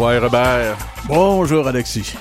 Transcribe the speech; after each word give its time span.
Quoi, 0.00 0.18
Robert? 0.18 0.78
Bonjour, 1.06 1.68
Alexis. 1.68 2.14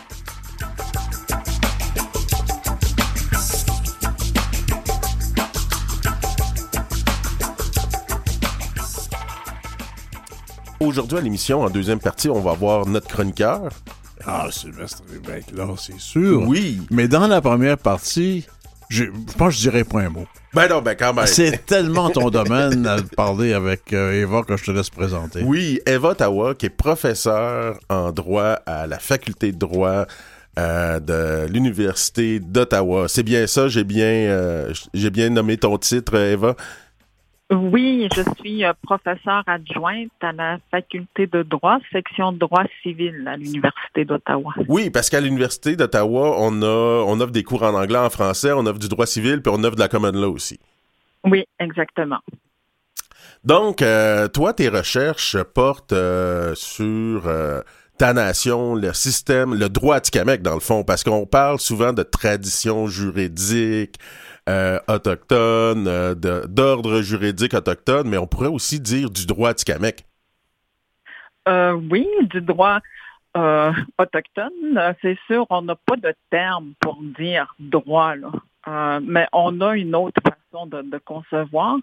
Aujourd'hui 10.82 11.18
à 11.18 11.22
l'émission, 11.22 11.62
en 11.62 11.70
deuxième 11.70 12.02
partie, 12.02 12.30
on 12.30 12.42
va 12.42 12.52
voir 12.52 12.86
notre 12.86 13.08
chroniqueur. 13.08 13.70
Ah, 14.26 14.50
Sylvestre 14.52 15.04
va 15.24 15.38
être 15.38 15.56
là, 15.56 15.68
c'est 15.78 16.02
sûr. 16.02 16.44
Oui. 16.46 16.82
Mais 16.92 17.08
dans 17.08 17.28
la 17.28 17.40
première 17.40 17.78
partie, 17.78 18.46
je 18.90 19.06
pense 19.38 19.56
que 19.56 19.62
je 19.62 19.70
dirais 19.70 19.84
pas 19.84 20.02
un 20.02 20.10
mot. 20.10 20.26
Ben 20.54 20.68
non, 20.68 20.82
ben 20.82 20.96
quand 20.96 21.14
même. 21.14 21.28
C'est 21.28 21.66
tellement 21.66 22.10
ton 22.10 22.30
domaine 22.32 22.86
à 22.88 22.98
parler 23.16 23.54
avec 23.54 23.94
euh, 23.94 24.20
Eva 24.20 24.42
que 24.42 24.58
je 24.58 24.66
te 24.66 24.72
laisse 24.72 24.90
présenter. 24.90 25.44
Oui, 25.44 25.80
Eva 25.86 26.16
Tawa, 26.16 26.56
qui 26.56 26.66
est 26.66 26.72
professeure 26.72 27.80
en 27.90 28.12
droit 28.12 28.60
à 28.66 28.88
la 28.88 28.98
faculté 28.98 29.52
de 29.52 29.58
droit 29.58 30.06
euh, 30.58 31.00
de 31.00 31.48
l'Université 31.52 32.40
d'Ottawa. 32.40 33.08
C'est 33.08 33.24
bien 33.24 33.46
ça, 33.46 33.68
j'ai 33.68 33.84
bien, 33.84 34.06
euh, 34.06 34.74
j'ai 34.96 35.12
bien 35.12 35.30
nommé 35.30 35.58
ton 35.58 35.78
titre, 35.78 36.16
Eva? 36.16 36.56
Oui, 37.52 38.08
je 38.16 38.22
suis 38.40 38.64
euh, 38.64 38.74
professeure 38.84 39.44
adjointe 39.48 40.12
à 40.22 40.32
la 40.32 40.58
faculté 40.70 41.26
de 41.26 41.42
droit, 41.42 41.80
section 41.92 42.32
droit 42.32 42.66
civil 42.84 43.28
à 43.28 43.38
l'Université 43.38 44.06
d'Ottawa. 44.06 44.54
Oui, 44.68 44.92
parce 44.92 45.10
qu'à 45.10 45.20
l'Université 45.20 45.76
d'Ottawa, 45.76 46.36
on 46.38 46.62
a 46.62 47.04
on 47.08 47.20
offre 47.20 47.32
des 47.32 47.44
cours 47.44 47.64
en 47.64 47.74
anglais, 47.74 47.98
en 47.98 48.12
français, 48.12 48.52
on 48.52 48.68
offre 48.68 48.78
du 48.78 48.88
droit 48.88 49.08
civil, 49.08 49.42
puis 49.42 49.52
on 49.52 49.64
offre 49.64 49.76
de 49.76 49.80
la 49.80 49.88
common 49.88 50.12
law 50.12 50.32
aussi. 50.32 50.60
Oui, 51.24 51.46
exactement. 51.60 52.20
Donc, 53.44 53.82
euh, 53.82 54.28
toi, 54.28 54.54
tes 54.54 54.70
recherches 54.70 55.42
portent 55.42 55.94
euh, 55.94 56.54
sur 56.54 57.24
ta 57.98 58.14
nation, 58.14 58.76
le 58.76 58.94
système, 58.94 59.56
le 59.56 59.70
droit 59.70 59.96
atikamekw, 59.96 60.44
dans 60.44 60.54
le 60.54 60.60
fond, 60.60 60.84
parce 60.84 61.04
qu'on 61.04 61.26
parle 61.26 61.60
souvent 61.60 61.94
de 61.94 62.04
tradition 62.04 62.86
juridique, 62.86 63.96
euh, 64.50 64.80
autochtone, 64.88 65.88
euh, 65.88 66.16
d'ordre 66.16 67.02
juridique 67.02 67.54
autochtone, 67.54 68.10
mais 68.10 68.18
on 68.18 68.26
pourrait 68.26 68.48
aussi 68.48 68.80
dire 68.80 69.12
du 69.12 69.28
droit 69.28 69.50
atikamekw. 69.50 70.02
Euh, 71.48 71.74
oui, 71.92 72.08
du 72.24 72.42
droit 72.42 72.80
autochtone. 74.00 74.96
C'est 75.04 75.18
sûr, 75.28 75.46
on 75.52 75.62
n'a 75.62 75.76
pas 75.76 75.96
de 75.98 76.14
terme 76.32 76.74
pour 76.80 77.00
dire 77.18 77.54
droit, 77.60 78.16
mais 79.02 79.28
on 79.32 79.62
a 79.62 79.76
une 79.76 79.96
autre 79.96 80.20
façon 80.24 80.66
de, 80.66 80.98
concevoir. 80.98 81.78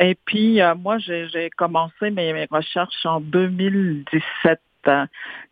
Et 0.00 0.16
puis, 0.26 0.60
moi, 0.76 0.98
j'ai 0.98 1.50
commencé 1.56 2.10
mes, 2.10 2.46
recherches 2.50 3.06
en 3.06 3.20
2017 3.20 4.60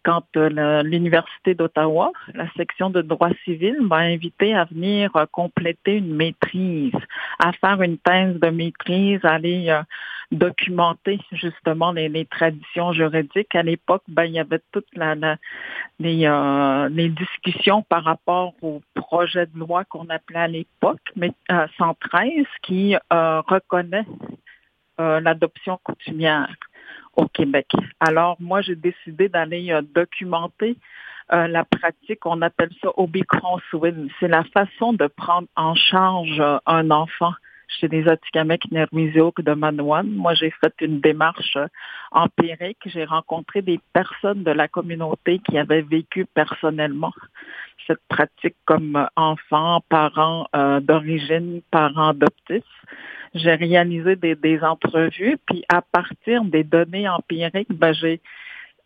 quand 0.02 0.24
euh, 0.36 0.82
l'Université 0.82 1.54
d'Ottawa, 1.54 2.12
la 2.34 2.48
section 2.56 2.90
de 2.90 3.02
droit 3.02 3.30
civil, 3.44 3.76
m'a 3.80 3.98
invité 3.98 4.54
à 4.54 4.64
venir 4.64 5.14
euh, 5.16 5.26
compléter 5.30 5.96
une 5.96 6.14
maîtrise, 6.14 6.92
à 7.38 7.52
faire 7.52 7.82
une 7.82 7.98
thèse 7.98 8.38
de 8.38 8.48
maîtrise, 8.50 9.20
aller 9.24 9.68
euh, 9.68 9.82
documenter 10.30 11.20
justement 11.32 11.92
les, 11.92 12.24
traditions 12.26 12.92
juridiques. 12.92 13.54
À 13.54 13.62
l'époque, 13.62 14.02
ben, 14.08 14.24
il 14.24 14.32
y 14.32 14.38
avait 14.38 14.60
toutes 14.72 14.86
la, 14.94 15.14
les, 15.98 17.08
discussions 17.08 17.82
par 17.82 18.04
rapport 18.04 18.54
au 18.62 18.80
projet 18.94 19.46
de 19.46 19.58
loi 19.58 19.84
qu'on 19.84 20.08
appelait 20.08 20.40
à 20.40 20.48
l'époque, 20.48 21.12
mais 21.14 21.30
113, 21.78 22.44
qui 22.62 22.96
reconnaît 23.10 24.06
l'adoption 24.98 25.78
coutumière 25.84 26.48
au 27.16 27.26
Québec. 27.26 27.66
Alors, 28.00 28.36
moi, 28.40 28.60
j'ai 28.60 28.76
décidé 28.76 29.28
d'aller 29.28 29.72
euh, 29.72 29.82
documenter 29.82 30.76
euh, 31.32 31.48
la 31.48 31.64
pratique, 31.64 32.24
on 32.24 32.40
appelle 32.40 32.70
ça 32.80 32.88
Obicron 32.96 33.58
Swim. 33.70 34.08
C'est 34.20 34.28
la 34.28 34.44
façon 34.44 34.92
de 34.92 35.08
prendre 35.08 35.48
en 35.56 35.74
charge 35.74 36.38
euh, 36.38 36.58
un 36.66 36.90
enfant 36.90 37.32
chez 37.68 37.88
les 37.88 38.08
Atikamekw 38.08 38.68
Nermiziok 38.70 39.40
de 39.42 39.52
Manouane. 39.52 40.10
Moi, 40.10 40.34
j'ai 40.34 40.50
fait 40.50 40.74
une 40.80 41.00
démarche 41.00 41.58
empirique. 42.12 42.78
J'ai 42.86 43.04
rencontré 43.04 43.62
des 43.62 43.80
personnes 43.92 44.42
de 44.42 44.50
la 44.50 44.68
communauté 44.68 45.40
qui 45.40 45.58
avaient 45.58 45.82
vécu 45.82 46.26
personnellement 46.26 47.12
cette 47.86 48.02
pratique 48.08 48.56
comme 48.64 49.08
enfants, 49.14 49.80
parents 49.88 50.48
d'origine, 50.80 51.60
parents 51.70 52.08
adoptifs 52.08 52.64
j'ai 53.36 53.54
réalisé 53.54 54.16
des, 54.16 54.60
entrevues, 54.62 55.36
puis 55.46 55.64
à 55.68 55.82
partir 55.82 56.44
des 56.44 56.64
données 56.64 57.08
empiriques, 57.08 57.72
ben, 57.72 57.92
j'ai 57.92 58.20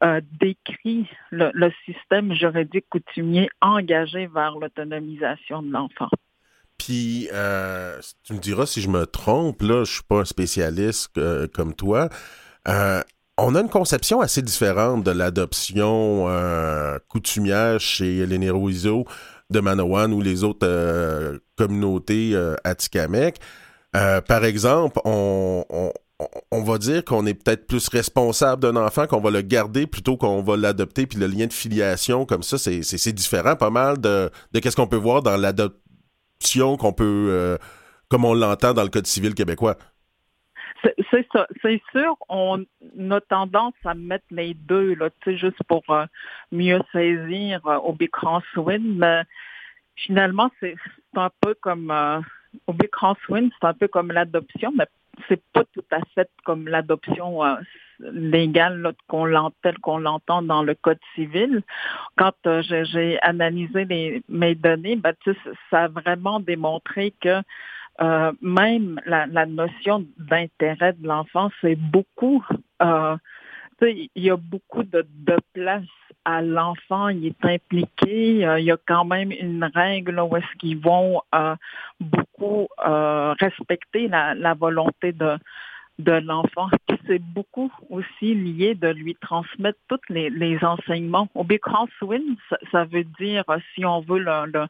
euh, 0.02 0.20
décrit 0.41 1.08
le, 1.30 1.70
système 1.84 2.32
juridique 2.34 2.86
coutumier 2.88 3.48
engagé 3.60 4.26
vers 4.26 4.56
l'autonomisation 4.58 5.62
de 5.62 5.72
l'enfant. 5.72 6.08
Puis, 6.80 7.28
euh, 7.34 8.00
tu 8.24 8.32
me 8.32 8.38
diras 8.38 8.64
si 8.64 8.80
je 8.80 8.88
me 8.88 9.04
trompe, 9.04 9.60
là, 9.60 9.84
je 9.84 9.92
suis 9.92 10.02
pas 10.02 10.20
un 10.20 10.24
spécialiste 10.24 11.18
euh, 11.18 11.46
comme 11.52 11.74
toi. 11.74 12.08
on 12.66 13.54
a 13.54 13.60
une 13.60 13.68
conception 13.68 14.22
assez 14.22 14.41
différente 14.41 15.04
de 15.04 15.10
l'adoption 15.10 16.26
coutumière 17.08 17.80
chez 17.80 18.24
les 18.24 18.38
Néroiso 18.38 19.04
de 19.50 19.60
Manawan 19.60 20.10
ou 20.14 20.22
les 20.22 20.42
autres 20.42 21.38
communautés 21.56 22.34
Atikamek. 22.64 23.41
Euh, 23.94 24.22
par 24.22 24.44
exemple, 24.44 25.00
on, 25.04 25.92
va 26.52 26.78
dire 26.78 27.04
qu'on 27.04 27.26
est 27.26 27.34
peut-être 27.34 27.66
plus 27.66 27.88
responsable 27.88 28.62
d'un 28.62 28.76
enfant, 28.76 29.06
qu'on 29.06 29.20
va 29.20 29.30
le 29.30 29.42
garder 29.42 29.86
plutôt 29.86 30.16
qu'on 30.16 30.42
va 30.42 30.56
l'adopter, 30.56 31.06
puis 31.06 31.18
le 31.18 31.26
lien 31.26 31.47
de 31.47 31.52
filiation 31.52 32.24
comme 32.24 32.42
ça, 32.42 32.56
c'est 32.56 33.12
différent 33.12 33.56
pas 33.56 33.70
mal 33.70 34.00
de, 34.00 34.30
de 34.52 34.60
qu'est-ce 34.60 34.76
qu'on 34.76 34.86
peut 34.86 34.97
voir 34.97 35.22
dans 35.22 35.36
l'adoption 35.36 35.78
qu'on 36.78 36.93
peut, 36.93 37.28
euh, 37.31 37.59
comme 38.09 38.25
on 38.25 38.34
l'entend 38.34 38.75
dans 38.75 38.83
le 38.83 38.89
Code 38.89 39.06
civil 39.06 39.34
québécois? 39.34 39.77
C'est 40.83 41.27
ça, 41.33 41.47
c'est 41.61 41.83
sûr, 41.93 42.17
on 42.28 42.65
a 43.11 43.21
tendance 43.21 43.75
à 43.84 43.95
mettre 43.95 44.25
les 44.31 44.55
deux, 44.55 44.95
là, 44.95 45.11
juste 45.27 45.62
pour 45.69 45.83
euh, 45.91 46.06
mieux 46.53 46.81
saisir 46.93 47.61
au 47.84 47.93
Big 47.93 48.11
Crosswind, 48.11 48.97
mais 48.97 49.23
finalement, 49.97 50.51
c'est 50.61 50.77
un 51.17 51.31
peu 51.41 51.55
comme 51.61 51.93
au 52.67 52.72
Big 52.72 52.91
Crosswind, 52.91 53.51
c'est 53.61 53.67
un 53.67 53.75
peu 53.75 53.89
comme 53.89 54.12
l'adoption, 54.12 54.72
mais 54.77 54.87
c'est 55.28 55.43
pas 55.53 55.65
tout 55.75 55.84
à 55.91 56.01
fait 56.15 56.31
comme 56.45 56.67
l'adoption 56.69 57.43
euh, 58.03 58.11
légale 58.12 58.93
qu'on 59.09 59.25
l'entend, 59.25 59.72
qu'on 59.83 59.99
l'entend 59.99 60.43
dans 60.43 60.62
le 60.62 60.75
code 60.75 60.99
civil. 61.15 61.62
Quand 62.16 62.34
euh, 62.47 62.62
j'ai 62.62 63.21
analysé 63.22 63.84
les, 63.84 64.22
mes 64.28 64.55
données, 64.55 65.00
ça 65.71 65.84
a 65.84 65.88
vraiment 65.88 66.41
démontré 66.41 67.15
que 67.21 67.43
euh, 68.00 68.33
même 68.41 69.00
la, 69.05 69.27
la 69.27 69.47
notion 69.47 70.06
d'intérêt 70.19 70.94
de 70.94 71.06
l'enfant, 71.06 71.50
c'est 71.60 71.77
beaucoup 71.77 72.43
il 73.89 74.09
y 74.15 74.31
a 74.31 74.37
beaucoup 74.37 74.83
de, 74.83 75.06
de 75.27 75.37
place 75.53 75.84
à 76.25 76.43
l'enfant, 76.43 77.09
il 77.09 77.27
est 77.27 77.44
impliqué. 77.44 78.47
Euh, 78.47 78.60
il 78.60 78.66
y 78.66 78.71
a 78.71 78.77
quand 78.87 79.05
même 79.05 79.33
une 79.33 79.65
règle 79.75 80.21
où 80.21 80.37
est-ce 80.37 80.56
qu'ils 80.59 80.78
vont 80.78 81.22
euh, 81.34 81.56
beaucoup 81.99 82.69
euh, 82.87 83.34
respecter 83.41 84.09
la, 84.09 84.34
la, 84.34 84.55
volonté 84.55 85.12
de, 85.12 85.39
de 86.00 86.12
l'enfant. 86.12 86.69
C'est 87.06 87.22
beaucoup 87.22 87.72
aussi 87.88 88.34
lié 88.34 88.75
de 88.75 88.88
lui 88.88 89.15
transmettre 89.15 89.78
tous 89.88 90.00
les, 90.09 90.31
les 90.31 90.62
enseignements. 90.65 91.28
Au 91.34 91.47
Win, 92.03 92.37
ça, 92.72 92.84
veut 92.84 93.05
dire, 93.19 93.44
si 93.75 93.84
on 93.84 94.00
veut 94.00 94.19
le, 94.19 94.69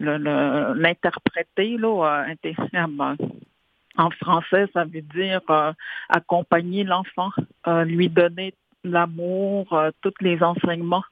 l'interpréter, 0.00 1.76
là, 1.78 2.26
en 3.96 4.10
français, 4.10 4.66
ça 4.72 4.84
veut 4.84 5.02
dire 5.02 5.40
euh, 5.50 5.72
accompagner 6.08 6.84
l'enfant, 6.84 7.30
euh, 7.66 7.84
lui 7.84 8.08
donner 8.08 8.54
l'amour, 8.84 9.72
euh, 9.72 9.90
tous 10.00 10.14
les 10.20 10.42
enseignements 10.42 11.04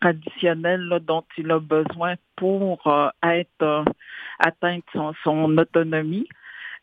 traditionnels 0.00 1.00
dont 1.06 1.24
il 1.38 1.50
a 1.50 1.58
besoin 1.58 2.16
pour 2.36 2.82
être 3.22 3.84
atteindre 4.38 5.14
son 5.24 5.56
autonomie. 5.56 6.28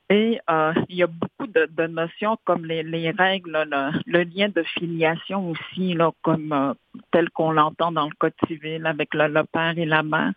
Et 0.10 0.40
euh, 0.50 0.74
il 0.90 0.98
y 0.98 1.04
a 1.04 1.08
beaucoup 1.08 1.48
de, 1.48 1.88
notions 1.88 2.38
comme 2.44 2.66
les, 2.66 3.12
règles, 3.12 3.66
le, 4.06 4.24
lien 4.24 4.50
de 4.50 4.62
filiation 4.64 5.52
aussi, 5.52 5.98
comme 6.22 6.52
euh, 6.52 6.74
tel 7.12 7.30
qu'on 7.30 7.52
l'entend 7.52 7.92
dans 7.92 8.06
le 8.06 8.16
Code 8.20 8.34
civil 8.48 8.86
avec 8.86 9.14
le, 9.14 9.44
père 9.44 9.78
et 9.78 9.86
la 9.86 10.04
mère. 10.04 10.34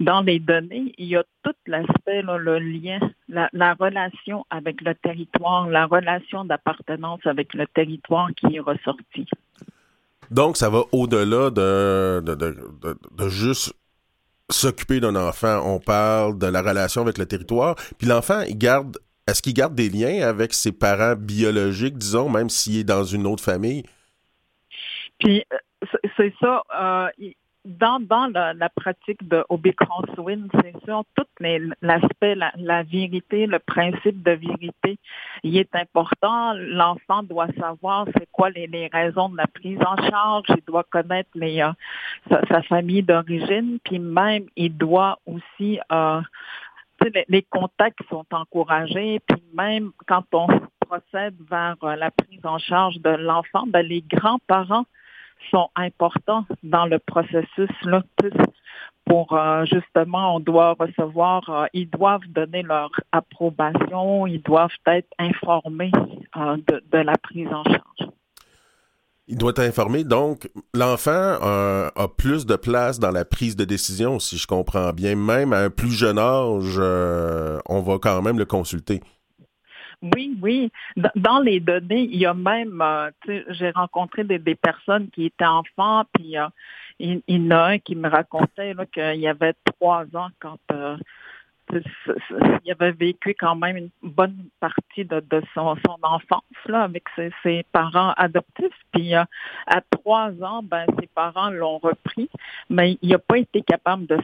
Dans 0.00 0.22
les 0.22 0.38
données, 0.38 0.94
il 0.96 1.06
y 1.06 1.16
a 1.16 1.24
tout 1.42 1.54
l'aspect, 1.66 2.22
le 2.22 2.58
lien, 2.58 2.98
la, 3.28 3.74
relation 3.74 4.46
avec 4.48 4.80
le 4.80 4.94
territoire, 4.94 5.68
la 5.68 5.86
relation 5.86 6.44
d'appartenance 6.44 7.20
avec 7.24 7.52
le 7.52 7.66
territoire 7.66 8.30
qui 8.34 8.56
est 8.56 8.60
ressorti. 8.60 9.28
Donc, 10.30 10.56
ça 10.56 10.70
va 10.70 10.82
au-delà 10.92 11.50
de, 11.50 12.20
de, 12.20 13.28
juste 13.28 13.74
s'occuper 14.48 15.00
d'un 15.00 15.14
enfant. 15.14 15.60
On 15.64 15.78
parle 15.78 16.38
de 16.38 16.46
la 16.46 16.62
relation 16.62 17.02
avec 17.02 17.18
le 17.18 17.26
territoire. 17.26 17.74
Puis 17.98 18.06
l'enfant, 18.06 18.40
il 18.48 18.56
garde 18.56 18.96
est-ce 19.30 19.42
qu'il 19.42 19.54
garde 19.54 19.74
des 19.74 19.88
liens 19.88 20.26
avec 20.26 20.52
ses 20.52 20.72
parents 20.72 21.14
biologiques, 21.16 21.96
disons, 21.96 22.28
même 22.28 22.48
s'il 22.48 22.78
est 22.78 22.84
dans 22.84 23.04
une 23.04 23.26
autre 23.26 23.42
famille? 23.42 23.84
Puis, 25.18 25.44
euh, 25.52 25.98
c'est 26.16 26.34
ça. 26.40 26.62
Euh, 26.80 27.08
dans, 27.64 28.00
dans 28.00 28.32
la, 28.32 28.68
pratique 28.70 29.26
de 29.28 29.44
Obicron 29.50 30.02
Swin, 30.14 30.48
c'est 30.62 30.74
sûr, 30.84 31.04
tout 31.14 31.26
l'aspect, 31.82 32.34
la, 32.34 32.82
vérité, 32.82 33.46
le 33.46 33.58
principe 33.58 34.22
de 34.22 34.32
vérité, 34.32 34.98
il 35.42 35.58
est 35.58 35.74
important. 35.74 36.54
L'enfant 36.54 37.22
doit 37.22 37.48
savoir 37.58 38.06
c'est 38.16 38.28
quoi 38.32 38.50
les, 38.50 38.88
raisons 38.92 39.28
de 39.28 39.36
la 39.36 39.46
prise 39.46 39.78
en 39.86 39.96
charge, 40.08 40.46
il 40.48 40.64
doit 40.66 40.84
connaître 40.84 41.30
euh, 41.36 41.72
sa, 42.48 42.62
famille 42.62 43.02
d'origine, 43.02 43.78
puis 43.84 43.98
même 43.98 44.46
il 44.56 44.76
doit 44.76 45.18
aussi 45.26 45.78
les, 47.02 47.24
les, 47.28 47.42
contacts 47.42 48.00
sont 48.08 48.26
encouragés, 48.32 49.20
puis 49.26 49.42
même 49.54 49.90
quand 50.06 50.24
on 50.32 50.46
procède 50.80 51.34
vers 51.50 51.76
euh, 51.82 51.96
la 51.96 52.10
prise 52.10 52.44
en 52.44 52.58
charge 52.58 52.98
de 52.98 53.10
l'enfant, 53.10 53.66
ben, 53.66 53.86
les 53.86 54.02
grands-parents 54.02 54.84
sont 55.50 55.70
importants 55.76 56.44
dans 56.62 56.86
le 56.86 56.98
processus 56.98 57.70
là 57.84 58.02
pour 59.06 59.32
euh, 59.32 59.64
justement 59.64 60.36
on 60.36 60.40
doit 60.40 60.76
recevoir 60.78 61.48
euh, 61.48 61.66
ils 61.72 61.88
doivent 61.88 62.26
donner 62.28 62.62
leur 62.62 62.90
approbation 63.12 64.26
ils 64.26 64.42
doivent 64.42 64.70
être 64.86 65.08
informés 65.18 65.90
euh, 66.36 66.56
de, 66.92 66.98
la 66.98 67.16
prise 67.16 67.48
en 67.48 67.64
charge 67.64 68.10
il 69.30 69.38
doit 69.38 69.52
être 69.52 69.60
informé. 69.60 70.04
Donc, 70.04 70.50
l'enfant 70.74 71.38
a 71.40 72.08
plus 72.18 72.44
de 72.44 72.56
place 72.56 72.98
dans 72.98 73.10
la 73.10 73.24
prise 73.24 73.56
de 73.56 73.64
décision, 73.64 74.18
si 74.18 74.36
je 74.36 74.46
comprends 74.46 74.92
bien. 74.92 75.16
Même 75.16 75.52
à 75.52 75.60
un 75.60 75.70
plus 75.70 75.92
jeune 75.92 76.18
âge, 76.18 76.78
on 76.78 77.80
va 77.80 77.98
quand 77.98 78.20
même 78.20 78.38
le 78.38 78.44
consulter. 78.44 79.00
Oui, 80.02 80.36
oui. 80.40 80.72
Dans 81.14 81.40
les 81.40 81.60
données, 81.60 82.08
il 82.10 82.16
y 82.16 82.24
a 82.24 82.32
même, 82.32 82.80
euh, 82.80 83.10
j'ai 83.48 83.70
rencontré 83.70 84.24
des, 84.24 84.54
personnes 84.54 85.10
qui 85.10 85.26
étaient 85.26 85.44
enfants, 85.44 86.04
puis 86.14 86.38
euh, 86.38 86.46
il, 86.98 87.22
y 87.28 87.36
en 87.38 87.50
a 87.50 87.64
un 87.72 87.78
qui 87.78 87.96
me 87.96 88.08
racontait 88.08 88.74
qu'il 88.94 89.20
y 89.20 89.28
avait 89.28 89.54
trois 89.64 90.04
ans 90.14 90.30
quand 90.40 90.58
euh, 90.72 90.96
il 92.64 92.72
avait 92.72 92.92
vécu 92.92 93.34
quand 93.38 93.56
même 93.56 93.76
une 93.76 93.90
bonne 94.02 94.48
partie 94.60 95.04
de, 95.04 95.22
son, 95.54 95.76
enfance 96.02 96.42
là, 96.66 96.82
avec 96.82 97.04
ses, 97.16 97.64
parents 97.72 98.12
adoptifs. 98.16 98.74
Puis 98.92 99.14
euh, 99.14 99.24
à 99.66 99.80
trois 99.80 100.30
ans, 100.42 100.62
ben, 100.62 100.86
ses 100.98 101.06
parents 101.08 101.50
l'ont 101.50 101.78
repris, 101.78 102.28
mais 102.68 102.98
il 103.02 103.10
n'a 103.10 103.18
pas 103.18 103.38
été 103.38 103.62
capable 103.62 104.06
de 104.06 104.18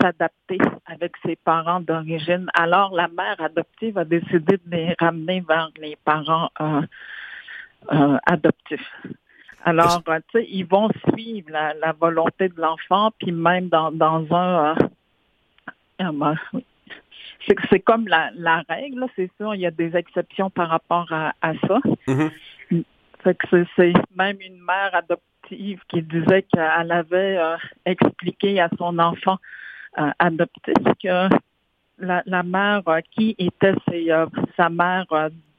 s'adapter 0.00 0.58
avec 0.86 1.12
ses 1.24 1.36
parents 1.36 1.80
d'origine. 1.80 2.48
Alors 2.54 2.92
la 2.92 3.08
mère 3.08 3.40
adoptive 3.40 3.98
a 3.98 4.04
décidé 4.04 4.56
de 4.56 4.70
les 4.70 4.94
ramener 4.98 5.40
vers 5.40 5.70
les 5.78 5.96
parents 6.04 6.50
euh, 6.60 6.82
euh, 7.92 8.18
adoptifs. 8.26 8.92
Alors, 9.64 10.02
tu 10.04 10.12
sais, 10.32 10.46
ils 10.50 10.66
vont 10.66 10.88
suivre 11.08 11.50
la, 11.50 11.92
volonté 11.92 12.48
de 12.48 12.60
l'enfant, 12.60 13.12
puis 13.18 13.32
même 13.32 13.68
dans, 13.68 13.92
dans 13.92 14.26
un... 14.34 14.74
Euh, 16.00 16.60
c'est 17.46 17.80
comme 17.80 18.06
la, 18.08 18.62
règle, 18.68 19.06
c'est 19.16 19.30
sûr, 19.36 19.54
il 19.54 19.60
y 19.60 19.66
a 19.66 19.70
des 19.70 19.96
exceptions 19.96 20.50
par 20.50 20.68
rapport 20.68 21.10
à, 21.12 21.32
ça. 21.66 21.80
Mm-hmm. 22.06 23.64
c'est 23.76 23.92
même 24.16 24.40
une 24.40 24.60
mère 24.60 24.94
adoptive 24.94 25.80
qui 25.88 26.02
disait 26.02 26.42
qu'elle 26.42 26.92
avait 26.92 27.38
euh, 27.38 27.56
expliqué 27.84 28.60
à 28.60 28.68
son 28.78 28.98
enfant 28.98 29.38
euh, 29.98 30.10
adoptif 30.18 30.74
que 31.02 31.28
la, 31.98 32.42
mère 32.42 32.82
euh, 32.88 33.00
qui 33.10 33.34
était 33.38 33.74
sa 34.56 34.68
mère 34.70 35.06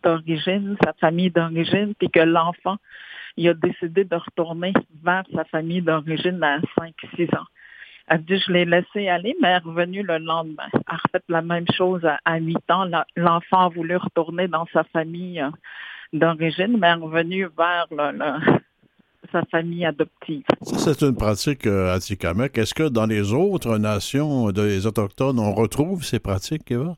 d'origine, 0.04 0.76
sa 0.84 0.94
famille 0.94 1.32
d'origine, 1.32 1.94
puis 1.96 2.10
que 2.10 2.20
l'enfant, 2.20 2.78
il 3.38 3.50
a 3.50 3.54
décidé 3.54 4.04
de 4.04 4.16
retourner 4.16 4.74
vers 5.04 5.24
sa 5.34 5.44
famille 5.46 5.82
d'origine 5.82 6.44
à 6.44 6.60
5-6 6.80 7.36
ans. 7.38 7.46
Elle 8.08 8.24
dit, 8.26 8.38
je 8.38 8.52
l'ai 8.52 8.66
laissé 8.66 9.08
aller, 9.08 9.36
mais 9.42 9.50
elle 9.50 9.56
est 9.56 9.66
revenue 9.66 10.04
le 10.04 10.18
lendemain. 10.18 10.68
Elle 10.74 10.82
a 10.88 10.96
refait 10.96 11.24
la 11.30 11.42
même 11.42 11.66
chose 11.76 12.02
à, 12.26 12.38
8 12.38 12.58
ans. 12.70 12.86
L'enfant 13.16 13.68
a 13.68 13.70
voulu 13.70 13.96
retourner 13.96 14.48
dans 14.48 14.66
sa 14.74 14.84
famille 14.86 15.40
euh, 15.40 15.50
d'origine, 16.12 16.78
mais 16.78 16.88
elle 16.88 17.00
est 17.00 17.04
revenue 17.04 17.48
vers 17.58 17.88
sa 19.32 19.44
famille 19.46 19.86
adoptive. 19.86 20.44
Ça, 20.62 20.94
c'est 20.94 21.06
une 21.06 21.16
pratique 21.16 21.66
euh. 21.66 21.96
Est-ce 21.96 22.74
que 22.74 22.90
dans 22.90 23.06
les 23.06 23.34
autres 23.34 23.78
nations 23.78 24.52
des 24.52 24.86
Autochtones, 24.86 25.40
on 25.40 25.54
retrouve 25.54 26.04
ces 26.04 26.20
pratiques, 26.20 26.70
Eva? 26.72 26.96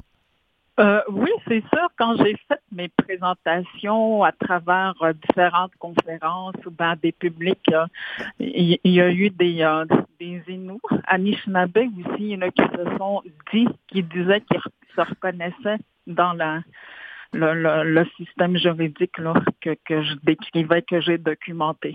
Euh, 0.79 1.01
oui, 1.09 1.29
c'est 1.47 1.61
sûr. 1.73 1.87
Quand 1.97 2.17
j'ai 2.17 2.35
fait 2.47 2.59
mes 2.71 2.89
présentations 2.89 4.23
à 4.23 4.33
travers 4.33 4.93
euh, 5.01 5.13
différentes 5.13 5.75
conférences 5.79 6.55
ou 6.65 6.69
dans 6.69 6.97
des 7.01 7.13
publics, 7.13 7.71
euh, 7.71 7.85
il 8.39 8.77
y, 8.83 8.99
a 8.99 9.09
eu 9.09 9.29
des, 9.29 9.85
des 10.19 10.43
Inuits, 10.47 10.79
Anishinaabe 11.07 11.77
aussi, 11.77 12.19
il 12.19 12.27
y 12.27 12.35
en 12.35 12.41
a 12.41 12.51
qui 12.51 12.63
se 12.63 12.97
sont 12.97 13.21
dit, 13.53 13.67
qui 13.87 14.03
disaient 14.03 14.41
qu'ils 14.41 14.59
se 14.95 15.01
reconnaissaient 15.01 15.81
dans 16.07 16.33
le, 17.31 18.05
système 18.17 18.57
juridique 18.57 19.13
que, 19.61 19.77
que 19.85 20.03
je 20.03 20.15
décrivais, 20.23 20.81
que 20.81 20.99
j'ai 20.99 21.17
documenté. 21.17 21.93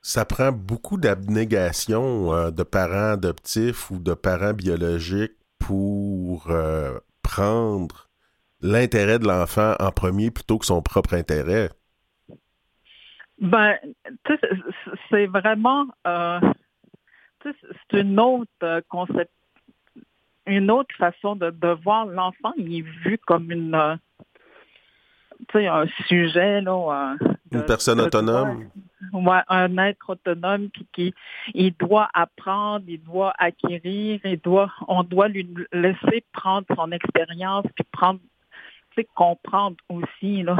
Ça 0.00 0.24
prend 0.24 0.52
beaucoup 0.52 0.96
d'abnégation 0.96 2.50
de 2.50 2.62
parents 2.62 3.14
adoptifs 3.14 3.90
ou 3.90 3.98
de 3.98 4.14
parents 4.14 4.52
biologiques 4.52 5.32
pour 5.66 6.50
euh, 6.50 6.98
prendre 7.22 8.08
l'intérêt 8.60 9.18
de 9.18 9.26
l'enfant 9.26 9.74
en 9.80 9.90
premier 9.90 10.30
plutôt 10.30 10.58
que 10.58 10.66
son 10.66 10.82
propre 10.82 11.14
intérêt? 11.14 11.70
Ben, 13.40 13.76
c'est 15.10 15.26
vraiment 15.26 15.86
euh, 16.06 16.40
c'est 17.42 18.00
une 18.00 18.20
autre 18.20 18.50
euh, 18.62 18.80
concept, 18.88 19.32
une 20.46 20.70
autre 20.70 20.94
façon 20.96 21.34
de, 21.36 21.82
voir 21.82 22.06
l'enfant. 22.06 22.52
Il 22.56 22.78
est 22.78 22.82
vu 22.82 23.18
comme 23.26 23.50
une 23.50 23.98
un 25.54 25.86
sujet 26.06 26.60
là, 26.60 27.16
une 27.54 27.66
personne 27.66 28.00
autonome? 28.00 28.68
un 29.48 29.78
être 29.78 30.10
autonome 30.10 30.70
qui, 30.70 30.86
qui 30.92 31.14
il 31.54 31.72
doit 31.74 32.08
apprendre, 32.14 32.84
il 32.88 33.02
doit 33.02 33.32
acquérir, 33.38 34.20
il 34.24 34.40
doit, 34.40 34.72
on 34.88 35.02
doit 35.02 35.28
lui 35.28 35.46
laisser 35.72 36.24
prendre 36.32 36.66
son 36.74 36.90
expérience 36.90 37.64
puis 37.74 37.84
prendre, 37.92 38.20
comprendre 39.14 39.76
aussi 39.88 40.42
là. 40.42 40.56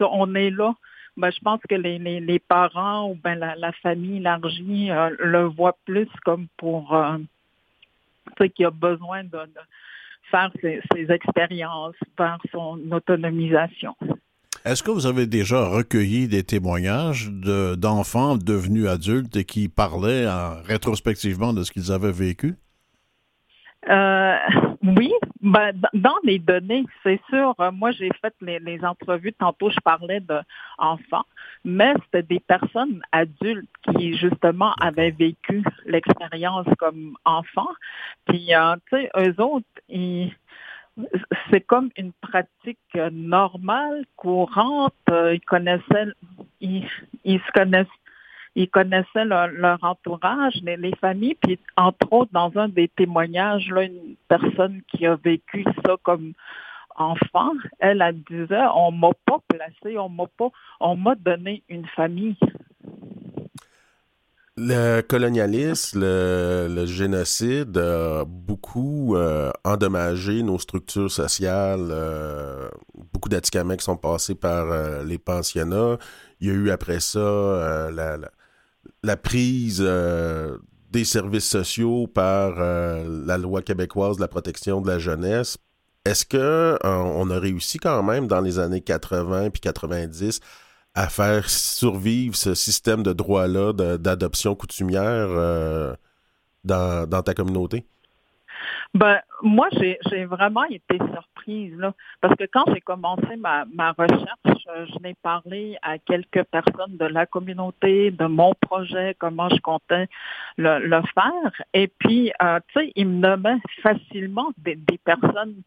on 0.00 0.34
est 0.34 0.50
là. 0.50 0.74
Ben, 1.16 1.30
je 1.32 1.40
pense 1.40 1.60
que 1.68 1.74
les, 1.74 1.98
les, 1.98 2.38
parents 2.38 3.10
ou 3.10 3.14
ben 3.16 3.34
la, 3.36 3.56
la 3.56 3.72
famille 3.72 4.18
élargie 4.18 4.90
euh, 4.90 5.10
le 5.18 5.44
voient 5.46 5.76
plus 5.84 6.08
comme 6.24 6.46
pour 6.56 6.94
euh, 6.94 7.18
qu'il 8.54 8.66
a 8.66 8.70
besoin 8.70 9.24
de, 9.24 9.38
faire 10.30 10.50
ses, 10.60 10.80
ses 10.92 11.10
expériences, 11.10 11.96
faire 12.16 12.38
son 12.52 12.78
autonomisation. 12.92 13.96
Est-ce 14.64 14.82
que 14.82 14.90
vous 14.90 15.06
avez 15.06 15.26
déjà 15.26 15.66
recueilli 15.66 16.28
des 16.28 16.42
témoignages 16.42 17.30
d'enfants 17.30 18.36
devenus 18.36 18.88
adultes 18.88 19.36
et 19.36 19.44
qui 19.44 19.68
parlaient 19.68 20.26
rétrospectivement 20.64 21.52
de 21.52 21.62
ce 21.62 21.72
qu'ils 21.72 21.92
avaient 21.92 22.12
vécu? 22.12 22.56
Euh, 23.88 24.36
oui, 24.82 25.12
ben, 25.40 25.72
dans 25.94 26.16
les 26.24 26.38
données, 26.38 26.84
c'est 27.02 27.20
sûr. 27.28 27.54
Euh, 27.60 27.70
moi, 27.70 27.90
j'ai 27.92 28.10
fait 28.20 28.34
les, 28.40 28.84
entrevues. 28.84 29.32
Tantôt, 29.32 29.70
je 29.70 29.80
parlais 29.80 30.20
d'enfants, 30.20 31.24
mais 31.64 31.94
c'était 32.04 32.22
des 32.22 32.40
personnes 32.40 33.02
adultes 33.12 33.68
qui, 33.82 34.16
justement, 34.16 34.72
avaient 34.80 35.10
vécu 35.12 35.62
l'expérience 35.86 36.66
comme 36.78 37.16
enfants. 37.24 37.70
Puis, 38.26 38.54
euh, 38.54 38.74
tu 38.90 38.96
sais, 38.96 39.10
eux 39.16 39.40
autres, 39.40 39.66
ils 39.88 40.32
c'est 41.50 41.60
comme 41.60 41.90
une 41.96 42.12
pratique 42.12 42.78
normale, 43.12 44.04
courante. 44.16 44.94
Ils 45.08 45.40
connaissaient, 45.46 46.08
ils, 46.60 46.84
se 47.24 47.52
connaissent, 47.52 47.86
ils 48.54 48.68
connaissaient 48.68 49.24
leur, 49.24 49.78
entourage, 49.82 50.54
les, 50.62 50.94
familles. 51.00 51.36
Puis 51.36 51.58
entre 51.76 52.12
autres, 52.12 52.32
dans 52.32 52.52
un 52.56 52.68
des 52.68 52.88
témoignages, 52.88 53.68
là, 53.70 53.82
une 53.84 54.16
personne 54.28 54.82
qui 54.88 55.06
a 55.06 55.16
vécu 55.16 55.64
ça 55.84 55.96
comme 56.02 56.32
enfant, 56.96 57.52
elle, 57.78 58.02
elle 58.02 58.22
disait, 58.22 58.64
on 58.74 58.90
m'a 58.90 59.10
pas 59.24 59.38
placé, 59.46 59.98
on 59.98 60.08
m'a 60.08 60.26
pas, 60.26 60.48
on 60.80 60.96
m'a 60.96 61.14
donné 61.14 61.62
une 61.68 61.86
famille. 61.86 62.36
Le 64.60 65.02
colonialisme, 65.02 66.00
le, 66.00 66.84
génocide 66.84 67.78
a 67.78 68.24
beaucoup 68.26 69.14
euh, 69.14 69.52
endommagé 69.62 70.42
nos 70.42 70.58
structures 70.58 71.12
sociales. 71.12 71.88
Euh, 71.92 72.68
beaucoup 73.12 73.28
d'Atikamekw 73.28 73.80
sont 73.80 73.96
passés 73.96 74.34
par 74.34 74.72
euh, 74.72 75.04
les 75.04 75.18
pensionnats. 75.18 75.96
Il 76.40 76.48
y 76.48 76.50
a 76.50 76.54
eu 76.54 76.70
après 76.70 76.98
ça 76.98 77.88
la, 77.92 79.16
prise 79.16 79.80
des 80.90 81.04
services 81.04 81.48
sociaux 81.48 82.08
par 82.08 82.56
la 82.58 83.38
loi 83.38 83.62
québécoise 83.62 84.16
de 84.16 84.22
la 84.22 84.28
protection 84.28 84.80
de 84.80 84.88
la 84.88 84.98
jeunesse. 84.98 85.58
Est-ce 86.04 86.24
que 86.24 86.76
on 86.84 87.30
a 87.30 87.38
réussi 87.38 87.78
quand 87.78 88.02
même 88.02 88.26
dans 88.26 88.40
les 88.40 88.58
années 88.58 88.80
80 88.80 89.50
puis 89.50 89.60
90 89.60 90.40
à 90.98 91.08
faire 91.08 91.48
survivre 91.48 92.34
ce 92.34 92.54
système 92.54 93.04
de 93.04 93.12
droit-là 93.12 93.72
d'adoption 93.98 94.56
coutumière 94.56 95.28
dans, 96.64 97.08
dans 97.08 97.22
ta 97.22 97.34
communauté? 97.34 97.84
Ben, 98.94 99.20
moi, 99.42 99.68
j'ai 99.72 100.24
vraiment 100.24 100.64
été 100.64 100.98
surprise, 101.12 101.76
là, 101.76 101.92
parce 102.20 102.34
que 102.36 102.44
quand 102.52 102.64
j'ai 102.72 102.80
commencé 102.80 103.36
ma, 103.36 103.64
recherche, 103.92 104.56
je 104.66 104.98
n'ai 105.02 105.14
parlé 105.22 105.76
à 105.82 105.98
quelques 105.98 106.42
personnes 106.44 106.96
de 106.96 107.04
la 107.04 107.26
communauté, 107.26 108.10
de 108.10 108.24
mon 108.26 108.54
projet, 108.60 109.14
comment 109.18 109.48
je 109.50 109.60
comptais 109.60 110.08
le, 110.56 111.00
faire. 111.14 111.52
Et 111.74 111.86
puis, 111.86 112.32
euh, 112.42 112.58
tu 112.68 112.80
sais, 112.80 112.92
ils 112.96 113.06
me 113.06 113.20
nommaient 113.20 113.60
facilement 113.82 114.50
des 114.56 114.76
personnes 115.04 115.62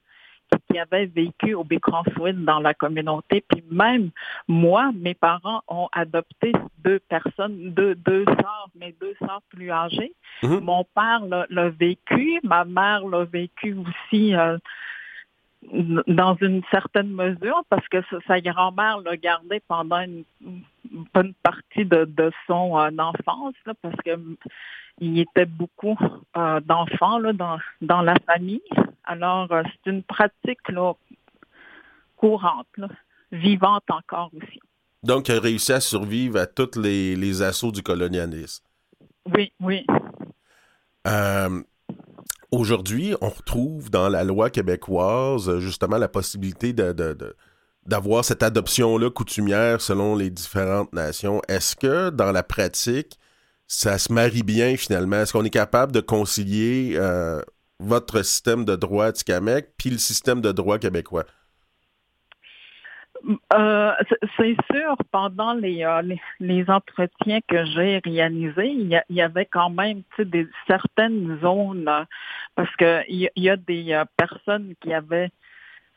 qui 0.69 0.79
avaient 0.79 1.05
vécu 1.05 1.53
au 1.53 1.63
Bécranswin 1.63 2.45
dans 2.45 2.59
la 2.59 2.73
communauté. 2.73 3.43
Puis 3.47 3.63
même 3.69 4.11
moi, 4.47 4.91
mes 4.95 5.13
parents 5.13 5.61
ont 5.67 5.87
adopté 5.91 6.53
deux 6.83 6.99
personnes, 6.99 7.71
deux, 7.71 7.95
deux 7.95 8.25
sœurs, 8.25 8.69
mes 8.75 8.95
deux 8.99 9.15
sœurs 9.19 9.41
plus 9.49 9.71
âgées. 9.71 10.13
Mhm. 10.43 10.59
Mon 10.59 10.85
père 10.95 11.21
l'a 11.49 11.69
vécu, 11.69 12.39
ma 12.43 12.65
mère 12.65 13.05
l'a 13.07 13.25
vécu 13.25 13.75
aussi. 13.75 14.35
Euh, 14.35 14.57
dans 16.07 16.35
une 16.41 16.61
certaine 16.71 17.11
mesure, 17.11 17.63
parce 17.69 17.87
que 17.87 17.97
sa 18.27 18.41
grand-mère 18.41 18.99
l'a 18.99 19.15
gardé 19.15 19.61
pendant 19.67 19.99
une 19.99 20.23
bonne 21.13 21.33
partie 21.43 21.85
de, 21.85 22.05
de 22.05 22.31
son 22.47 22.77
euh, 22.77 22.89
enfance, 22.97 23.53
là, 23.65 23.73
parce 23.81 23.95
que 24.03 24.11
il 24.99 25.17
y 25.17 25.21
était 25.21 25.45
beaucoup 25.45 25.97
euh, 26.37 26.59
d'enfants 26.59 27.19
dans, 27.33 27.57
dans 27.81 28.01
la 28.01 28.15
famille. 28.25 28.61
Alors, 29.03 29.51
euh, 29.51 29.63
c'est 29.65 29.89
une 29.91 30.03
pratique 30.03 30.67
là, 30.69 30.93
courante, 32.17 32.67
vivante 33.31 33.89
encore 33.89 34.29
aussi. 34.35 34.59
Donc, 35.03 35.29
il 35.29 35.35
a 35.35 35.39
réussi 35.39 35.73
à 35.73 35.79
survivre 35.79 36.39
à 36.39 36.45
tous 36.45 36.77
les, 36.77 37.15
les 37.15 37.41
assauts 37.41 37.71
du 37.71 37.81
colonialisme. 37.81 38.63
Oui, 39.33 39.51
oui. 39.59 39.85
Euh, 41.07 41.63
aujourd'hui, 42.51 43.15
on 43.21 43.29
retrouve 43.29 43.89
dans 43.89 44.09
la 44.09 44.23
loi 44.23 44.49
québécoise 44.49 45.59
justement 45.59 45.97
la 45.97 46.07
possibilité 46.07 46.73
d'avoir 47.85 48.25
cette 48.25 48.43
adoption-là 48.43 49.09
coutumière 49.09 49.81
selon 49.81 50.15
les 50.15 50.29
différentes 50.29 50.93
nations. 50.93 51.41
Est-ce 51.47 51.75
que 51.75 52.09
dans 52.09 52.31
la 52.31 52.43
pratique, 52.43 53.17
ça 53.67 53.97
se 53.97 54.11
marie 54.11 54.43
bien 54.43 54.75
finalement? 54.77 55.21
Est-ce 55.21 55.33
qu'on 55.33 55.45
est 55.45 55.49
capable 55.49 55.91
de 55.91 56.01
concilier 56.01 56.93
euh, 56.95 57.41
votre 57.79 58.21
système 58.21 58.65
de 58.65 58.75
droit 58.75 59.11
Tikamek 59.11 59.73
puis 59.77 59.89
le 59.89 59.97
système 59.97 60.41
de 60.41 60.51
droit 60.51 60.77
québécois? 60.77 61.25
Euh, 63.53 63.93
c'est 64.37 64.55
sûr, 64.71 64.97
pendant 65.11 65.53
les, 65.53 65.83
euh, 65.83 66.01
les, 66.39 66.69
entretiens 66.69 67.39
que 67.47 67.65
j'ai 67.65 68.01
réalisés, 68.03 68.69
il 68.69 69.01
y, 69.09 69.21
avait 69.21 69.45
quand 69.45 69.69
même 69.69 70.01
des, 70.17 70.47
certaines 70.67 71.39
zones, 71.39 71.89
parce 72.55 72.75
qu'il 72.77 73.03
y, 73.09 73.29
y 73.35 73.49
a 73.49 73.57
des 73.57 74.01
personnes 74.17 74.73
qui 74.81 74.93
avaient 74.93 75.29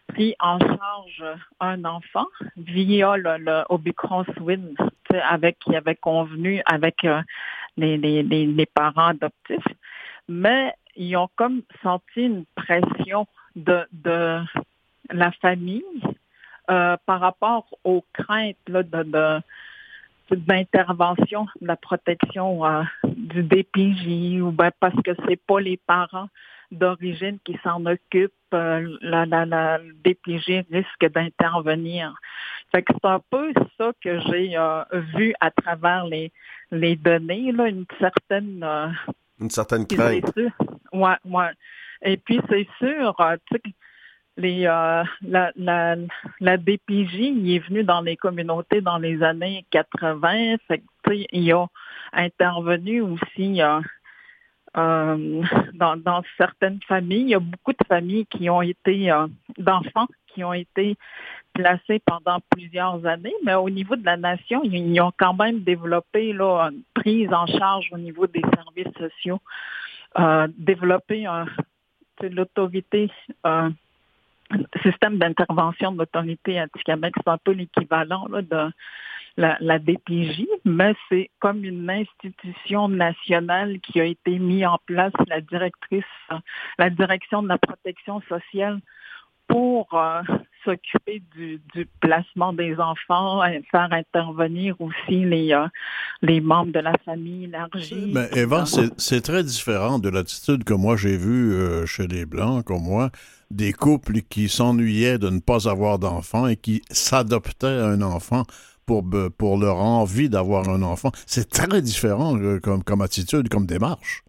pris 0.09 0.35
en 0.39 0.59
charge 0.59 1.25
un 1.61 1.85
enfant 1.85 2.27
via 2.57 3.17
le, 3.17 3.39
le 3.39 3.65
Obicron 3.71 4.25
Swin, 4.37 4.75
avec 5.23 5.59
qui 5.61 5.75
avait 5.75 5.97
convenu 5.97 6.61
avec 6.67 7.07
les, 7.77 7.97
les, 7.97 8.23
les, 8.23 8.67
parents 8.67 9.09
adoptifs, 9.09 9.75
mais 10.29 10.75
ils 10.97 11.17
ont 11.17 11.29
comme 11.37 11.63
senti 11.83 12.23
une 12.23 12.45
pression 12.55 13.27
de, 13.57 13.87
de 13.93 14.41
la 15.11 15.33
famille 15.33 15.83
euh, 16.71 16.97
par 17.07 17.21
rapport 17.21 17.67
aux 17.85 18.05
craintes 18.13 18.57
là, 18.69 18.83
de, 18.83 19.41
d'intervention 20.31 21.47
de 21.61 21.67
la 21.67 21.77
protection 21.77 22.65
euh, 22.65 22.83
du 23.05 23.43
DPJ 23.43 24.41
ou 24.41 24.51
ben 24.51 24.71
parce 24.81 25.01
que 25.03 25.13
c'est 25.27 25.41
pas 25.47 25.61
les 25.61 25.77
parents 25.77 26.29
d'origine 26.71 27.39
qui 27.45 27.59
s'en 27.63 27.85
occupent, 27.87 28.33
euh, 28.53 28.97
la, 29.01 29.27
la, 29.27 29.45
la, 29.45 29.79
DPJ 30.05 30.65
risque 30.71 31.13
d'intervenir. 31.13 32.15
Fait 32.73 32.83
que 32.83 32.93
c'est 32.93 33.09
un 33.09 33.21
peu 33.31 33.53
ça 33.79 33.93
que 34.03 34.19
j'ai 34.21 34.57
vu 35.17 35.35
à 35.41 35.51
travers 35.51 36.07
les, 36.07 36.33
les 36.71 36.97
données, 36.97 37.53
là, 37.53 37.69
une 37.69 37.87
certaine... 37.99 38.63
Euh, 38.63 38.89
une 39.41 39.51
certaine 39.51 39.87
crainte. 39.87 40.33
Ouais, 40.93 41.17
ouais. 41.25 41.51
Et 42.03 42.17
puis, 42.17 42.41
c'est 42.49 42.69
sûr, 42.79 43.15
euh, 43.21 43.37
tu 43.51 43.57
sais, 43.57 43.75
les, 44.37 44.67
euh, 44.67 45.05
la, 45.23 45.53
la, 45.57 45.97
la 46.41 46.57
DPJ, 46.57 47.15
il 47.15 47.55
est 47.55 47.61
venu 47.61 47.85
dans 47.85 48.01
les 48.01 48.17
communautés 48.17 48.81
dans 48.81 48.99
les 48.99 49.23
années 49.23 49.65
80. 49.71 50.57
Fait 50.69 50.83
il 51.33 51.53
a 51.53 51.67
intervenu 52.13 53.01
aussi 53.03 53.61
euh, 53.63 55.43
dans, 55.75 55.97
dans 55.97 56.23
certaines 56.37 56.81
familles. 56.89 57.23
Il 57.23 57.29
y 57.29 57.35
a 57.35 57.41
beaucoup 57.41 57.73
de 57.73 57.87
familles 57.87 58.27
qui 58.27 58.49
ont 58.51 58.63
été, 58.63 59.13
d'enfants 59.59 60.09
qui 60.35 60.43
ont 60.45 60.53
été 60.53 60.97
placés 61.53 62.01
pendant 62.05 62.41
plusieurs 62.51 63.07
années, 63.07 63.35
mais 63.45 63.55
au 63.55 63.71
niveau 63.71 63.97
de 63.97 64.05
la 64.05 64.17
nation, 64.17 64.63
ils, 64.65 65.01
ont 65.01 65.13
quand 65.17 65.35
même 65.35 65.61
développé 65.61 66.33
là, 66.33 66.71
une 66.71 66.83
prise 66.95 67.33
en 67.33 67.47
charge 67.47 67.89
au 67.93 67.99
niveau 67.99 68.27
des 68.27 68.43
services 68.43 68.93
sociaux, 68.99 69.41
euh, 70.19 70.49
développé 70.59 71.27
l'autorité, 72.21 73.11
un 73.45 73.73
système 74.83 75.19
d'intervention 75.19 75.93
de 75.93 75.99
l'autorité 75.99 76.61
anti-Québec, 76.61 77.15
c'est 77.17 77.31
un 77.31 77.39
peu 77.39 77.53
l'équivalent 77.53 78.27
de 78.29 78.71
la, 79.37 79.57
la, 79.61 79.79
DPJ, 79.79 80.47
mais 80.65 80.95
c'est 81.09 81.31
comme 81.41 81.65
une 81.65 81.91
institution 81.91 82.89
nationale 82.89 83.81
qui 83.81 84.01
a 84.01 84.05
été 84.05 84.39
mise 84.39 84.65
en 84.65 84.79
place, 84.87 85.13
la 85.29 85.41
directrice, 85.41 86.05
la 86.79 86.91
direction 86.91 87.43
de 87.43 87.49
la 87.49 87.59
protection 87.59 88.21
sociale 88.29 88.81
pour 89.49 89.89
euh, 89.95 90.23
s'occuper 90.65 91.23
du, 91.37 91.61
placement 92.01 92.53
des 92.53 92.77
enfants, 92.77 93.43
faire 93.71 93.89
intervenir 93.93 94.75
aussi 94.81 95.25
les, 95.25 95.53
euh, 95.53 95.67
les 96.23 96.41
membres 96.41 96.73
de 96.73 96.81
la 96.81 96.95
famille 97.05 97.45
élargie. 97.45 98.13
Mais 98.13 98.29
Eva, 98.35 98.65
c'est 98.97 99.21
très 99.21 99.45
différent 99.45 99.99
de 99.99 100.09
l'attitude 100.09 100.65
que 100.65 100.75
moi 100.75 100.97
j'ai 100.97 101.17
vue 101.17 101.55
euh, 101.55 101.87
chez 101.87 102.07
les 102.07 102.25
Blancs, 102.25 102.65
comme 102.65 102.83
moi, 102.83 103.11
des 103.51 103.73
couples 103.73 104.21
qui 104.23 104.49
s'ennuyaient 104.49 105.19
de 105.19 105.31
ne 105.31 105.41
pas 105.41 105.69
avoir 105.69 105.99
d'enfants 105.99 106.47
et 106.47 106.57
qui 106.57 106.83
s'adoptaient 106.91 107.67
un 107.67 108.01
enfant 108.03 108.45
pour, 108.87 109.05
pour 109.39 109.59
leur 109.59 109.77
envie 109.77 110.29
d'avoir 110.29 110.69
un 110.69 110.83
enfant. 110.83 111.11
C'est 111.27 111.49
très 111.49 111.83
différent 111.83 112.37
comme, 112.63 112.83
comme 112.83 113.01
attitude, 113.03 113.49
comme 113.49 113.67
démarche. 113.67 114.25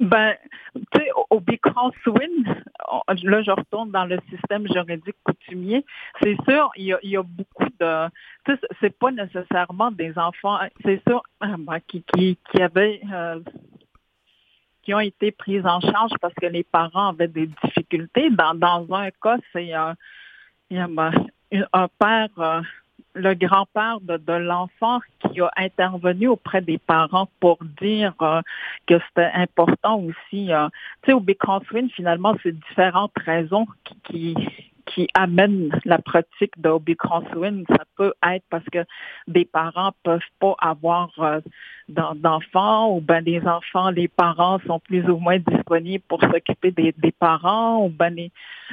Ben, 0.00 0.34
tu 0.74 0.82
sais, 1.00 1.08
au 1.30 1.38
Bicron 1.40 1.92
Swin, 2.02 2.44
là, 3.22 3.42
je 3.42 3.50
retourne 3.52 3.92
dans 3.92 4.04
le 4.06 4.18
système 4.28 4.66
juridique 4.72 5.16
coutumier. 5.22 5.84
C'est 6.20 6.36
sûr, 6.48 6.70
il 6.76 6.86
y 6.86 6.92
a, 6.92 6.98
il 7.02 7.10
y 7.10 7.16
a 7.16 7.22
beaucoup 7.22 7.68
de, 7.78 8.08
tu 8.44 8.52
sais, 8.52 8.60
c'est 8.80 8.98
pas 8.98 9.12
nécessairement 9.12 9.92
des 9.92 10.18
enfants, 10.18 10.58
c'est 10.82 11.00
sûr, 11.06 11.22
ah, 11.40 11.54
ben, 11.58 11.78
qui, 11.86 12.02
qui, 12.02 12.38
qui 12.50 12.60
avaient, 12.60 13.00
euh, 13.12 13.40
qui 14.82 14.92
ont 14.94 15.00
été 15.00 15.30
pris 15.30 15.60
en 15.60 15.80
charge 15.80 16.12
parce 16.20 16.34
que 16.34 16.46
les 16.46 16.64
parents 16.64 17.10
avaient 17.10 17.28
des 17.28 17.48
difficultés. 17.62 18.30
Dans, 18.30 18.54
dans 18.54 18.92
un 18.92 19.10
cas, 19.10 19.38
c'est 19.52 19.74
euh, 19.74 19.94
ben, 20.70 21.12
un 21.72 21.88
père 22.00 22.28
euh, 22.38 22.60
le 23.14 23.34
grand-père 23.34 24.00
de, 24.00 24.32
l'enfant 24.32 25.00
qui 25.20 25.40
a 25.40 25.50
intervenu 25.56 26.28
auprès 26.28 26.60
des 26.60 26.78
parents 26.78 27.28
pour 27.40 27.58
dire 27.80 28.14
euh, 28.20 28.42
que 28.86 28.98
c'était 29.08 29.30
important 29.34 30.00
aussi. 30.00 30.52
Euh, 30.52 30.68
tu 31.02 31.10
sais, 31.10 31.12
au 31.12 31.20
Bécanswin, 31.20 31.88
finalement, 31.90 32.36
c'est 32.42 32.52
différentes 32.52 33.16
raisons 33.24 33.66
qui, 34.04 34.34
qui, 34.86 35.08
amènent 35.14 35.70
la 35.84 35.98
pratique 35.98 36.60
de 36.60 36.70
Swin. 37.32 37.62
Ça 37.68 37.84
peut 37.96 38.12
être 38.28 38.44
parce 38.50 38.64
que 38.70 38.84
des 39.28 39.44
parents 39.44 39.92
peuvent 40.02 40.20
pas 40.40 40.56
avoir 40.60 41.10
euh, 41.18 41.40
d'enfants 41.88 42.94
ou 42.94 43.00
ben 43.00 43.22
des 43.22 43.40
enfants, 43.46 43.90
les 43.90 44.08
parents 44.08 44.58
sont 44.66 44.80
plus 44.80 45.08
ou 45.08 45.18
moins 45.18 45.38
disponibles 45.38 46.04
pour 46.08 46.20
s'occuper 46.20 46.70
des, 46.70 46.94
des, 46.96 47.12
parents 47.12 47.84
ou 47.84 47.88
ben 47.88 48.14
les, 48.14 48.30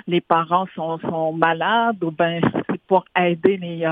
les 0.07 0.21
parents 0.21 0.67
sont, 0.75 0.98
sont 1.00 1.33
malades 1.33 2.03
ou 2.03 2.12
ben 2.12 2.41
c'est 2.69 2.81
pour 2.83 3.05
aider 3.15 3.57
les 3.57 3.86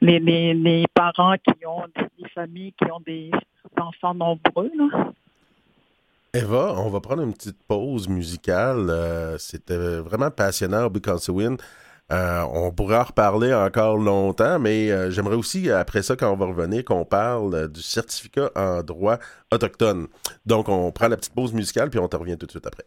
les, 0.00 0.18
les, 0.18 0.54
les, 0.54 0.84
parents 0.94 1.34
qui 1.36 1.66
ont 1.66 1.84
des 1.96 2.28
familles 2.30 2.72
qui 2.72 2.90
ont 2.90 3.00
des 3.00 3.30
enfants 3.76 4.14
nombreux. 4.14 4.70
Là. 4.76 5.12
Eva, 6.34 6.74
on 6.76 6.90
va 6.90 7.00
prendre 7.00 7.22
une 7.22 7.32
petite 7.32 7.58
pause 7.66 8.06
musicale. 8.08 8.90
Euh, 8.90 9.38
c'était 9.38 9.98
vraiment 10.00 10.30
passionnant, 10.30 10.88
Win. 11.28 11.56
Euh, 12.10 12.42
on 12.52 12.70
pourra 12.72 13.00
en 13.00 13.04
reparler 13.04 13.52
encore 13.52 13.98
longtemps, 13.98 14.58
mais 14.58 14.90
euh, 14.90 15.10
j'aimerais 15.10 15.36
aussi, 15.36 15.70
après 15.70 16.02
ça, 16.02 16.16
quand 16.16 16.32
on 16.32 16.36
va 16.36 16.46
revenir, 16.46 16.84
qu'on 16.84 17.04
parle 17.04 17.68
du 17.68 17.82
certificat 17.82 18.50
en 18.56 18.82
droit 18.82 19.18
autochtone. 19.52 20.06
Donc, 20.46 20.68
on 20.68 20.90
prend 20.92 21.08
la 21.08 21.16
petite 21.16 21.34
pause 21.34 21.52
musicale, 21.52 21.90
puis 21.90 21.98
on 21.98 22.08
te 22.08 22.16
revient 22.16 22.36
tout 22.38 22.46
de 22.46 22.50
suite 22.50 22.66
après. 22.66 22.84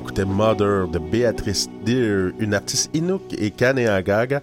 Écoutait 0.00 0.24
Mother 0.24 0.88
de 0.88 0.98
Béatrice 0.98 1.68
Deer, 1.84 2.32
une 2.38 2.54
artiste 2.54 2.90
Inuk 2.94 3.20
et 3.36 3.50
Kaneagaga. 3.50 4.40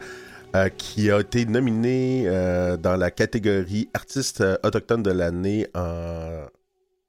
Euh, 0.55 0.69
qui 0.69 1.11
a 1.11 1.19
été 1.19 1.45
nominée 1.45 2.23
euh, 2.25 2.77
dans 2.77 2.95
la 2.95 3.11
catégorie 3.11 3.89
artiste 3.93 4.39
euh, 4.39 4.55
autochtone 4.63 5.03
de 5.03 5.11
l'année 5.11 5.67
en, 5.75 6.45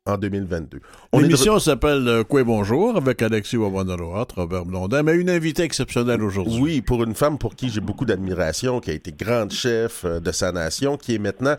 en 0.07 0.19
2022. 0.19 0.81
L'émission 1.13 1.61
s'appelle 1.61 2.25
Quoi 2.29 2.43
Bonjour 2.43 2.97
avec 2.97 3.23
Alexis 3.23 3.57
Wawanaroat, 3.57 4.27
Robert 4.35 4.65
Blondin, 4.65 5.05
mais 5.05 5.15
une 5.15 5.31
invitée 5.31 5.63
exceptionnelle 5.63 6.23
aujourd'hui. 6.23 6.61
Oui, 6.61 6.81
pour 6.81 7.05
une 7.05 7.15
femme 7.15 7.39
pour 7.39 7.55
qui 7.55 7.69
j'ai 7.69 7.81
beaucoup 7.81 8.05
d'admiration, 8.07 8.81
qui 8.81 8.91
a 8.91 8.95
été 8.95 9.13
grande 9.13 9.53
chef 9.53 10.05
de 10.05 10.33
sa 10.33 10.51
nation, 10.51 10.97
qui 10.97 11.15
est 11.15 11.21
maintenant 11.21 11.57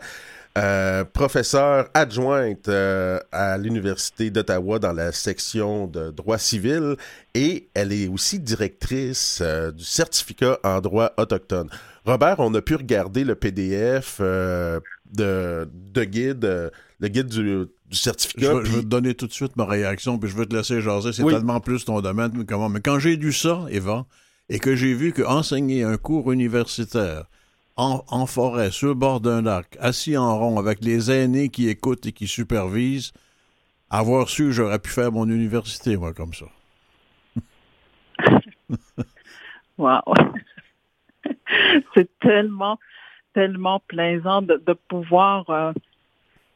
euh, 0.60 1.06
professeure 1.06 1.88
adjointe 1.94 2.68
euh, 2.68 3.18
à 3.32 3.58
l'Université 3.58 4.30
d'Ottawa 4.30 4.78
dans 4.78 4.92
la 4.92 5.14
section 5.14 5.88
de 5.88 6.12
droit 6.12 6.38
civil 6.38 6.98
et 7.34 7.70
elle 7.74 7.94
est 7.94 8.10
aussi 8.10 8.40
directrice 8.40 9.40
euh, 9.42 9.72
du 9.72 9.86
certificat 9.86 10.60
en 10.66 10.82
droit 10.82 11.14
autochtone. 11.18 11.70
Robert, 12.04 12.40
on 12.40 12.54
a 12.56 12.62
pu 12.62 12.76
regarder 12.76 13.24
le 13.24 13.36
PDF 13.36 14.20
de, 14.20 14.82
de, 15.14 16.04
guide, 16.04 16.72
le 17.00 17.08
guide 17.08 17.28
du, 17.28 17.66
certificat. 17.92 18.62
Je, 18.64 18.72
vais 18.72 18.82
te 18.82 18.88
donner 18.88 19.14
tout 19.14 19.28
de 19.28 19.34
suite 19.34 19.56
ma 19.56 19.66
réaction, 19.66 20.18
puis 20.18 20.30
je 20.30 20.36
vais 20.36 20.46
te 20.46 20.56
laisser 20.56 20.82
jaser. 20.82 21.14
C'est 21.14 21.24
tellement 21.24 21.62
plus 21.62 21.86
ton 21.86 22.02
domaine. 22.02 22.46
Comment. 22.46 22.68
Mais 22.68 22.82
quand 22.82 23.00
j'ai 23.00 23.16
lu 23.16 23.32
ça, 23.32 23.66
Eva, 23.70 24.06
et 24.50 24.60
que 24.60 24.76
j'ai 24.76 24.94
vu 24.94 25.14
qu'enseigner 25.14 25.84
un 25.84 25.98
cours 25.98 26.32
universitaire 26.34 27.26
en, 27.80 28.26
forêt, 28.26 28.72
sur 28.72 28.90
le 28.90 28.94
bord 28.94 29.22
d'un 29.22 29.42
lac, 29.42 29.78
assis 29.80 30.18
en 30.18 30.38
rond 30.38 30.60
avec 30.60 30.84
les 30.84 31.12
aînés 31.12 31.50
qui 31.50 31.70
écoutent 31.70 32.06
et 32.06 32.12
qui 32.12 32.28
supervisent, 32.28 33.14
avoir 33.90 34.28
su, 34.28 34.52
j'aurais 34.52 34.80
pu 34.80 34.90
faire 34.90 35.12
mon 35.12 35.30
université, 35.30 35.96
moi, 35.96 36.14
comme 36.14 36.34
ça. 36.34 36.46
wow! 39.78 40.02
C'est 41.96 42.10
tellement, 42.20 42.78
tellement 43.34 43.80
plaisant 43.88 44.42
de, 44.42 44.74
pouvoir 44.90 45.50
euh, 45.50 45.72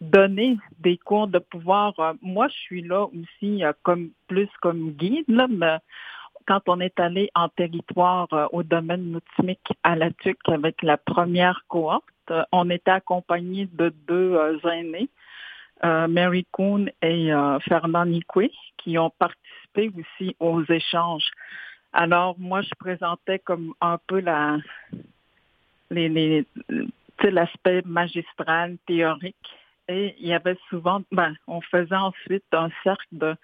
donner 0.02 0.58
des 0.80 0.98
cours, 0.98 1.28
de 1.28 1.40
pouvoir. 1.40 1.98
Euh, 2.00 2.14
moi, 2.22 2.50
je 2.50 2.56
suis 2.56 2.82
là 2.82 3.06
aussi 3.06 3.64
euh, 3.64 3.72
comme 3.84 4.10
plus 4.28 4.50
comme 4.62 4.92
guide, 4.92 5.26
là, 5.30 5.48
mais 5.50 5.78
quand 6.46 6.62
on 6.68 6.80
est 6.80 7.00
allé 7.00 7.30
en 7.36 7.50
territoire 7.50 8.28
au 8.52 8.64
domaine 8.64 9.12
nautique 9.12 9.74
à 9.84 9.96
la 9.96 10.12
TUC 10.12 10.38
avec 10.48 10.82
la 10.82 10.98
première 10.98 11.64
cohorte, 11.68 12.04
on 12.52 12.70
était 12.70 12.92
accompagné 12.92 13.68
de 13.74 13.94
deux 14.08 14.60
aînés, 14.72 15.10
Mary 15.84 16.46
Kuhn 16.52 16.90
et 17.02 17.32
Fernand 17.68 18.06
Nicoué, 18.06 18.52
qui 18.78 18.98
ont 18.98 19.12
participé 19.12 19.92
aussi 19.98 20.36
aux 20.40 20.64
échanges. 20.66 21.30
Alors, 21.92 22.36
moi, 22.40 22.62
je 22.62 22.72
présentais 22.80 23.40
comme 23.40 23.74
un 23.82 24.00
peu 24.08 24.20
la, 24.20 24.58
les, 25.92 26.46
l'aspect 27.22 27.82
magistral, 27.86 28.78
théorique. 28.88 29.36
Et 29.88 30.16
il 30.20 30.28
y 30.28 30.34
avait 30.34 30.58
souvent, 30.70 31.02
ben, 31.12 31.36
on 31.48 31.62
faisait 31.62 31.96
ensuite 31.96 32.46
un 32.54 32.70
cercle 32.84 33.06
de, 33.12 33.36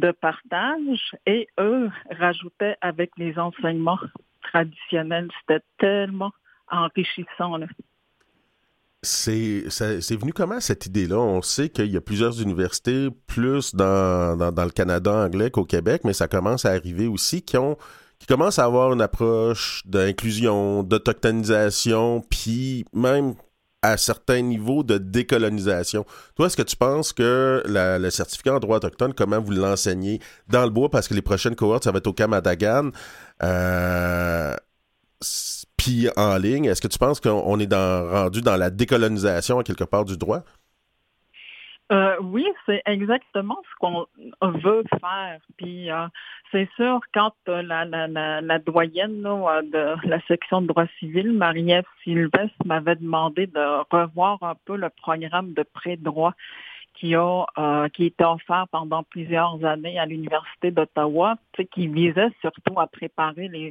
de 0.00 0.12
partage 0.12 1.16
et 1.26 1.48
eux 1.58 1.90
rajoutaient 2.10 2.76
avec 2.80 3.10
les 3.16 3.38
enseignements 3.38 3.98
traditionnels. 4.42 5.28
C'était 5.40 5.64
tellement 5.78 6.32
enrichissant. 6.70 7.56
Là. 7.56 7.66
C'est, 9.02 9.62
venu 10.18 10.32
comment 10.32 10.60
cette 10.60 10.86
idée-là? 10.86 11.18
On 11.18 11.42
sait 11.42 11.68
qu'il 11.68 11.92
y 11.92 11.96
a 11.96 12.00
plusieurs 12.00 12.40
universités, 12.42 13.08
plus 13.26 13.74
dans, 13.74 14.36
dans, 14.52 14.64
le 14.64 14.70
Canada 14.70 15.12
anglais 15.12 15.50
qu'au 15.50 15.64
Québec, 15.64 16.02
mais 16.04 16.12
ça 16.12 16.26
commence 16.26 16.64
à 16.64 16.70
arriver 16.70 17.06
aussi, 17.06 17.42
qui 17.42 17.56
ont 17.56 17.76
qui 18.18 18.26
commencent 18.26 18.58
à 18.58 18.64
avoir 18.64 18.92
une 18.94 19.02
approche 19.02 19.82
d'inclusion, 19.84 20.82
d'autochtonisation, 20.82 22.22
puis 22.30 22.86
même 22.94 23.34
à 23.86 23.96
certains 23.96 24.40
niveaux 24.42 24.82
de 24.82 24.98
décolonisation. 24.98 26.04
Toi, 26.34 26.46
est-ce 26.46 26.56
que 26.56 26.62
tu 26.62 26.76
penses 26.76 27.12
que 27.12 27.62
le 27.66 28.10
certificat 28.10 28.54
en 28.54 28.58
droit 28.58 28.78
autochtone, 28.78 29.14
comment 29.14 29.40
vous 29.40 29.52
l'enseignez 29.52 30.20
dans 30.48 30.64
le 30.64 30.70
bois, 30.70 30.90
parce 30.90 31.06
que 31.06 31.14
les 31.14 31.22
prochaines 31.22 31.54
cohortes, 31.54 31.84
ça 31.84 31.92
va 31.92 31.98
être 31.98 32.06
au 32.08 32.12
Kamadagan, 32.12 32.90
euh, 33.42 34.56
puis 35.76 36.08
en 36.16 36.36
ligne. 36.36 36.64
Est-ce 36.64 36.82
que 36.82 36.88
tu 36.88 36.98
penses 36.98 37.20
qu'on 37.20 37.60
est 37.60 37.72
rendu 37.72 38.40
dans 38.42 38.56
la 38.56 38.70
décolonisation, 38.70 39.62
quelque 39.62 39.84
part, 39.84 40.04
du 40.04 40.16
droit? 40.16 40.42
Euh, 41.92 42.16
oui, 42.20 42.44
c'est 42.66 42.82
exactement 42.84 43.58
ce 43.70 43.76
qu'on 43.78 44.06
veut 44.42 44.82
faire. 45.00 45.38
Puis 45.56 45.88
euh, 45.88 46.08
c'est 46.50 46.68
sûr, 46.74 47.00
quand 47.14 47.32
euh, 47.48 47.62
la, 47.62 47.84
la, 47.84 48.40
la, 48.40 48.58
doyenne 48.58 49.22
de 49.22 50.08
la 50.08 50.20
section 50.26 50.62
de 50.62 50.66
droit 50.66 50.86
civil, 50.98 51.32
Marie-Ève 51.32 51.84
Sylvestre, 52.02 52.56
m'avait 52.64 52.96
demandé 52.96 53.46
de 53.46 53.94
revoir 53.94 54.42
un 54.42 54.56
peu 54.64 54.76
le 54.76 54.88
programme 54.90 55.52
de 55.52 55.62
pré-droit 55.62 56.34
qui 56.94 57.14
a 57.14 57.46
euh, 57.58 57.88
qui 57.90 58.06
était 58.06 58.24
offert 58.24 58.66
pendant 58.72 59.04
plusieurs 59.04 59.64
années 59.64 59.98
à 59.98 60.06
l'université 60.06 60.72
d'Ottawa, 60.72 61.36
qui 61.72 61.86
visait 61.86 62.30
surtout 62.40 62.80
à 62.80 62.88
préparer 62.88 63.48
les 63.48 63.70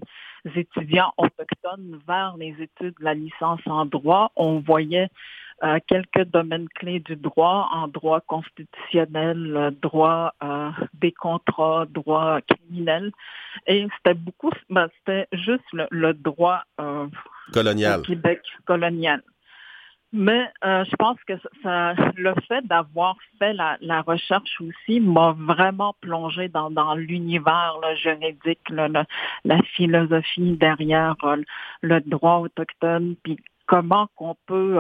étudiants 0.56 1.12
autochtones 1.18 2.00
vers 2.08 2.36
les 2.38 2.56
études 2.62 2.96
de 3.00 3.04
la 3.04 3.14
licence 3.14 3.62
en 3.66 3.86
droit. 3.86 4.32
On 4.36 4.60
voyait 4.60 5.10
euh, 5.64 5.80
quelques 5.88 6.26
domaines 6.32 6.68
clés 6.76 7.00
du 7.00 7.16
droit, 7.16 7.70
en 7.72 7.88
droit 7.88 8.20
constitutionnel, 8.20 9.74
droit 9.82 10.34
euh, 10.44 10.70
des 10.94 11.14
contrats, 11.14 11.86
droit 11.90 12.42
criminel. 12.42 13.14
Et 13.66 13.88
c'était 13.98 14.16
beaucoup, 14.16 14.52
ben, 14.70 14.90
c'était 14.98 15.28
juste 15.32 15.64
le, 15.72 16.12
droit 16.14 16.64
euh, 16.82 17.08
colonial. 17.54 18.02
Au 18.02 18.04
Québec 18.04 18.42
colonial. 18.66 19.24
Mais 20.12 20.50
je 20.64 20.96
pense 20.96 21.18
que 21.28 21.34
ça, 21.62 21.94
le 22.16 22.34
fait 22.48 22.66
d'avoir 22.68 23.18
fait 23.38 23.54
la, 23.54 24.02
recherche 24.02 24.62
aussi 24.62 25.02
m'a 25.02 25.36
vraiment 25.38 25.94
plongé 26.00 26.48
dans, 26.48 26.72
dans 26.72 26.96
l'univers 26.96 27.76
juridique, 28.02 28.62
la 28.70 29.62
philosophie 29.76 30.54
derrière 30.54 31.16
le 31.82 32.00
droit 32.00 32.38
autochtone, 32.38 33.16
puis 33.24 33.38
comment 33.66 34.08
qu'on 34.16 34.38
peut 34.46 34.80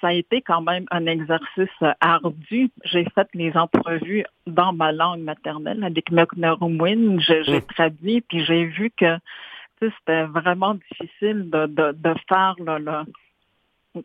ça 0.00 0.08
a 0.08 0.12
été 0.12 0.42
quand 0.42 0.60
même 0.60 0.86
un 0.90 1.06
exercice 1.06 1.68
euh, 1.82 1.92
ardu. 2.00 2.70
J'ai 2.84 3.04
fait 3.14 3.28
les 3.34 3.56
entrevues 3.56 4.24
dans 4.46 4.72
ma 4.72 4.92
langue 4.92 5.20
maternelle 5.20 5.84
avec 5.84 6.10
Meknerumwin. 6.10 7.20
J'ai 7.20 7.60
traduit, 7.62 8.20
puis 8.22 8.44
j'ai 8.44 8.64
vu 8.64 8.90
que 8.90 9.18
c'était 9.80 10.24
vraiment 10.24 10.74
difficile 10.74 11.50
de, 11.50 11.66
de, 11.66 12.14
faire 12.28 12.54
le, 12.58 13.04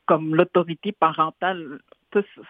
comme 0.05 0.35
l'autorité 0.35 0.91
parentale. 0.91 1.79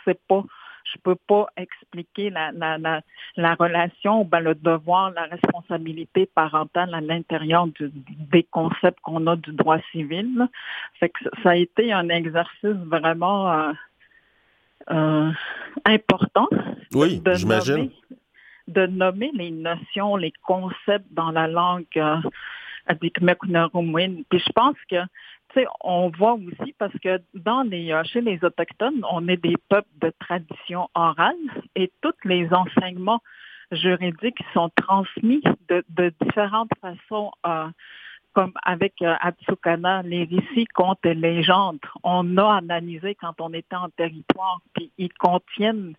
C'est 0.05 0.19
pas 0.27 0.43
je 0.83 0.99
peux 1.01 1.15
pas 1.15 1.47
expliquer 1.57 2.29
la, 2.29 2.51
la, 2.51 2.77
la, 2.77 3.01
la 3.37 3.55
relation, 3.55 4.25
ben, 4.25 4.39
le 4.39 4.55
devoir, 4.55 5.11
la 5.11 5.23
responsabilité 5.23 6.25
parentale 6.25 6.93
à 6.93 7.01
l'intérieur 7.01 7.67
des 8.31 8.43
concepts 8.43 8.99
qu'on 9.01 9.27
a 9.27 9.35
du 9.35 9.51
droit 9.53 9.79
civil. 9.91 10.47
Fait 10.99 11.09
que 11.09 11.23
ça 11.41 11.51
a 11.51 11.55
été 11.55 11.91
un 11.91 12.09
exercice 12.09 12.77
vraiment 12.85 13.51
euh, 13.51 13.71
euh, 14.91 15.31
important. 15.85 16.47
Oui, 16.93 17.21
j'imagine. 17.33 17.89
De 18.67 18.85
nommer 18.85 19.31
les 19.33 19.51
notions, 19.51 20.15
les 20.15 20.33
concepts 20.43 21.11
dans 21.11 21.31
la 21.31 21.47
langue 21.47 21.85
euh, 21.97 22.21
Puis 22.99 23.11
je 23.17 24.51
pense 24.53 24.77
que 24.89 24.95
on 25.81 26.09
voit 26.09 26.33
aussi 26.33 26.73
parce 26.77 26.97
que 26.99 27.21
dans 27.33 27.63
les, 27.63 27.91
euh, 27.91 28.03
chez 28.03 28.21
les 28.21 28.43
Autochtones, 28.43 29.03
on 29.11 29.27
est 29.27 29.37
des 29.37 29.55
peuples 29.69 29.89
de 30.01 30.11
tradition 30.19 30.89
orale 30.95 31.35
et 31.75 31.91
tous 32.01 32.13
les 32.23 32.47
enseignements 32.53 33.21
juridiques 33.71 34.43
sont 34.53 34.69
transmis 34.75 35.41
de, 35.69 36.13
différentes 36.21 36.71
façons, 36.81 37.31
euh, 37.45 37.67
comme 38.33 38.53
avec 38.63 38.93
euh, 39.01 39.15
Atsukana, 39.21 40.01
les 40.03 40.25
récits, 40.25 40.67
contes 40.73 41.05
et 41.05 41.13
légendes. 41.13 41.79
On 42.03 42.37
a 42.37 42.57
analysé 42.57 43.15
quand 43.15 43.39
on 43.39 43.53
était 43.53 43.75
en 43.75 43.89
territoire, 43.89 44.59
puis 44.73 44.91
ils 44.97 45.13
contiennent 45.13 45.93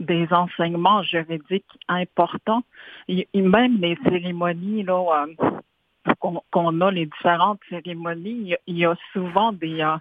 des 0.00 0.26
enseignements 0.32 1.02
juridiques 1.02 1.64
importants. 1.88 2.62
Même 3.34 3.78
les 3.80 3.96
cérémonies, 4.04 4.82
là, 4.82 5.26
qu'on 6.20 6.80
a 6.80 6.90
les 6.90 7.06
différentes 7.06 7.60
cérémonies, 7.68 8.54
il 8.66 8.78
y 8.78 8.84
a, 8.84 8.94
souvent 9.12 9.52
euh, 9.52 9.96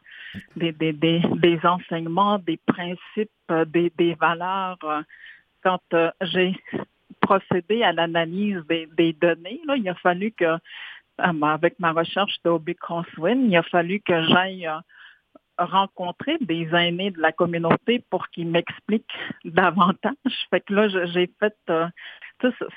des, 0.56 0.72
des, 0.72 0.94
des, 0.94 1.22
des, 1.22 1.60
enseignements, 1.64 2.40
des 2.40 2.58
principes, 2.58 3.32
euh, 3.52 3.66
des, 3.66 3.92
des 3.98 4.14
valeurs. 4.16 4.78
Euh, 4.84 5.02
quand 5.64 5.80
j'ai 6.22 6.56
procédé 7.22 7.84
à 7.84 7.94
l'analyse 7.94 8.62
des, 8.68 9.14
données, 9.14 9.62
là, 9.66 9.78
il 9.78 9.88
a 9.88 9.96
fallu 9.96 10.32
que, 10.32 10.58
avec 11.18 11.80
ma 11.80 11.94
recherche 11.94 12.36
d'Obi 12.44 12.76
Crosswind, 12.76 13.50
il 13.50 13.56
a 13.56 13.64
fallu 13.64 14.02
que 14.02 14.24
j'aille 14.24 14.70
rencontrer 15.58 16.38
des 16.42 16.68
aînés 16.74 17.12
de 17.12 17.22
la 17.22 17.32
communauté 17.32 18.04
pour 18.10 18.28
qu'ils 18.30 18.50
m'expliquent 18.50 19.06
davantage. 19.46 20.16
Fait 20.50 20.60
que 20.60 20.74
là, 20.74 20.88
j'ai 21.14 21.32
fait, 21.40 21.56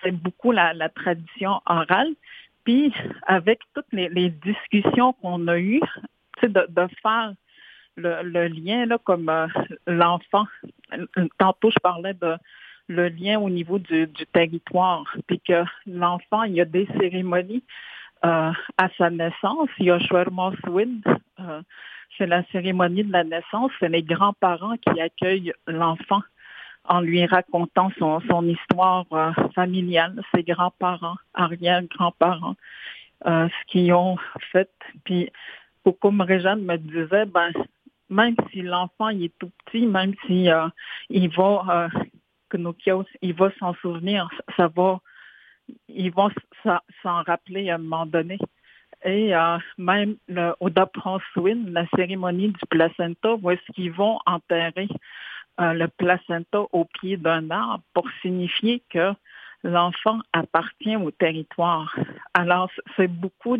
c'est 0.02 0.12
beaucoup 0.12 0.52
la, 0.52 0.74
la 0.74 0.88
tradition 0.88 1.60
orale. 1.66 2.14
Puis, 2.66 2.92
avec 3.28 3.60
toutes 3.74 3.92
les, 3.92 4.28
discussions 4.28 5.12
qu'on 5.12 5.46
a 5.46 5.56
eues, 5.56 5.80
de, 6.42 6.48
de 6.48 6.88
faire 7.00 7.32
le, 7.96 8.48
lien, 8.48 8.86
là, 8.86 8.98
comme 8.98 9.28
euh, 9.28 9.46
l'enfant, 9.86 10.46
tantôt 11.38 11.70
je 11.70 11.78
parlais 11.80 12.12
de 12.14 12.36
le 12.88 13.08
lien 13.08 13.38
au 13.38 13.48
niveau 13.48 13.78
du, 13.78 14.08
territoire, 14.32 15.04
puis 15.28 15.40
que 15.40 15.64
l'enfant, 15.86 16.42
il 16.42 16.54
y 16.54 16.60
a 16.60 16.64
des 16.64 16.88
cérémonies 16.98 17.62
euh, 18.24 18.50
à 18.78 18.88
sa 18.98 19.10
naissance. 19.10 19.68
Il 19.78 19.86
y 19.86 19.90
a 19.92 19.98
euh, 19.98 21.62
c'est 22.18 22.26
la 22.26 22.42
cérémonie 22.50 23.04
de 23.04 23.12
la 23.12 23.22
naissance, 23.22 23.70
c'est 23.78 23.88
les 23.88 24.02
grands-parents 24.02 24.76
qui 24.78 25.00
accueillent 25.00 25.52
l'enfant 25.68 26.22
en 26.88 27.00
lui 27.00 27.24
racontant 27.26 27.90
son, 27.98 28.20
son 28.28 28.46
histoire 28.46 29.06
euh, 29.12 29.32
familiale, 29.54 30.20
ses 30.34 30.42
grands-parents, 30.42 31.16
arrière-grands-parents, 31.34 32.56
euh, 33.26 33.48
ce 33.48 33.72
qu'ils 33.72 33.92
ont 33.92 34.16
fait. 34.52 34.70
Puis 35.04 35.30
Coco 35.84 36.12
Réjeanne 36.18 36.62
me 36.62 36.76
disait, 36.76 37.26
ben, 37.26 37.50
même 38.08 38.36
si 38.50 38.62
l'enfant 38.62 39.08
est 39.08 39.32
tout 39.38 39.50
petit, 39.64 39.86
même 39.86 40.14
si 40.26 40.50
euh, 40.50 40.68
il 41.10 41.28
va 41.30 41.88
il 43.20 43.34
va 43.34 43.50
s'en 43.58 43.74
souvenir, 43.74 44.28
ça 44.56 44.68
va 44.68 45.00
ils 45.88 46.12
vont 46.12 46.30
s'en 46.62 47.22
rappeler 47.24 47.70
à 47.70 47.74
un 47.74 47.78
moment 47.78 48.06
donné. 48.06 48.38
Et 49.04 49.32
même 49.76 50.16
le 50.28 50.54
Oda 50.60 50.88
Swin, 51.32 51.70
la 51.70 51.86
cérémonie 51.96 52.48
du 52.48 52.66
placenta, 52.70 53.34
où 53.34 53.50
est-ce 53.50 53.72
qu'ils 53.72 53.92
vont 53.92 54.18
enterrer 54.26 54.88
euh, 55.60 55.72
le 55.72 55.88
placenta 55.88 56.60
au 56.72 56.84
pied 56.84 57.16
d'un 57.16 57.50
arbre 57.50 57.82
pour 57.94 58.06
signifier 58.22 58.82
que 58.90 59.12
l'enfant 59.62 60.20
appartient 60.32 60.96
au 60.96 61.10
territoire. 61.10 61.94
Alors, 62.34 62.70
c'est 62.96 63.08
beaucoup. 63.08 63.58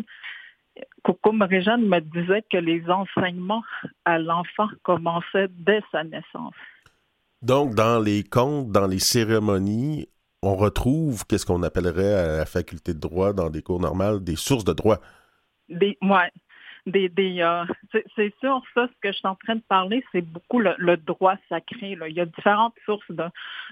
Coco 1.03 1.31
Marie-Jeanne 1.31 1.87
me 1.87 1.99
disait 1.99 2.43
que 2.51 2.57
les 2.57 2.83
enseignements 2.89 3.63
à 4.05 4.19
l'enfant 4.19 4.67
commençaient 4.83 5.47
dès 5.49 5.81
sa 5.91 6.03
naissance. 6.03 6.53
Donc, 7.41 7.73
dans 7.73 7.99
les 7.99 8.23
contes, 8.23 8.71
dans 8.71 8.87
les 8.87 8.99
cérémonies, 8.99 10.07
retrouve 10.55 11.25
qu'est-ce 11.25 11.45
qu'on 11.45 11.63
appellerait 11.63 12.13
à 12.13 12.37
la 12.37 12.45
faculté 12.45 12.93
de 12.93 12.99
droit 12.99 13.33
dans 13.33 13.49
des 13.49 13.61
cours 13.61 13.79
normales, 13.79 14.23
des 14.23 14.35
sources 14.35 14.63
de 14.63 14.73
droit. 14.73 14.99
Des, 15.69 15.97
ouais, 16.01 16.31
des, 16.87 17.41
euh, 17.41 17.65
c'est 18.15 18.33
sûr, 18.39 18.61
ça, 18.73 18.87
ce 18.87 18.99
que 19.01 19.11
je 19.11 19.17
suis 19.17 19.27
en 19.27 19.35
train 19.35 19.55
de 19.55 19.63
parler, 19.67 20.03
c'est 20.11 20.21
beaucoup 20.21 20.59
le, 20.59 20.97
droit 20.97 21.35
sacré. 21.49 21.95
Là. 21.95 22.07
Il 22.07 22.15
y 22.15 22.21
a 22.21 22.25
différentes 22.25 22.75
sources 22.85 23.09
de, 23.11 23.25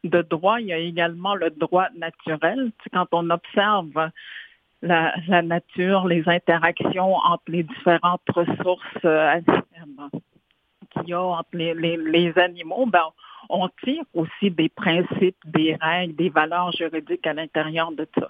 de 0.03 0.21
droit. 0.21 0.59
Il 0.59 0.67
y 0.67 0.73
a 0.73 0.77
également 0.77 1.35
le 1.35 1.49
droit 1.49 1.87
naturel. 1.95 2.71
quand 2.91 3.07
on 3.11 3.29
observe 3.29 4.11
la, 4.81 5.41
nature, 5.41 6.07
les 6.07 6.27
interactions 6.27 7.15
entre 7.15 7.43
les 7.47 7.63
différentes 7.63 8.21
ressources 8.29 9.05
euh, 9.05 9.41
qu'il 10.91 11.09
y 11.09 11.13
a 11.13 11.21
entre 11.21 11.49
les, 11.53 12.33
animaux, 12.37 12.85
ben, 12.85 13.05
on 13.49 13.69
tire 13.83 14.03
aussi 14.13 14.51
des 14.51 14.69
principes, 14.69 15.37
des 15.45 15.75
règles, 15.75 16.15
des 16.15 16.29
valeurs 16.29 16.71
juridiques 16.71 17.25
à 17.27 17.33
l'intérieur 17.33 17.91
de 17.91 18.07
ça. 18.17 18.27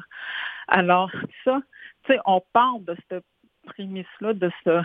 Alors, 0.67 1.11
ça, 1.43 1.61
tu 2.05 2.13
sais, 2.13 2.19
on 2.25 2.41
parle 2.53 2.83
de 2.85 2.95
cette 3.09 3.25
prémisse-là, 3.65 4.33
de 4.33 4.49
ce 4.63 4.81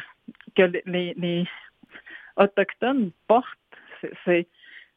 que 0.57 0.63
les, 0.87 1.47
Autochtones 2.37 3.11
portent 3.27 3.47
ces 4.25 4.47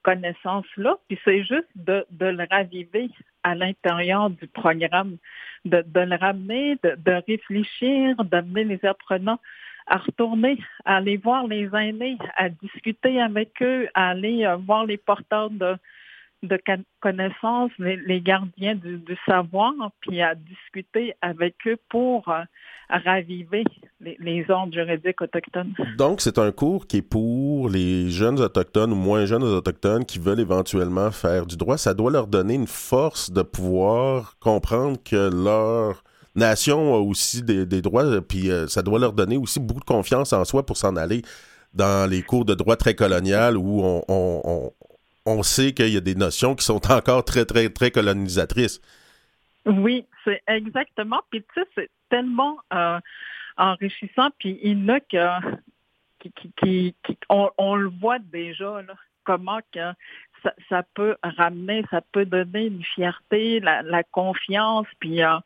connaissances-là, 0.03 0.97
puis 1.07 1.19
c'est 1.25 1.43
juste 1.43 1.67
de, 1.75 2.05
le 2.19 2.47
raviver 2.49 3.09
à 3.43 3.55
l'intérieur 3.55 4.29
du 4.29 4.47
programme, 4.47 5.17
de, 5.65 5.83
de 5.85 5.99
le 6.01 6.15
ramener, 6.15 6.77
de, 6.83 6.95
de 6.97 7.21
réfléchir, 7.27 8.15
d'amener 8.23 8.63
les 8.63 8.85
apprenants 8.85 9.39
à 9.87 9.97
retourner, 9.97 10.57
à 10.85 10.97
aller 10.97 11.17
voir 11.17 11.47
les 11.47 11.69
aînés, 11.75 12.17
à 12.35 12.49
discuter 12.49 13.21
avec 13.21 13.61
eux, 13.61 13.89
à 13.93 14.09
aller 14.09 14.45
euh, 14.45 14.55
voir 14.55 14.85
les 14.85 14.97
porteurs 14.97 15.49
de, 15.49 15.75
de 16.43 16.59
connaissances, 17.01 17.71
les, 17.79 18.21
gardiens 18.21 18.75
du, 18.75 19.17
savoir, 19.25 19.73
puis 20.01 20.21
à 20.21 20.35
discuter 20.35 21.15
avec 21.21 21.55
eux 21.65 21.77
pour 21.89 22.27
euh, 22.27 22.43
raviver 22.89 23.63
les, 24.01 24.45
ordres 24.49 24.73
juridiques 24.73 25.21
autochtones. 25.21 25.73
Donc, 25.97 26.21
c'est 26.21 26.37
un 26.37 26.51
cours 26.51 26.85
qui 26.85 26.97
est 26.97 27.01
pour 27.01 27.69
les 27.69 28.09
jeunes 28.09 28.39
autochtones 28.39 28.91
ou 28.91 28.95
moins 28.95 29.25
jeunes 29.25 29.43
autochtones 29.43 30.05
qui 30.05 30.19
veulent 30.19 30.41
éventuellement 30.41 31.11
faire 31.11 31.45
du 31.45 31.55
droit. 31.55 31.77
Ça 31.77 31.93
doit 31.93 32.11
leur 32.11 32.27
donner 32.27 32.55
une 32.55 32.67
force 32.67 33.31
de 33.31 33.41
pouvoir 33.41 34.37
comprendre 34.39 34.97
que 35.03 35.29
leur 35.33 36.03
nation 36.35 36.93
a 36.93 36.97
aussi 36.97 37.41
des, 37.41 37.81
droits, 37.81 38.21
puis 38.21 38.51
euh, 38.51 38.67
ça 38.67 38.81
doit 38.81 38.99
leur 38.99 39.13
donner 39.13 39.37
aussi 39.37 39.59
beaucoup 39.59 39.79
de 39.81 39.85
confiance 39.85 40.33
en 40.33 40.43
soi 40.43 40.65
pour 40.65 40.77
s'en 40.77 40.95
aller 40.97 41.21
dans 41.73 42.09
les 42.09 42.21
cours 42.21 42.45
de 42.45 42.53
droit 42.53 42.75
très 42.75 42.95
colonial 42.95 43.57
où 43.57 43.81
on 43.83 44.71
sait 45.43 45.73
qu'il 45.73 45.89
y 45.89 45.97
a 45.97 46.01
des 46.01 46.15
notions 46.15 46.55
qui 46.55 46.65
sont 46.65 46.91
encore 46.91 47.23
très, 47.23 47.45
très, 47.45 47.69
très 47.69 47.91
colonisatrices. 47.91 48.81
Oui, 49.65 50.05
c'est 50.23 50.41
exactement. 50.47 51.21
Puis 51.29 51.43
tu 51.53 51.61
sais, 51.61 51.67
c'est 51.75 51.89
tellement 52.09 52.57
euh, 52.73 52.99
enrichissant. 53.57 54.29
Puis 54.39 54.59
il 54.61 54.85
y 54.85 54.91
en 54.91 54.95
a 54.95 54.99
qui, 54.99 56.31
qui, 56.57 56.95
on, 57.29 57.75
le 57.75 57.89
voit 57.89 58.19
déjà, 58.19 58.81
là, 58.81 58.93
comment 59.23 59.59
que 59.73 59.91
ça, 60.69 60.83
peut 60.93 61.15
ramener, 61.23 61.85
ça 61.89 62.01
peut 62.11 62.25
donner 62.25 62.67
une 62.67 62.83
fierté, 62.83 63.59
la, 63.61 64.03
confiance. 64.03 64.87
Puis 64.99 65.23
euh, 65.23 65.37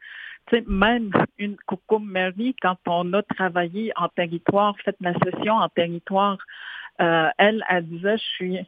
tu 0.47 0.57
sais, 0.57 0.63
même 0.67 1.11
une 1.37 1.57
Coucou 1.67 1.99
Mary, 1.99 2.55
quand 2.61 2.77
on 2.87 3.13
a 3.13 3.21
travaillé 3.21 3.91
en 3.95 4.07
territoire, 4.09 4.75
fait 4.83 4.95
la 5.01 5.13
session 5.19 5.55
en 5.55 5.69
territoire, 5.69 6.37
euh, 6.99 7.29
elle, 7.37 7.63
elle 7.69 7.87
disait, 7.87 8.17
je 8.17 8.23
suis 8.23 8.59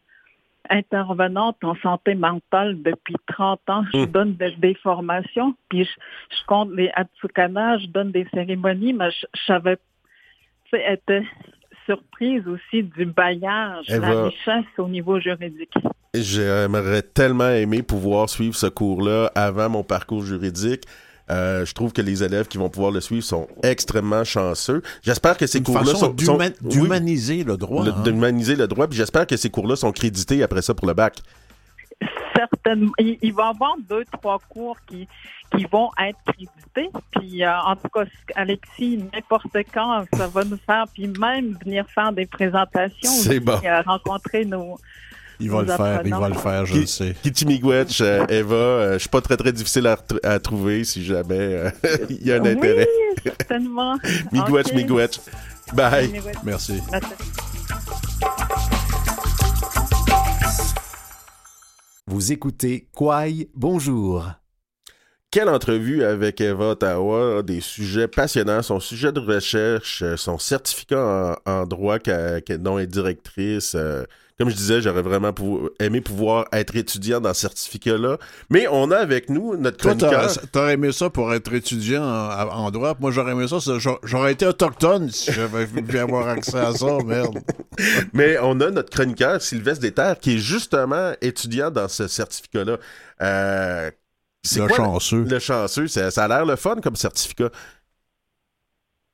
intervenante 0.70 1.58
en 1.64 1.76
santé 1.82 2.16
mentale 2.16 2.82
depuis 2.82 3.16
30 3.28 3.60
ans. 3.70 3.84
Je 3.94 4.00
hmm. 4.00 4.06
donne 4.06 4.36
des, 4.36 4.76
formations, 4.76 5.56
puis 5.70 5.86
je, 5.86 6.46
compte 6.48 6.72
les 6.72 6.90
Atsukana, 6.96 7.78
je 7.80 7.88
donne 7.88 8.12
des 8.12 8.28
cérémonies, 8.34 8.94
mais 8.94 9.12
je, 9.12 9.26
savais, 9.46 9.78
tu 10.66 10.78
sais, 10.78 10.94
était 10.94 11.24
surprise 11.86 12.44
aussi 12.48 12.84
du 12.84 13.06
bailliage, 13.06 13.88
la 13.88 14.26
richesse 14.26 14.66
au 14.78 14.88
niveau 14.88 15.20
juridique. 15.20 15.74
J'aimerais 16.14 17.02
tellement 17.02 17.50
aimer 17.50 17.82
pouvoir 17.82 18.30
suivre 18.30 18.56
ce 18.56 18.68
cours-là 18.68 19.32
avant 19.36 19.70
mon 19.70 19.84
parcours 19.84 20.24
juridique. 20.24 20.84
Euh, 21.32 21.66
je 21.66 21.74
trouve 21.74 21.94
que 21.94 22.02
les 22.02 22.24
élèves 22.24 22.48
qui 22.48 22.58
vont 22.58 22.70
pouvoir 22.70 22.92
le 22.92 23.02
suivre 23.02 23.24
sont 23.24 23.48
extrêmement 23.64 24.24
chanceux. 24.24 24.82
J'espère 25.04 25.38
que 25.38 25.48
ces 25.48 25.62
cours-là 25.62 25.96
sont 25.96 26.16
d'humaniser 26.62 27.44
le 27.44 27.58
droit, 27.58 27.86
hein. 27.86 28.04
d'humaniser 28.04 28.56
le 28.56 28.68
droit. 28.68 28.88
Puis 28.88 28.98
j'espère 28.98 29.28
que 29.28 29.38
ces 29.38 29.50
cours-là 29.50 29.76
sont 29.76 29.92
crédités 29.92 30.42
après 30.44 30.62
ça 30.62 30.74
pour 30.74 30.88
le 30.88 30.94
bac. 30.94 31.20
Certainement. 32.36 32.92
Il, 33.00 33.34
va 33.34 33.48
y 33.48 33.50
avoir 33.50 33.76
deux, 33.90 34.06
trois 34.12 34.40
cours 34.50 34.78
qui, 34.88 35.08
qui 35.56 35.66
vont 35.66 35.90
être 36.02 36.18
crédités. 36.26 36.90
Puis, 37.12 37.44
euh, 37.44 37.60
en 37.62 37.76
tout 37.76 37.90
cas, 37.90 38.06
Alexis, 38.36 39.04
n'importe 39.14 39.58
quand, 39.74 40.06
ça 40.14 40.28
va 40.28 40.46
nous 40.46 40.60
faire, 40.66 40.86
puis 40.94 41.08
même 41.08 41.58
venir 41.64 41.86
faire 41.94 42.14
des 42.14 42.26
présentations. 42.26 43.12
C'est 43.12 43.42
bon. 43.42 43.60
Euh, 43.64 43.82
rencontrer 43.82 44.46
nos, 44.46 44.78
il 45.40 45.50
va 45.50 45.62
le 45.62 45.68
faire, 45.68 46.02
il 46.06 46.14
va 46.14 46.30
le 46.30 46.36
faire, 46.36 46.66
je 46.66 46.80
le 46.80 46.86
sais. 46.86 47.16
Kitty 47.24 47.46
Miigwech, 47.46 48.02
euh, 48.02 48.26
Eva, 48.28 48.56
euh, 48.56 48.94
je 48.94 49.00
suis 49.00 49.10
pas 49.10 49.22
très 49.22 49.38
très 49.38 49.54
difficile 49.54 49.88
à, 49.88 50.40
trouver 50.40 50.84
si 50.84 51.04
jamais 51.04 51.38
euh, 51.40 51.70
il 52.10 52.28
y 52.28 52.32
a 52.32 52.36
un 52.36 52.46
intérêt. 52.46 52.88
Oui, 52.88 53.22
certainement. 53.24 53.98
Miigwech, 54.32 54.68
okay. 54.68 55.22
Bye. 55.74 56.22
Merci. 56.44 56.82
Vous 62.08 62.32
écoutez 62.32 62.90
Kwai, 62.94 63.50
bonjour. 63.56 64.26
Quelle 65.32 65.48
entrevue 65.48 66.04
avec 66.04 66.42
Eva 66.42 66.72
Ottawa, 66.72 67.44
des 67.44 67.62
sujets 67.62 68.08
passionnants, 68.08 68.64
son 68.64 68.80
sujet 68.80 69.12
de 69.12 69.20
recherche, 69.20 70.04
son 70.16 70.40
certificat 70.40 71.40
en, 71.46 71.66
droit 71.66 72.00
dont 72.00 72.80
elle 72.80 72.84
est 72.84 72.88
directrice 72.88 73.78
comme 74.40 74.50
je 74.50 74.56
disais, 74.56 74.82
j'aurais 74.82 75.02
vraiment 75.02 75.36
aimé 75.82 76.00
pouvoir 76.00 76.46
être 76.54 76.74
étudiant 76.78 77.20
dans 77.20 77.34
ce 77.34 77.42
certificat-là. 77.42 78.18
Mais 78.50 78.68
on 78.72 78.90
a 78.90 78.96
avec 78.96 79.30
nous 79.30 79.58
notre 79.58 79.76
chroniqueur. 79.76 80.34
Toi, 80.34 80.44
t'aurais 80.50 80.74
aimé 80.76 80.94
ça 80.94 81.10
pour 81.10 81.34
être 81.34 81.54
étudiant 81.54 82.04
en, 82.04 82.72
droit. 82.72 82.96
Moi, 83.02 83.12
j'aurais 83.12 83.34
aimé 83.34 83.48
ça. 83.50 83.58
J'aurais 84.04 84.32
été 84.32 84.46
autochtone 84.46 85.10
si 85.12 85.34
j'avais 85.34 85.68
pu 85.82 86.00
avoir 86.00 86.30
accès 86.30 86.58
à 86.58 86.72
ça, 86.72 87.00
merde. 87.06 87.40
Mais 88.14 88.38
on 88.42 88.62
a 88.62 88.72
notre 88.72 88.90
chroniqueur, 88.90 89.42
Sylvestre 89.42 89.82
Déterre, 89.82 90.18
qui 90.18 90.36
est 90.36 90.40
justement 90.40 91.12
étudiant 91.20 91.70
dans 91.70 91.90
ce 91.90 92.08
certificat-là. 92.08 92.78
Euh, 93.22 93.92
le 94.56 94.68
chanceux. 94.70 95.26
Le 95.26 95.40
chanceux? 95.40 95.88
Ça, 95.88 96.12
ça 96.12 96.24
a 96.24 96.28
l'air 96.30 96.46
le 96.46 96.56
fun 96.56 96.78
comme 96.82 96.96
certificat. 96.96 97.50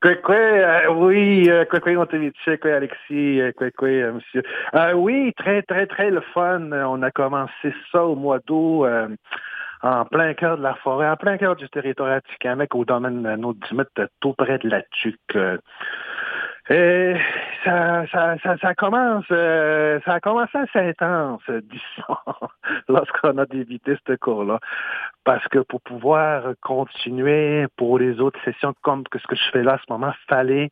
Quoi, 0.02 0.36
euh, 0.36 0.94
oui, 0.94 1.50
euh, 1.50 1.66
quoi, 1.66 1.80
on 1.98 2.06
quoi, 2.06 2.72
Alexis, 2.74 3.42
euh, 3.42 3.52
quoi, 3.58 3.72
quoi, 3.72 3.88
euh, 3.88 4.14
monsieur. 4.14 4.44
Euh, 4.76 4.94
oui, 4.94 5.34
très, 5.36 5.64
très, 5.64 5.88
très 5.88 6.12
le 6.12 6.22
fun. 6.22 6.72
On 6.72 7.02
a 7.02 7.12
commencé 7.12 7.74
ça 7.92 8.04
au 8.06 8.16
mois 8.16 8.40
d'août, 8.46 8.86
en 9.82 10.06
plein 10.06 10.34
cœur 10.34 10.58
de 10.58 10.64
la 10.64 10.76
forêt, 10.76 11.10
en 11.10 11.16
plein 11.16 11.38
cœur 11.38 11.56
du 11.56 11.68
territoire 11.70 12.12
Atikamek, 12.12 12.76
au 12.76 12.86
domaine 12.86 13.24
de 13.24 14.10
tout 14.20 14.34
près 14.34 14.60
de 14.60 14.70
la 14.70 14.82
Tuque. 14.84 15.38
Et 16.70 17.14
ça, 17.64 18.08
ça, 18.08 18.38
ça, 18.42 18.58
ça 18.58 18.74
commence, 18.74 19.26
euh, 19.30 20.00
ça 20.04 20.14
a 20.14 20.20
commencé 20.20 20.58
assez 20.58 20.80
intense, 20.80 21.44
disons, 21.48 22.18
lorsqu'on 22.90 23.38
a 23.38 23.46
débuté 23.46 23.96
ce 24.08 24.14
cours-là. 24.16 24.60
Parce 25.24 25.48
que 25.50 25.60
pour 25.60 25.82
pouvoir 25.82 26.54
continuer 26.62 27.68
pour 27.78 28.00
les 28.00 28.20
autres 28.20 28.40
sessions 28.44 28.74
comme 28.82 29.04
que 29.04 29.20
ce 29.20 29.28
que 29.28 29.36
je 29.36 29.52
fais 29.52 29.62
là 29.62 29.74
à 29.74 29.78
ce 29.78 29.92
moment, 29.92 30.12
fallait 30.28 30.72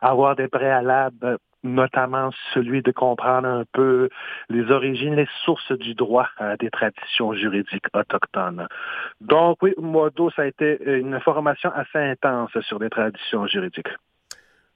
avoir 0.00 0.34
des 0.34 0.48
préalables 0.48 1.38
notamment 1.62 2.30
celui 2.52 2.82
de 2.82 2.92
comprendre 2.92 3.48
un 3.48 3.64
peu 3.72 4.10
les 4.50 4.70
origines, 4.70 5.16
les 5.16 5.28
sources 5.44 5.72
du 5.72 5.94
droit 5.94 6.28
euh, 6.40 6.56
des 6.58 6.70
traditions 6.70 7.32
juridiques 7.32 7.86
autochtones. 7.94 8.68
Donc 9.22 9.58
oui, 9.62 9.72
Modo, 9.78 10.30
ça 10.30 10.42
a 10.42 10.46
été 10.46 10.78
une 10.98 11.18
formation 11.20 11.70
assez 11.72 11.98
intense 11.98 12.50
sur 12.60 12.78
les 12.78 12.90
traditions 12.90 13.46
juridiques. 13.46 13.88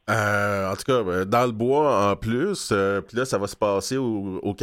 Euh, 0.09 0.71
en 0.71 0.75
tout 0.75 0.85
cas, 0.85 1.03
ben, 1.03 1.25
dans 1.27 1.45
le 1.45 1.53
bois 1.53 2.11
en 2.11 2.17
plus, 2.17 2.71
euh, 2.73 3.03
puis 3.03 3.17
là, 3.17 3.27
ça 3.27 3.37
va 3.37 3.47
se 3.47 3.57
passer 3.57 3.99
au, 3.99 4.41
au. 4.43 4.57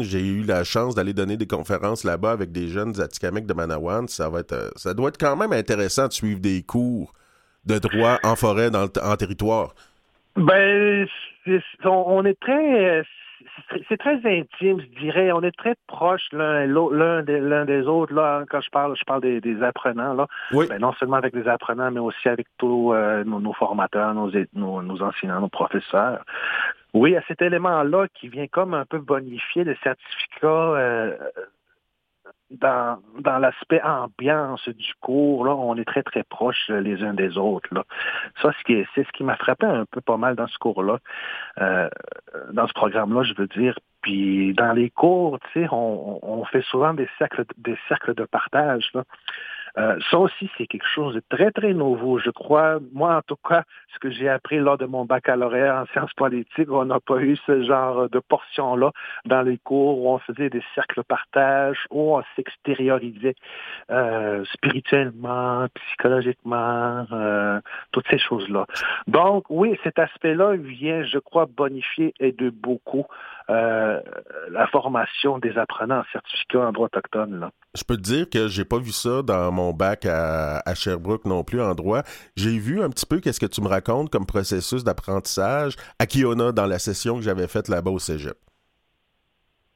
J'ai 0.00 0.26
eu 0.26 0.42
la 0.42 0.64
chance 0.64 0.96
d'aller 0.96 1.12
donner 1.12 1.36
des 1.36 1.46
conférences 1.46 2.02
là-bas 2.02 2.32
avec 2.32 2.50
des 2.50 2.68
jeunes 2.68 3.00
Atikamekw 3.00 3.46
de 3.46 3.54
Manawan. 3.54 4.08
Ça 4.08 4.28
va 4.28 4.40
être, 4.40 4.52
euh, 4.52 4.70
ça 4.74 4.92
doit 4.92 5.10
être 5.10 5.18
quand 5.18 5.36
même 5.36 5.52
intéressant 5.52 6.08
de 6.08 6.12
suivre 6.12 6.40
des 6.40 6.62
cours 6.62 7.12
de 7.66 7.78
droit 7.78 8.18
en 8.24 8.34
forêt, 8.34 8.70
dans 8.70 8.88
en 9.02 9.16
territoire. 9.16 9.74
Ben, 10.36 11.06
on 11.84 12.24
est 12.24 12.38
très 12.40 13.04
c'est 13.88 13.96
très 13.96 14.16
intime, 14.24 14.80
je 14.80 15.00
dirais. 15.00 15.32
On 15.32 15.42
est 15.42 15.56
très 15.56 15.74
proches 15.86 16.28
l'un 16.32 17.22
des, 17.22 17.64
des, 17.66 17.86
autres. 17.86 18.14
Là, 18.14 18.44
quand 18.48 18.60
je 18.60 18.70
parle, 18.70 18.96
je 18.96 19.04
parle 19.04 19.20
des, 19.20 19.62
apprenants. 19.62 20.14
Là. 20.14 20.26
Ben, 20.52 20.78
non 20.78 20.92
seulement 20.94 21.16
avec 21.16 21.34
les 21.34 21.48
apprenants, 21.48 21.90
mais 21.90 22.00
aussi 22.00 22.28
avec 22.28 22.46
tous 22.58 22.92
euh, 22.92 23.24
nos, 23.24 23.52
formateurs, 23.52 24.14
nos, 24.14 24.30
nos, 24.54 25.02
enseignants, 25.02 25.40
nos 25.40 25.48
professeurs. 25.48 26.24
Oui, 26.92 27.16
à 27.16 27.22
cet 27.26 27.42
élément-là 27.42 28.06
qui 28.14 28.28
vient 28.28 28.46
comme 28.46 28.74
un 28.74 28.84
peu 28.84 28.98
bonifier 28.98 29.64
le 29.64 29.76
certificat 29.82 30.46
euh, 30.46 31.16
dans, 32.60 32.98
dans 33.20 33.38
l'aspect 33.38 33.80
ambiance 33.82 34.68
du 34.68 34.92
cours, 35.00 35.44
là, 35.44 35.54
on 35.54 35.76
est 35.76 35.84
très, 35.84 36.02
très 36.02 36.22
proches 36.22 36.68
les 36.68 37.02
uns 37.02 37.14
des 37.14 37.36
autres. 37.38 37.68
Là. 37.72 37.84
Ça, 38.42 38.50
c'est 38.66 38.86
ce 38.96 39.12
qui 39.12 39.24
m'a 39.24 39.36
frappé 39.36 39.66
un 39.66 39.84
peu 39.84 40.00
pas 40.00 40.16
mal 40.16 40.36
dans 40.36 40.46
ce 40.46 40.58
cours-là, 40.58 40.98
euh, 41.60 41.88
dans 42.52 42.66
ce 42.66 42.72
programme-là, 42.72 43.22
je 43.22 43.34
veux 43.34 43.48
dire. 43.48 43.78
Puis 44.02 44.52
dans 44.54 44.72
les 44.72 44.90
cours, 44.90 45.38
tu 45.40 45.62
sais, 45.62 45.68
on, 45.72 46.18
on, 46.22 46.44
fait 46.44 46.62
souvent 46.62 46.92
des 46.92 47.08
cercles, 47.18 47.44
des 47.56 47.76
cercles 47.88 48.14
de 48.14 48.24
partage. 48.24 48.90
Là. 48.92 49.04
Euh, 49.76 49.98
ça 50.10 50.18
aussi, 50.18 50.48
c'est 50.56 50.66
quelque 50.66 50.86
chose 50.86 51.14
de 51.14 51.22
très, 51.28 51.50
très 51.50 51.74
nouveau. 51.74 52.18
Je 52.18 52.30
crois, 52.30 52.78
moi 52.92 53.16
en 53.16 53.22
tout 53.22 53.36
cas, 53.48 53.64
ce 53.92 53.98
que 53.98 54.10
j'ai 54.10 54.28
appris 54.28 54.58
lors 54.58 54.78
de 54.78 54.86
mon 54.86 55.04
baccalauréat 55.04 55.82
en 55.82 55.86
sciences 55.86 56.12
politiques, 56.14 56.70
on 56.70 56.84
n'a 56.84 57.00
pas 57.00 57.18
eu 57.18 57.36
ce 57.46 57.64
genre 57.64 58.08
de 58.08 58.18
portion-là 58.20 58.92
dans 59.24 59.42
les 59.42 59.58
cours 59.58 59.98
où 59.98 60.10
on 60.10 60.18
faisait 60.18 60.50
des 60.50 60.62
cercles 60.74 61.02
partage, 61.02 61.86
où 61.90 62.16
on 62.16 62.22
s'extériorisait 62.36 63.34
euh, 63.90 64.44
spirituellement, 64.52 65.66
psychologiquement, 65.74 67.06
euh, 67.12 67.60
toutes 67.92 68.06
ces 68.08 68.18
choses-là. 68.18 68.66
Donc, 69.08 69.44
oui, 69.48 69.78
cet 69.82 69.98
aspect-là 69.98 70.56
vient, 70.56 71.02
je 71.02 71.18
crois, 71.18 71.46
bonifier 71.46 72.14
et 72.20 72.32
de 72.32 72.50
beaucoup 72.50 73.06
euh, 73.50 74.00
la 74.50 74.66
formation 74.68 75.38
des 75.38 75.58
apprenants 75.58 75.98
en 75.98 76.04
certificat 76.12 76.60
en 76.60 76.72
droit 76.72 76.86
autochtone. 76.86 77.40
Là. 77.40 77.50
Je 77.74 77.84
peux 77.84 77.96
te 77.96 78.02
dire 78.02 78.30
que 78.30 78.48
j'ai 78.48 78.64
pas 78.64 78.78
vu 78.78 78.90
ça 78.92 79.22
dans 79.22 79.52
mon 79.52 79.72
bac 79.72 80.06
à, 80.06 80.62
Sherbrooke 80.74 81.26
non 81.26 81.44
plus 81.44 81.60
en 81.60 81.74
droit. 81.74 82.02
J'ai 82.36 82.58
vu 82.58 82.82
un 82.82 82.88
petit 82.88 83.06
peu 83.06 83.20
qu'est-ce 83.20 83.40
que 83.40 83.46
tu 83.46 83.60
me 83.60 83.68
racontes 83.68 84.10
comme 84.10 84.26
processus 84.26 84.82
d'apprentissage 84.82 85.76
à 85.98 86.06
Kiona 86.06 86.52
dans 86.52 86.66
la 86.66 86.78
session 86.78 87.16
que 87.16 87.22
j'avais 87.22 87.46
faite 87.46 87.68
là-bas 87.68 87.90
au 87.90 87.98
Cégep. 87.98 88.38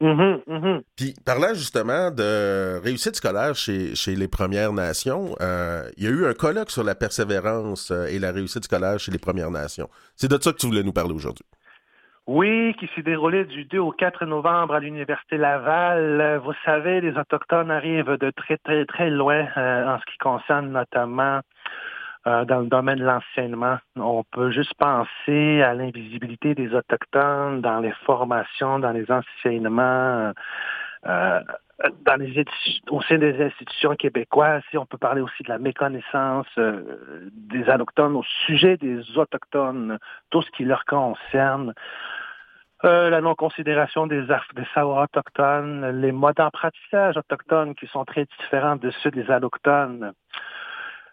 Mm-hmm, 0.00 0.44
mm-hmm. 0.46 0.82
Puis, 0.94 1.14
parlant 1.24 1.54
justement 1.54 2.12
de 2.12 2.80
réussite 2.82 3.16
scolaire 3.16 3.56
chez, 3.56 3.96
chez 3.96 4.14
les 4.14 4.28
Premières 4.28 4.72
Nations, 4.72 5.34
euh, 5.40 5.90
il 5.96 6.04
y 6.04 6.06
a 6.06 6.10
eu 6.10 6.24
un 6.24 6.34
colloque 6.34 6.70
sur 6.70 6.84
la 6.84 6.94
persévérance 6.94 7.90
euh, 7.90 8.06
et 8.06 8.20
la 8.20 8.30
réussite 8.30 8.64
scolaire 8.64 9.00
chez 9.00 9.10
les 9.10 9.18
Premières 9.18 9.50
Nations. 9.50 9.90
C'est 10.14 10.30
de 10.30 10.40
ça 10.40 10.52
que 10.52 10.58
tu 10.58 10.66
voulais 10.66 10.84
nous 10.84 10.92
parler 10.92 11.14
aujourd'hui. 11.14 11.44
Oui, 12.28 12.74
qui 12.78 12.90
s'est 12.94 13.00
déroulé 13.00 13.46
du 13.46 13.64
2 13.64 13.78
au 13.78 13.90
4 13.90 14.26
novembre 14.26 14.74
à 14.74 14.80
l'Université 14.80 15.38
Laval. 15.38 16.42
Vous 16.44 16.52
savez, 16.62 17.00
les 17.00 17.16
Autochtones 17.16 17.70
arrivent 17.70 18.18
de 18.18 18.30
très, 18.30 18.58
très, 18.58 18.84
très 18.84 19.08
loin 19.08 19.46
euh, 19.56 19.94
en 19.94 19.98
ce 19.98 20.04
qui 20.04 20.18
concerne 20.18 20.70
notamment 20.70 21.40
euh, 22.26 22.44
dans 22.44 22.60
le 22.60 22.66
domaine 22.66 22.98
de 22.98 23.04
l'enseignement. 23.04 23.78
On 23.96 24.24
peut 24.30 24.50
juste 24.50 24.74
penser 24.74 25.62
à 25.62 25.72
l'invisibilité 25.72 26.54
des 26.54 26.74
Autochtones 26.74 27.62
dans 27.62 27.80
les 27.80 27.92
formations, 28.04 28.78
dans 28.78 28.92
les 28.92 29.10
enseignements. 29.10 30.34
Euh, 31.06 31.40
dans 32.04 32.16
les 32.16 32.44
au 32.90 33.00
sein 33.02 33.16
des 33.16 33.42
institutions 33.42 33.94
québécoises, 33.94 34.64
on 34.74 34.84
peut 34.84 34.98
parler 34.98 35.22
aussi 35.22 35.44
de 35.44 35.48
la 35.48 35.58
méconnaissance 35.58 36.48
des 36.56 37.62
Autochtones 37.70 38.16
au 38.16 38.24
sujet 38.44 38.76
des 38.76 39.00
Autochtones, 39.16 39.98
tout 40.28 40.42
ce 40.42 40.50
qui 40.50 40.64
leur 40.64 40.84
concerne. 40.84 41.72
Euh, 42.84 43.10
la 43.10 43.20
non-considération 43.20 44.06
des, 44.06 44.22
des 44.22 44.66
savoirs 44.72 45.04
autochtones, 45.04 46.00
les 46.00 46.12
modes 46.12 46.36
d'apprentissage 46.36 47.16
autochtones 47.16 47.74
qui 47.74 47.88
sont 47.88 48.04
très 48.04 48.24
différents 48.38 48.76
de 48.76 48.90
ceux 49.02 49.10
des 49.10 49.28
allochtones. 49.30 50.12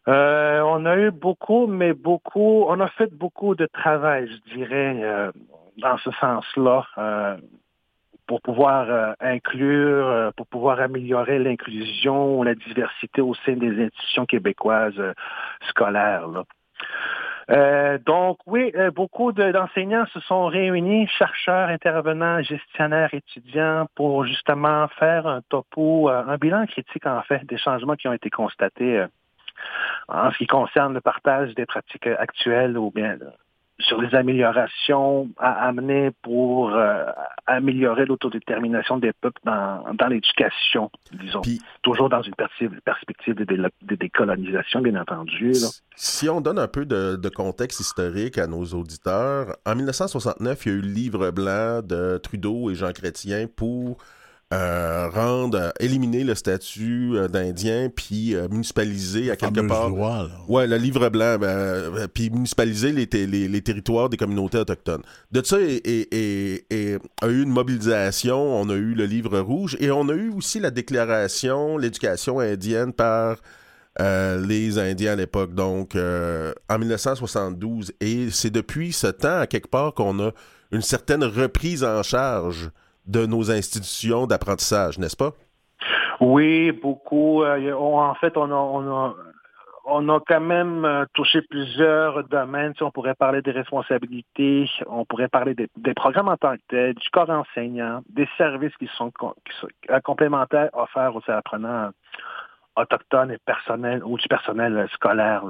Euh, 0.08 0.62
on 0.62 0.86
a 0.86 0.96
eu 0.98 1.10
beaucoup, 1.10 1.66
mais 1.66 1.94
beaucoup, 1.94 2.66
on 2.68 2.80
a 2.80 2.88
fait 2.90 3.12
beaucoup 3.12 3.56
de 3.56 3.66
travail, 3.66 4.30
je 4.30 4.54
dirais, 4.56 5.00
euh, 5.02 5.32
dans 5.78 5.98
ce 5.98 6.12
sens-là, 6.12 6.86
euh, 7.00 7.38
pour 8.28 8.42
pouvoir 8.42 9.16
inclure, 9.20 10.34
pour 10.36 10.48
pouvoir 10.48 10.80
améliorer 10.80 11.40
l'inclusion, 11.40 12.44
la 12.44 12.56
diversité 12.56 13.22
au 13.22 13.34
sein 13.46 13.54
des 13.54 13.86
institutions 13.86 14.26
québécoises 14.26 15.02
scolaires. 15.70 16.28
Là. 16.28 16.44
Euh, 17.52 18.00
donc 18.00 18.38
oui, 18.48 18.72
euh, 18.76 18.90
beaucoup 18.92 19.32
d'enseignants 19.32 20.06
se 20.08 20.20
sont 20.22 20.48
réunis, 20.48 21.08
chercheurs, 21.08 21.70
intervenants, 21.70 22.42
gestionnaires, 22.42 23.14
étudiants, 23.14 23.88
pour 23.96 24.26
justement 24.26 24.88
faire 25.00 25.28
un 25.28 25.42
topo, 25.50 26.10
euh, 26.10 26.24
un 26.28 26.38
bilan 26.38 26.66
critique 26.66 27.06
en 27.06 27.22
fait 27.22 27.46
des 27.46 27.58
changements 27.58 27.96
qui 27.96 28.08
ont 28.08 28.14
été 28.14 28.30
constatés 28.30 29.06
en 30.08 30.32
ce 30.32 30.38
qui 30.38 30.48
concerne 30.48 30.94
le 30.94 31.02
partage 31.02 31.54
des 31.56 31.66
pratiques 31.66 32.08
actuelles 32.08 32.78
ou 32.78 32.92
bien 32.92 33.18
sur 33.80 34.02
les 34.02 34.16
améliorations 34.16 35.30
à 35.38 35.68
amener 35.68 36.12
pour 36.22 36.74
euh, 36.74 37.06
améliorer 37.46 38.06
l'autodétermination 38.06 38.98
des 38.98 39.12
peuples 39.14 39.42
dans, 39.44 39.84
dans 39.94 40.08
l'éducation, 40.08 40.90
disons. 41.12 41.42
toujours 41.82 42.10
dans 42.10 42.22
une 42.22 42.36
perspective 42.36 43.36
de, 43.36 43.96
décolonisation, 43.96 44.82
bien 44.82 45.00
entendu. 45.00 45.52
Si 45.96 46.30
on 46.30 46.40
donne 46.40 46.60
un 46.60 46.68
peu 46.68 46.86
de, 46.86 47.18
de, 47.18 47.30
contexte 47.30 47.82
historique 47.82 48.38
à 48.38 48.48
nos 48.48 48.66
auditeurs, 48.66 49.58
en 49.66 49.76
1969, 49.76 50.66
il 50.66 50.72
y 50.72 50.76
a 50.76 50.78
eu 50.78 50.82
le 50.82 50.88
livre 50.88 51.32
blanc 51.32 51.82
de 51.84 52.18
Trudeau 52.18 52.70
et 52.70 52.76
Jean 52.76 52.94
Chrétien 52.94 53.48
pour 53.54 53.98
euh, 54.54 55.10
rendre, 55.10 55.58
euh, 55.58 55.70
éliminer 55.80 56.24
le 56.24 56.36
statut 56.36 57.14
euh, 57.16 57.28
d'Indien, 57.28 57.90
puis 57.90 58.36
municipaliser 58.52 59.32
à 59.32 59.36
quelque 59.36 59.68
part. 59.68 59.92
ouais, 60.48 60.68
le 60.68 60.78
livre 60.78 61.10
blanc, 61.10 61.40
ben, 61.40 62.08
puis 62.14 62.30
municipaliser 62.30 62.92
les, 62.92 63.08
les, 63.48 63.62
territoires 63.64 64.08
des 64.08 64.18
communautés 64.18 64.60
autochtones. 64.60 65.02
De 65.32 65.42
ça, 65.44 65.58
et, 65.60 67.00
a 67.22 67.28
eu 67.28 67.42
une 67.42 67.50
mobilisation, 67.50 68.38
on 68.38 68.70
a 68.70 68.76
eu 68.76 68.94
le 68.94 69.06
livre 69.06 69.40
rouge, 69.40 69.78
et 69.80 69.90
on 69.90 70.08
a 70.10 70.14
eu 70.14 70.30
aussi 70.30 70.60
la 70.60 70.70
déclaration, 70.70 71.80
l'éducation 71.80 72.40
indienne 72.40 72.94
par 72.94 73.38
les 74.00 74.78
Indiens 74.78 75.14
à 75.14 75.16
l'époque, 75.16 75.56
donc 75.56 75.96
en 75.96 76.78
1972. 76.78 77.94
Et 78.00 78.30
c'est 78.30 78.52
depuis 78.52 78.94
ce 78.94 79.08
temps, 79.08 79.40
à 79.40 79.48
quelque 79.48 79.70
part, 79.70 79.96
qu'on 79.96 80.20
a 80.20 80.32
une 80.72 80.82
certaine 80.82 81.24
reprise 81.24 81.84
en 81.84 82.04
charge 82.04 82.70
de 83.08 83.26
nos 83.26 83.52
institutions 83.52 84.28
d'apprentissage, 84.28 84.98
n'est-ce 84.98 85.16
pas? 85.16 85.32
Oui, 86.20 86.72
beaucoup. 86.72 87.44
Euh, 87.44 87.74
en 87.74 88.16
fait, 88.16 88.38
on 88.38 88.52
a, 88.52 89.14
on 89.86 90.10
a, 90.10 90.20
quand 90.28 90.42
même 90.42 90.86
euh, 90.86 91.06
touché 91.14 91.42
plusieurs 91.42 92.24
domaines. 92.26 92.74
on 92.82 92.92
pourrait 92.92 93.16
parler 93.16 93.42
des 93.42 93.52
responsabilités, 93.52 94.70
on 94.88 95.06
pourrait 95.06 95.28
parler 95.28 95.54
des, 95.54 95.94
programmes 95.94 96.30
en 96.30 96.38
tant 96.38 96.56
que 96.56 96.62
tels, 96.70 96.96
du 96.96 97.10
corps 97.10 97.30
enseignant, 97.30 98.02
des 98.10 98.28
services 98.38 98.76
qui 98.78 98.90
sont, 98.98 99.12
euh, 99.24 100.00
complémentaires 100.00 100.70
offerts 100.74 101.16
aux 101.16 101.32
apprenants 101.32 101.92
autochtones 102.76 103.32
et 103.32 103.38
personnels 103.46 104.04
ou 104.04 104.18
du 104.18 104.28
personnel 104.28 104.88
scolaire. 104.94 105.44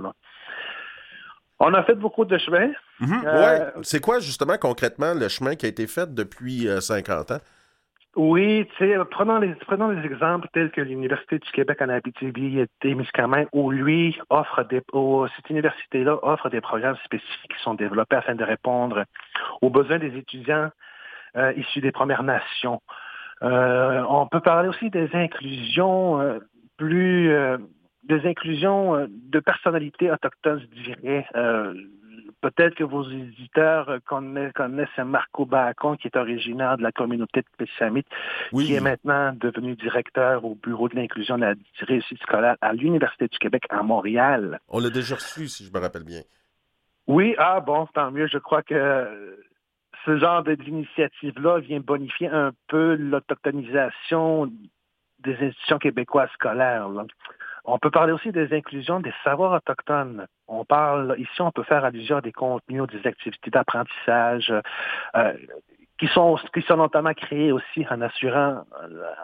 On 1.59 1.73
a 1.73 1.83
fait 1.83 1.95
beaucoup 1.95 2.25
de 2.25 2.37
chemin. 2.37 2.71
Mhm. 2.99 3.23
Euh, 3.25 3.71
c'est 3.83 4.01
quoi 4.01 4.19
justement 4.19 4.57
concrètement 4.57 5.13
le 5.13 5.27
chemin 5.29 5.55
qui 5.55 5.65
a 5.65 5.69
été 5.69 5.87
fait 5.87 6.13
depuis 6.13 6.67
50 6.79 7.31
euh, 7.31 7.35
ans? 7.35 7.39
Oui, 8.17 8.65
tu 8.77 8.85
sais, 8.85 8.95
prenons 9.11 9.39
les, 9.39 9.53
prenons 9.55 9.89
les 9.89 10.05
exemples 10.05 10.47
tels 10.53 10.71
que 10.71 10.79
l'Université 10.79 11.37
du 11.37 11.51
Québec 11.51 11.81
en 11.81 11.89
Abitibi 11.89 12.59
et 12.59 12.67
Témiscamingue, 12.79 13.47
où 13.51 13.71
lui 13.71 14.17
offre 14.29 14.63
des, 14.63 14.81
cette 15.35 15.49
université-là 15.49 16.19
offre 16.23 16.49
des 16.49 16.61
programmes 16.61 16.95
spécifiques 17.03 17.53
qui 17.53 17.61
sont 17.61 17.73
développés 17.73 18.15
afin 18.15 18.35
de 18.35 18.43
répondre 18.43 19.03
aux 19.61 19.69
besoins 19.69 19.99
des 19.99 20.15
étudiants 20.15 20.69
euh, 21.35 21.51
issus 21.57 21.81
des 21.81 21.91
Premières 21.91 22.23
Nations. 22.23 22.81
on 23.41 24.27
peut 24.31 24.39
parler 24.39 24.69
aussi 24.69 24.89
des 24.89 25.09
inclusions 25.13 26.39
plus 26.77 27.29
des 28.07 28.25
inclusions 28.27 28.95
euh, 28.95 29.07
de 29.09 29.39
personnalités 29.39 30.11
autochtones, 30.11 30.61
je 30.61 30.83
dirais. 30.83 31.25
Euh, 31.35 31.73
peut-être 32.41 32.75
que 32.75 32.83
vos 32.83 33.09
éditeurs 33.09 33.97
connaissent, 34.05 34.53
connaissent 34.53 34.97
Marco 35.03 35.45
Bacon, 35.45 35.97
qui 35.97 36.07
est 36.07 36.17
originaire 36.17 36.77
de 36.77 36.84
la 36.84 36.91
communauté 36.91 37.41
de 37.41 37.47
Pessamit, 37.57 38.05
qui 38.51 38.73
est 38.73 38.82
maintenant 38.82 39.34
devenu 39.34 39.75
directeur 39.75 40.45
au 40.45 40.55
bureau 40.55 40.89
de 40.89 40.95
l'inclusion 40.95 41.38
de 41.38 41.41
la 41.41 41.53
réussite 41.82 42.21
scolaire 42.21 42.55
à 42.61 42.73
l'Université 42.73 43.27
du 43.27 43.38
Québec 43.39 43.63
à 43.69 43.82
Montréal. 43.82 44.59
On 44.69 44.80
l'a 44.80 44.89
déjà 44.89 45.15
reçu, 45.15 45.47
si 45.47 45.65
je 45.65 45.71
me 45.71 45.80
rappelle 45.80 46.03
bien. 46.03 46.21
Oui, 47.07 47.36
ah 47.38 47.59
bon, 47.59 47.88
tant 47.88 48.11
mieux. 48.11 48.27
Je 48.27 48.38
crois 48.38 48.63
que 48.63 49.38
ce 50.05 50.17
genre 50.17 50.43
d'initiative-là 50.43 51.59
vient 51.59 51.80
bonifier 51.80 52.27
un 52.27 52.51
peu 52.67 52.95
l'autochtonisation 52.95 54.51
des 55.19 55.34
institutions 55.34 55.80
québécoises 55.80 56.30
scolaires. 56.34 56.89
On 57.68 57.80
peut 57.80 57.91
parler 57.91 58.13
aussi 58.13 58.32
des 58.32 58.53
inclusions 58.53 58.99
des 58.99 59.13
savoirs 59.24 59.53
autochtones. 59.53 60.28
On 60.47 60.66
parle, 60.66 61.16
ici, 61.18 61.41
on 61.41 61.51
peut 61.51 61.63
faire 61.63 61.84
allusion 61.84 62.18
à 62.18 62.22
des 62.22 62.32
contenus, 62.32 62.84
des 62.91 63.07
activités 63.07 63.49
d'apprentissage, 63.49 64.53
euh, 65.16 65.34
qui 65.97 66.07
sont 66.07 66.38
qui 66.53 66.61
sont 66.63 66.78
notamment 66.78 67.13
créées 67.13 67.51
aussi 67.51 67.86
en 67.89 68.01
assurant 68.01 68.63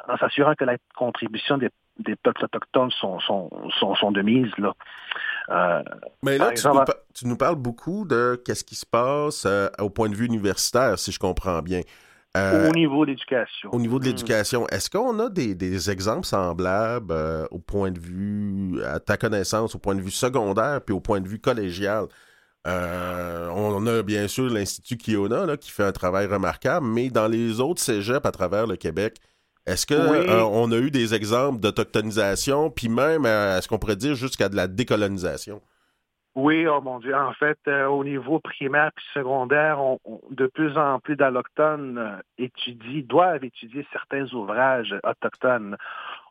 en 0.08 0.18
s'assurant 0.18 0.56
que 0.56 0.64
la 0.64 0.78
contribution 0.96 1.58
des, 1.58 1.70
peuples 2.24 2.46
autochtones 2.46 2.92
sont, 2.92 3.20
sont, 3.20 3.50
sont, 3.80 4.12
de 4.12 4.22
mise. 4.22 4.52
Là. 4.58 4.74
Euh, 5.50 5.84
Mais 6.24 6.38
là, 6.38 6.52
tu, 7.14 7.28
nous 7.28 7.38
parles 7.38 7.58
beaucoup 7.58 8.06
de 8.06 8.42
qu'est-ce 8.44 8.64
qui 8.64 8.76
se 8.76 8.86
passe 8.86 9.46
euh, 9.46 9.68
au 9.80 9.90
point 9.90 10.10
de 10.10 10.16
vue 10.16 10.26
universitaire, 10.26 10.98
si 10.98 11.12
je 11.12 11.20
comprends 11.20 11.62
bien. 11.62 11.82
Euh, 12.38 12.70
au 12.70 12.74
niveau 12.74 13.06
de 13.06 13.12
l'éducation. 13.12 13.74
Au 13.74 13.80
niveau 13.80 14.00
de 14.00 14.06
Hmm. 14.06 14.08
l'éducation, 14.08 14.68
est-ce 14.68 14.90
qu'on 14.90 15.20
a 15.20 15.30
des, 15.30 15.54
des 15.56 15.90
exemples 15.90 16.26
semblables 16.26 17.12
euh, 17.12 17.46
au 17.52 17.60
point 17.60 17.92
de 17.92 18.00
vue, 18.00 18.82
à 18.86 19.00
ta 19.00 19.18
connaissance, 19.18 19.76
au 19.76 19.80
point 19.80 19.96
de 19.96 20.02
vue 20.02 20.12
secondaire 20.12 20.82
puis 20.82 20.94
au 20.94 21.00
point 21.02 21.20
de 21.22 21.28
vue 21.28 21.40
collégial? 21.40 22.06
Euh, 22.68 23.50
on 23.50 23.86
a 23.88 24.04
bien 24.04 24.28
sûr 24.28 24.46
l'Institut 24.50 24.98
Kiona 24.98 25.46
là, 25.46 25.58
qui 25.58 25.72
fait 25.72 25.84
un 25.84 25.92
travail 25.92 26.28
remarquable, 26.28 26.86
mais 26.88 27.10
dans 27.10 27.28
les 27.28 27.60
autres 27.60 27.82
cégeps 27.82 28.26
à 28.26 28.32
travers 28.32 28.68
le 28.68 28.76
Québec, 28.78 29.18
est-ce 29.66 29.86
que 29.86 29.96
Oui. 29.96 30.30
euh, 30.30 30.44
on 30.44 30.72
a 30.72 30.78
eu 30.78 30.92
des 30.92 31.14
exemples 31.16 31.60
d'autochtonisation, 31.60 32.70
puis 32.72 32.90
même, 32.90 33.26
est-ce 33.26 33.68
qu'on 33.68 33.80
pourrait 33.80 33.96
dire 33.96 34.16
jusqu'à 34.16 34.50
de 34.50 34.56
la 34.56 34.68
décolonisation? 34.68 35.62
Oui, 36.36 36.66
oh 36.66 36.80
mon 36.80 37.00
Dieu. 37.00 37.14
En 37.14 37.34
fait, 37.34 37.60
euh, 37.68 37.88
au 37.88 38.06
niveau 38.06 38.40
primaire 38.40 38.92
puis 38.96 39.06
secondaire, 39.14 39.82
on- 39.82 40.00
de 40.30 40.48
plus 40.48 40.78
en 40.78 41.00
plus 41.00 41.18
d'allochtones 41.18 41.98
euh, 41.98 42.18
étudient, 42.38 43.04
doivent 43.06 43.44
étudier 43.44 43.86
certains 43.92 44.32
ouvrages 44.34 44.96
autochtones. 45.04 45.76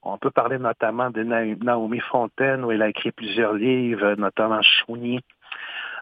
On 0.03 0.17
peut 0.17 0.31
parler 0.31 0.59
notamment 0.59 1.11
de 1.11 1.23
Na- 1.23 1.55
Naomi 1.57 2.01
Fontaine, 2.01 2.65
où 2.65 2.73
elle 2.73 2.81
a 2.81 2.89
écrit 2.89 3.13
plusieurs 3.13 3.53
livres, 3.53 4.15
notamment 4.17 4.63
Chouni. 4.63 5.21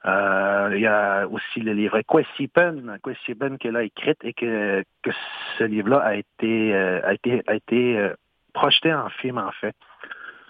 Euh, 0.07 0.71
il 0.75 0.81
y 0.83 0.87
a 0.87 1.27
aussi 1.27 1.61
le 1.61 1.73
livre 1.73 2.01
Quesipen, 2.03 2.99
Quesipen 3.03 3.59
qu'elle 3.59 3.77
a 3.77 3.83
écrit 3.83 4.15
et 4.23 4.33
que, 4.33 4.85
que 5.03 5.11
ce 5.59 5.65
livre-là 5.65 5.99
a 5.99 6.15
été, 6.15 6.73
euh, 6.73 7.01
a 7.05 7.15
été, 7.15 7.43
a 7.49 7.55
été 7.57 8.13
projeté 8.53 8.95
en 8.95 9.09
film, 9.09 9.39
en 9.39 9.51
fait. 9.51 9.75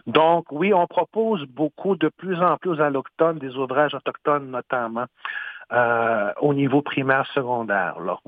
Donc, 0.08 0.46
oui, 0.50 0.72
on 0.72 0.86
propose 0.86 1.44
beaucoup 1.44 1.94
de 1.94 2.08
plus 2.08 2.40
en 2.42 2.56
plus 2.56 2.70
aux 2.70 2.80
allochtones, 2.80 3.38
des 3.38 3.54
ouvrages 3.56 3.94
autochtones 3.94 4.50
notamment, 4.50 5.04
euh, 5.70 6.32
au 6.40 6.54
niveau 6.54 6.80
primaire, 6.80 7.26
secondaire. 7.34 8.00
Là. 8.00 8.18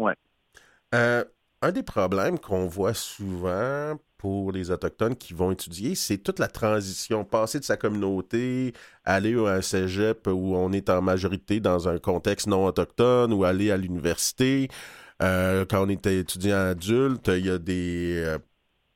Euh, 0.95 1.25
un 1.63 1.73
des 1.73 1.83
problèmes 1.83 2.39
qu'on 2.39 2.67
voit 2.67 2.93
souvent 2.93 3.95
pour 4.19 4.53
les 4.53 4.71
Autochtones 4.71 5.17
qui 5.17 5.33
vont 5.33 5.53
étudier, 5.53 5.95
c'est 5.95 6.19
toute 6.19 6.39
la 6.39 6.49
transition, 6.49 7.25
passer 7.25 7.59
de 7.59 7.65
sa 7.65 7.79
communauté, 7.79 8.75
aller 9.07 9.35
à 9.35 9.53
un 9.55 9.63
cégep 9.63 10.27
où 10.27 10.55
on 10.55 10.73
est 10.73 10.91
en 10.91 11.01
majorité 11.01 11.61
dans 11.61 11.89
un 11.89 11.99
contexte 11.99 12.47
non 12.47 12.67
autochtone, 12.67 13.33
ou 13.33 13.45
aller 13.45 13.71
à 13.71 13.79
l'université. 13.79 14.69
Euh, 15.23 15.65
quand 15.65 15.87
on 15.87 15.89
est 15.89 16.07
étudiant 16.07 16.59
adulte, 16.59 17.29
il 17.29 17.47
y 17.47 17.51
a 17.51 17.57
des 17.57 18.37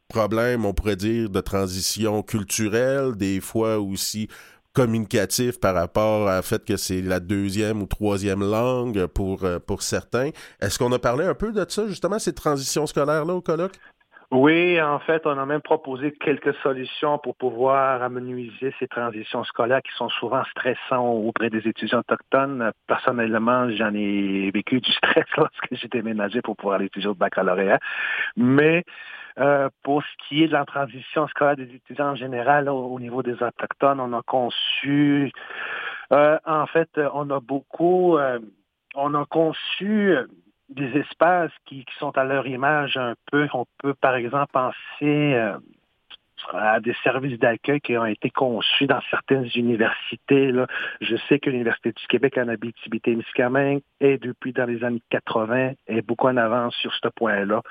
problèmes, 0.09 0.65
on 0.65 0.75
pourrait 0.75 0.97
dire, 0.97 1.31
de 1.31 1.41
transition 1.41 2.23
culturelle, 2.23 3.17
des 3.17 3.41
fois 3.41 3.79
aussi 3.79 4.29
communicatif 4.75 5.61
par 5.61 5.75
rapport 5.75 6.29
au 6.29 6.43
fait 6.43 6.65
que 6.65 6.77
c'est 6.77 7.01
la 7.01 7.21
deuxième 7.21 7.81
ou 7.81 7.87
troisième 7.87 8.41
langue 8.41 9.07
pour, 9.07 9.45
euh, 9.45 9.59
pour 9.61 9.83
certains. 9.83 10.31
Est-ce 10.61 10.79
qu'on 10.79 10.93
a 10.93 10.99
parlé 10.99 11.25
un 11.25 11.35
peu 11.35 11.53
de 11.53 11.65
ça, 11.69 11.87
justement, 11.87 12.19
ces 12.19 12.35
transitions 12.35 12.87
scolaires-là 12.87 13.35
au 13.35 13.41
colloque? 13.41 13.79
Oui, 14.31 14.81
en 14.83 14.99
fait, 14.99 15.25
on 15.27 15.39
a 15.39 15.47
même 15.47 15.61
proposé 15.61 16.11
quelques 16.11 16.55
solutions 16.57 17.19
pour 17.19 17.37
pouvoir 17.37 18.03
amenuiser 18.03 18.75
ces 18.81 18.89
transitions 18.89 19.45
scolaires 19.45 19.83
qui 19.83 19.95
sont 19.97 20.09
souvent 20.09 20.43
stressantes 20.51 21.25
auprès 21.25 21.51
des 21.51 21.69
étudiants 21.69 22.01
autochtones. 22.01 22.73
Personnellement, 22.89 23.71
j'en 23.71 23.95
ai 23.95 24.51
vécu 24.53 24.81
du 24.81 24.91
stress 24.93 25.27
lorsque 25.37 25.69
j'ai 25.71 25.87
déménagé 25.87 26.43
pour 26.43 26.57
pouvoir 26.57 26.77
aller 26.77 26.87
étudier 26.87 27.09
au 27.09 27.15
baccalauréat. 27.15 27.79
Mais 28.37 28.83
euh, 29.39 29.69
pour 29.83 30.03
ce 30.03 30.29
qui 30.29 30.45
est 30.45 30.49
de 30.49 30.53
la 30.53 30.65
transition 30.65 31.27
scolaire 31.29 31.57
des 31.57 31.75
étudiants 31.75 32.11
en 32.11 32.15
général, 32.15 32.69
au, 32.69 32.87
au 32.87 33.01
niveau 33.01 33.23
des 33.23 33.35
autochtones, 33.43 34.01
on 34.01 34.13
a 34.13 34.23
conçu, 34.23 35.33
euh, 36.13 36.39
en 36.45 36.67
fait, 36.67 36.89
on 37.13 37.31
a 37.31 37.41
beaucoup, 37.41 38.17
euh, 38.17 38.39
on 38.95 39.15
a 39.15 39.25
conçu 39.27 40.13
euh, 40.13 40.27
des 40.69 40.99
espaces 40.99 41.53
qui, 41.67 41.85
qui, 41.85 41.95
sont 41.99 42.17
à 42.17 42.25
leur 42.25 42.47
image 42.47 42.97
un 42.97 43.15
peu. 43.31 43.49
On 43.53 43.67
peut, 43.79 43.95
par 43.95 44.15
exemple, 44.15 44.53
penser 44.53 44.75
euh, 45.03 45.59
à 46.53 46.81
des 46.81 46.95
services 47.03 47.39
d'accueil 47.39 47.81
qui 47.81 47.97
ont 47.97 48.07
été 48.07 48.31
conçus 48.31 48.87
dans 48.87 49.01
certaines 49.11 49.49
universités. 49.55 50.53
Là. 50.53 50.67
Je 51.01 51.17
sais 51.29 51.39
que 51.39 51.51
l'Université 51.51 51.93
du 51.93 52.07
Québec 52.09 52.39
en 52.39 52.49
Abitibi-Témiscamingue 52.49 53.83
est 54.01 54.23
depuis 54.23 54.53
dans 54.53 54.67
les 54.67 54.83
années 54.85 55.03
80 55.11 55.73
est 55.87 56.03
beaucoup 56.03 56.29
en 56.29 56.37
avance 56.37 56.75
sur 56.77 56.93
ce 56.95 57.09
point-là. 57.09 57.63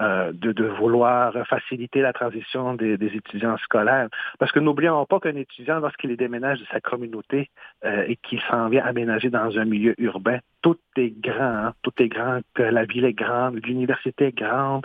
Euh, 0.00 0.32
de, 0.32 0.50
de, 0.50 0.64
vouloir 0.64 1.32
faciliter 1.46 2.00
la 2.00 2.12
transition 2.12 2.74
des, 2.74 2.96
des 2.98 3.14
étudiants 3.14 3.56
scolaires. 3.58 4.08
Parce 4.40 4.50
que 4.50 4.58
n'oublions 4.58 5.06
pas 5.06 5.20
qu'un 5.20 5.36
étudiant, 5.36 5.78
lorsqu'il 5.78 6.16
déménage 6.16 6.58
de 6.58 6.66
sa 6.72 6.80
communauté 6.80 7.48
euh, 7.84 8.04
et 8.08 8.16
qu'il 8.16 8.40
s'en 8.50 8.68
vient 8.68 8.84
aménager 8.84 9.30
dans 9.30 9.56
un 9.56 9.64
milieu 9.64 9.94
urbain, 9.98 10.38
tout 10.62 10.78
est 10.96 11.10
grand, 11.20 11.66
hein? 11.66 11.74
tout 11.82 11.92
est 11.98 12.08
grand, 12.08 12.40
que 12.54 12.62
la 12.64 12.84
ville 12.84 13.04
est 13.04 13.12
grande, 13.12 13.64
l'université 13.64 14.26
est 14.26 14.36
grande, 14.36 14.84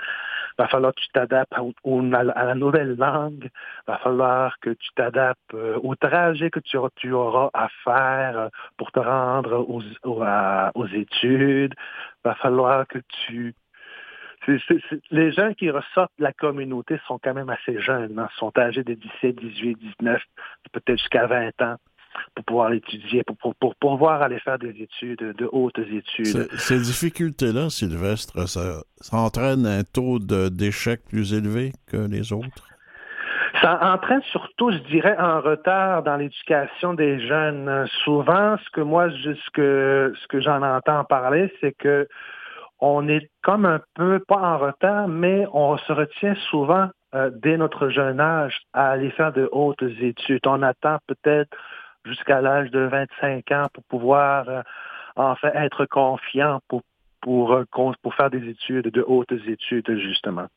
va 0.60 0.68
falloir 0.68 0.94
que 0.94 1.00
tu 1.00 1.08
t'adaptes 1.10 1.54
à, 1.54 2.44
la 2.46 2.56
nouvelle 2.56 2.96
langue, 2.98 3.50
va 3.88 3.98
falloir 4.00 4.60
que 4.60 4.72
tu 4.72 4.90
t'adaptes 4.94 5.54
euh, 5.54 5.80
au 5.82 5.96
trajet 5.96 6.50
que 6.50 6.60
tu, 6.60 7.12
auras 7.14 7.50
à 7.54 7.70
faire 7.86 8.38
euh, 8.38 8.50
pour 8.78 8.92
te 8.92 9.00
rendre 9.00 9.66
aux, 9.68 9.82
aux, 10.04 10.24
aux 10.76 10.88
études, 10.88 11.74
va 12.24 12.36
falloir 12.36 12.86
que 12.88 13.00
tu 13.26 13.56
les 15.12 15.32
gens 15.32 15.54
qui 15.54 15.70
ressortent 15.70 16.14
de 16.18 16.24
la 16.24 16.34
communauté 16.34 17.00
sont 17.06 17.20
quand 17.22 17.34
même 17.34 17.50
assez 17.50 17.80
jeunes, 17.80 18.18
hein, 18.18 18.30
sont 18.38 18.58
âgés 18.58 18.84
de 18.84 18.94
17, 18.94 19.36
18, 19.36 19.76
19, 20.00 20.22
peut-être 20.72 20.98
jusqu'à 20.98 21.28
20 21.28 21.62
ans 21.62 21.76
pour 22.36 22.46
pouvoir 22.46 22.74
étudier, 22.74 23.24
pour, 23.24 23.38
pour, 23.38 23.56
pour 23.56 23.76
pouvoir 23.76 24.22
aller 24.22 24.40
faire 24.40 24.60
des 24.60 24.70
études, 24.82 25.36
de 25.38 25.50
hautes 25.52 25.80
études. 25.80 26.48
Ces, 26.58 26.80
difficultés-là, 26.80 27.70
Sylvestre, 27.70 28.48
ça, 28.48 28.82
ça, 28.98 29.18
entraîne 29.18 29.66
un 29.66 29.84
taux 29.84 30.20
d'échec 30.20 31.02
plus 31.08 31.34
élevé 31.34 31.74
que 31.88 31.98
les 31.98 32.34
autres? 32.34 32.68
Ça 33.62 33.94
entraîne 33.94 34.22
surtout, 34.32 34.72
je 34.72 34.78
dirais, 34.90 35.16
un 35.18 35.40
retard 35.40 36.04
dans 36.04 36.16
l'éducation 36.16 36.94
des 36.94 37.26
jeunes. 37.28 37.88
Souvent, 38.04 38.58
ce 38.58 38.70
que 38.72 38.82
moi, 38.82 39.10
ce 39.10 39.52
que, 39.54 40.14
ce 40.16 40.28
que 40.28 40.40
j'en 40.40 40.62
entends 40.62 41.04
parler, 41.04 41.52
c'est 41.60 41.74
que 41.74 42.08
on 42.80 43.08
est 43.10 43.30
comme 43.42 43.66
un 43.66 43.82
peu, 43.96 44.20
pas 44.26 44.38
en 44.38 44.58
retard, 44.58 45.08
mais 45.08 45.46
on 45.52 45.78
se 45.78 45.92
retient 45.92 46.36
souvent 46.50 46.88
euh, 47.14 47.30
dès 47.34 47.58
notre 47.58 47.90
jeune 47.90 48.20
âge 48.20 48.62
à 48.74 48.92
aller 48.92 49.12
faire 49.12 49.34
de 49.34 49.50
hautes 49.52 49.84
études. 50.00 50.46
On 50.46 50.62
attend 50.62 51.00
peut-être 51.08 51.58
jusqu'à 52.10 52.42
l'âge 52.42 52.72
de 52.72 52.80
25 52.80 53.52
ans 53.52 53.68
pour 53.74 53.84
pouvoir 53.84 54.50
euh, 54.50 54.62
en 55.16 55.36
fait 55.36 55.52
être 55.56 55.86
confiant 55.86 56.60
pour, 56.68 56.82
pour, 57.22 57.54
euh, 57.54 57.66
pour 57.72 58.16
faire 58.16 58.30
des 58.30 58.48
études, 58.50 58.88
de 58.88 59.04
hautes 59.08 59.32
études, 59.48 59.90
justement. 60.00 60.48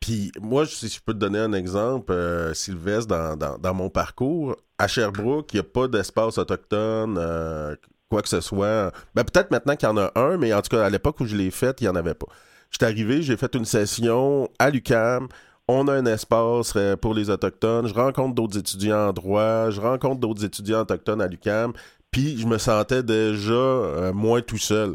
Puis 0.00 0.32
moi, 0.40 0.64
si 0.66 0.88
je 0.88 1.00
peux 1.00 1.12
te 1.12 1.18
donner 1.18 1.38
un 1.38 1.52
exemple, 1.52 2.12
euh, 2.12 2.54
Sylvestre, 2.54 3.08
dans, 3.08 3.36
dans, 3.36 3.58
dans, 3.58 3.74
mon 3.74 3.90
parcours, 3.90 4.56
à 4.78 4.88
Sherbrooke, 4.88 5.52
il 5.52 5.56
n'y 5.56 5.60
a 5.60 5.64
pas 5.64 5.88
d'espace 5.88 6.38
autochtone, 6.38 7.16
euh, 7.18 7.76
quoi 8.08 8.22
que 8.22 8.28
ce 8.28 8.40
soit. 8.40 8.92
Ben, 9.14 9.24
peut-être 9.24 9.50
maintenant 9.50 9.76
qu'il 9.76 9.88
y 9.88 9.92
en 9.92 9.98
a 9.98 10.10
un, 10.14 10.38
mais 10.38 10.54
en 10.54 10.62
tout 10.62 10.74
cas, 10.74 10.86
à 10.86 10.90
l'époque 10.90 11.20
où 11.20 11.26
je 11.26 11.36
l'ai 11.36 11.50
fait, 11.50 11.80
il 11.80 11.84
n'y 11.84 11.88
en 11.90 11.96
avait 11.96 12.14
pas. 12.14 12.26
J'étais 12.70 12.86
arrivé, 12.86 13.20
j'ai 13.20 13.36
fait 13.36 13.54
une 13.54 13.64
session 13.64 14.48
à 14.58 14.70
l'UCAM. 14.70 15.28
On 15.72 15.86
a 15.86 15.92
un 15.92 16.06
espace 16.06 16.74
euh, 16.74 16.96
pour 16.96 17.14
les 17.14 17.30
Autochtones. 17.30 17.86
Je 17.86 17.94
rencontre 17.94 18.34
d'autres 18.34 18.58
étudiants 18.58 19.10
en 19.10 19.12
droit. 19.12 19.70
Je 19.70 19.80
rencontre 19.80 20.18
d'autres 20.18 20.44
étudiants 20.44 20.80
autochtones 20.80 21.22
à 21.22 21.28
l'UCAM. 21.28 21.74
Puis 22.10 22.38
je 22.38 22.46
me 22.48 22.58
sentais 22.58 23.04
déjà 23.04 23.52
euh, 23.52 24.12
moins 24.12 24.40
tout 24.40 24.58
seul. 24.58 24.94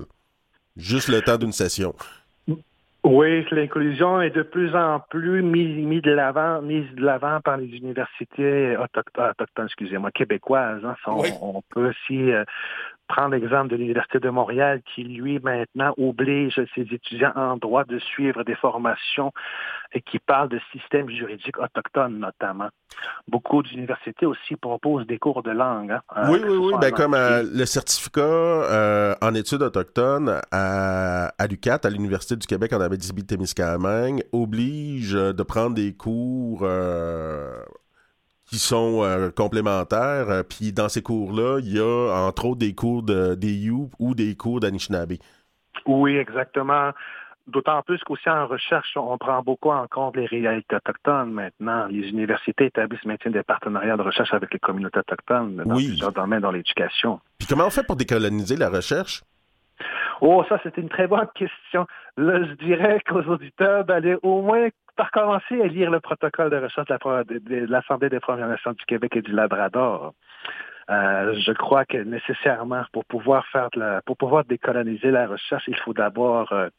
Juste 0.75 1.07
le 1.07 1.21
temps 1.21 1.37
d'une 1.37 1.53
session. 1.53 1.95
Oui, 3.05 3.45
l'inclusion 3.51 4.19
est 4.19 4.31
de 4.31 4.41
plus 4.41 4.75
en 4.75 4.99
plus 4.99 5.41
mise, 5.43 6.01
de 6.01 6.11
l'avant, 6.11 6.61
mise 6.61 6.91
de 6.95 7.05
l'avant 7.05 7.39
par 7.39 7.55
les 7.55 7.67
universités 7.67 8.75
autochtones, 8.75 9.29
autochtones 9.29 9.67
excusez-moi, 9.67 10.11
québécoises. 10.11 10.83
Hein. 10.83 10.95
Oui. 11.07 11.29
on, 11.41 11.61
peut 11.69 11.89
aussi 11.89 12.33
euh, 12.33 12.43
prendre 13.07 13.35
l'exemple 13.35 13.69
de 13.69 13.75
l'Université 13.75 14.19
de 14.19 14.29
Montréal 14.29 14.81
qui, 14.93 15.03
lui, 15.03 15.39
maintenant, 15.39 15.93
oblige 15.97 16.59
ses 16.73 16.81
étudiants 16.81 17.33
en 17.35 17.57
droit 17.57 17.83
de 17.83 17.99
suivre 17.99 18.43
des 18.43 18.55
formations 18.55 19.31
et 19.93 20.01
qui 20.01 20.19
parlent 20.19 20.49
de 20.49 20.59
système 20.71 21.09
juridique 21.09 21.57
autochtone, 21.57 22.19
notamment. 22.19 22.69
Beaucoup 23.27 23.63
d'universités 23.63 24.25
aussi 24.25 24.55
proposent 24.55 25.05
des 25.07 25.19
cours 25.19 25.43
de 25.43 25.51
langue. 25.51 25.97
Hein, 26.15 26.31
oui, 26.31 26.39
oui, 26.45 26.57
oui. 26.57 26.73
Ben, 26.81 26.91
comme 26.91 27.13
euh, 27.13 27.43
le 27.43 27.65
certificat 27.65 28.21
euh, 28.21 29.15
en 29.21 29.33
études 29.33 29.61
autochtones 29.61 30.41
à, 30.51 31.27
à 31.37 31.47
l'UQAT, 31.47 31.79
à 31.83 31.89
l'Université 31.89 32.35
du 32.35 32.47
Québec 32.47 32.73
en 32.73 32.81
Abitibi-Témiscamingue, 32.81 34.23
oblige 34.31 35.13
de 35.13 35.43
prendre 35.43 35.75
des 35.75 35.93
cours 35.93 36.61
euh, 36.63 37.63
qui 38.47 38.57
sont 38.57 39.03
euh, 39.03 39.29
complémentaires. 39.31 40.29
Euh, 40.29 40.43
Puis 40.43 40.71
dans 40.71 40.89
ces 40.89 41.01
cours-là, 41.01 41.59
il 41.59 41.73
y 41.73 41.79
a 41.79 42.27
entre 42.27 42.45
autres 42.45 42.59
des 42.59 42.73
cours 42.73 43.03
de, 43.03 43.35
des 43.35 43.53
You 43.53 43.89
ou 43.99 44.15
des 44.15 44.35
cours 44.35 44.59
d'Anishinaabe. 44.59 45.13
Oui, 45.85 46.15
exactement. 46.17 46.91
D'autant 47.47 47.83
plus 47.83 47.99
qu'aussi 48.03 48.27
en 48.27 48.47
recherche, 48.47 48.97
on 48.97 49.17
prend 49.19 49.43
beaucoup 49.43 49.69
en 49.69 49.85
compte 49.87 50.15
les 50.15 50.25
réalités 50.25 50.75
autochtones 50.75 51.31
maintenant. 51.31 51.85
Les 51.87 52.09
universités 52.09 52.65
établissent 52.65 53.05
maintiennent 53.05 53.33
des 53.33 53.43
partenariats 53.43 53.97
de 53.97 54.01
recherche 54.01 54.33
avec 54.33 54.51
les 54.51 54.59
communautés 54.59 54.99
autochtones 54.99 55.57
dans 55.57 55.75
oui. 55.75 55.87
plusieurs 55.87 56.11
domaines 56.11 56.41
dans 56.41 56.51
l'éducation. 56.51 57.19
Puis 57.37 57.47
comment 57.47 57.67
on 57.67 57.69
fait 57.69 57.85
pour 57.85 57.97
décoloniser 57.97 58.55
la 58.55 58.69
recherche? 58.69 59.23
Oh, 60.21 60.43
ça, 60.49 60.59
c'est 60.63 60.77
une 60.77 60.89
très 60.89 61.07
bonne 61.07 61.27
question. 61.35 61.85
Là, 62.17 62.43
je 62.45 62.53
dirais 62.65 62.99
qu'aux 63.07 63.23
auditeurs 63.23 63.85
d'aller 63.85 64.15
au 64.23 64.41
moins 64.41 64.69
par 64.95 65.11
commencer 65.11 65.61
à 65.61 65.67
lire 65.67 65.91
le 65.91 65.99
protocole 65.99 66.49
de 66.49 66.57
recherche 66.57 66.87
de 66.87 67.65
l'Assemblée 67.67 68.09
des 68.09 68.19
Premières 68.19 68.47
Nations 68.47 68.73
du 68.73 68.85
Québec 68.85 69.15
et 69.15 69.21
du 69.21 69.31
Labrador. 69.31 70.13
Euh, 70.89 71.33
je 71.39 71.51
crois 71.51 71.85
que 71.85 71.97
nécessairement, 71.97 72.83
pour 72.93 73.05
pouvoir 73.05 73.45
faire 73.47 73.69
pour 74.05 74.17
pouvoir 74.17 74.45
décoloniser 74.45 75.09
la 75.11 75.27
recherche, 75.27 75.63
il 75.67 75.77
faut 75.77 75.93
d'abord 75.93 76.51
euh, 76.51 76.69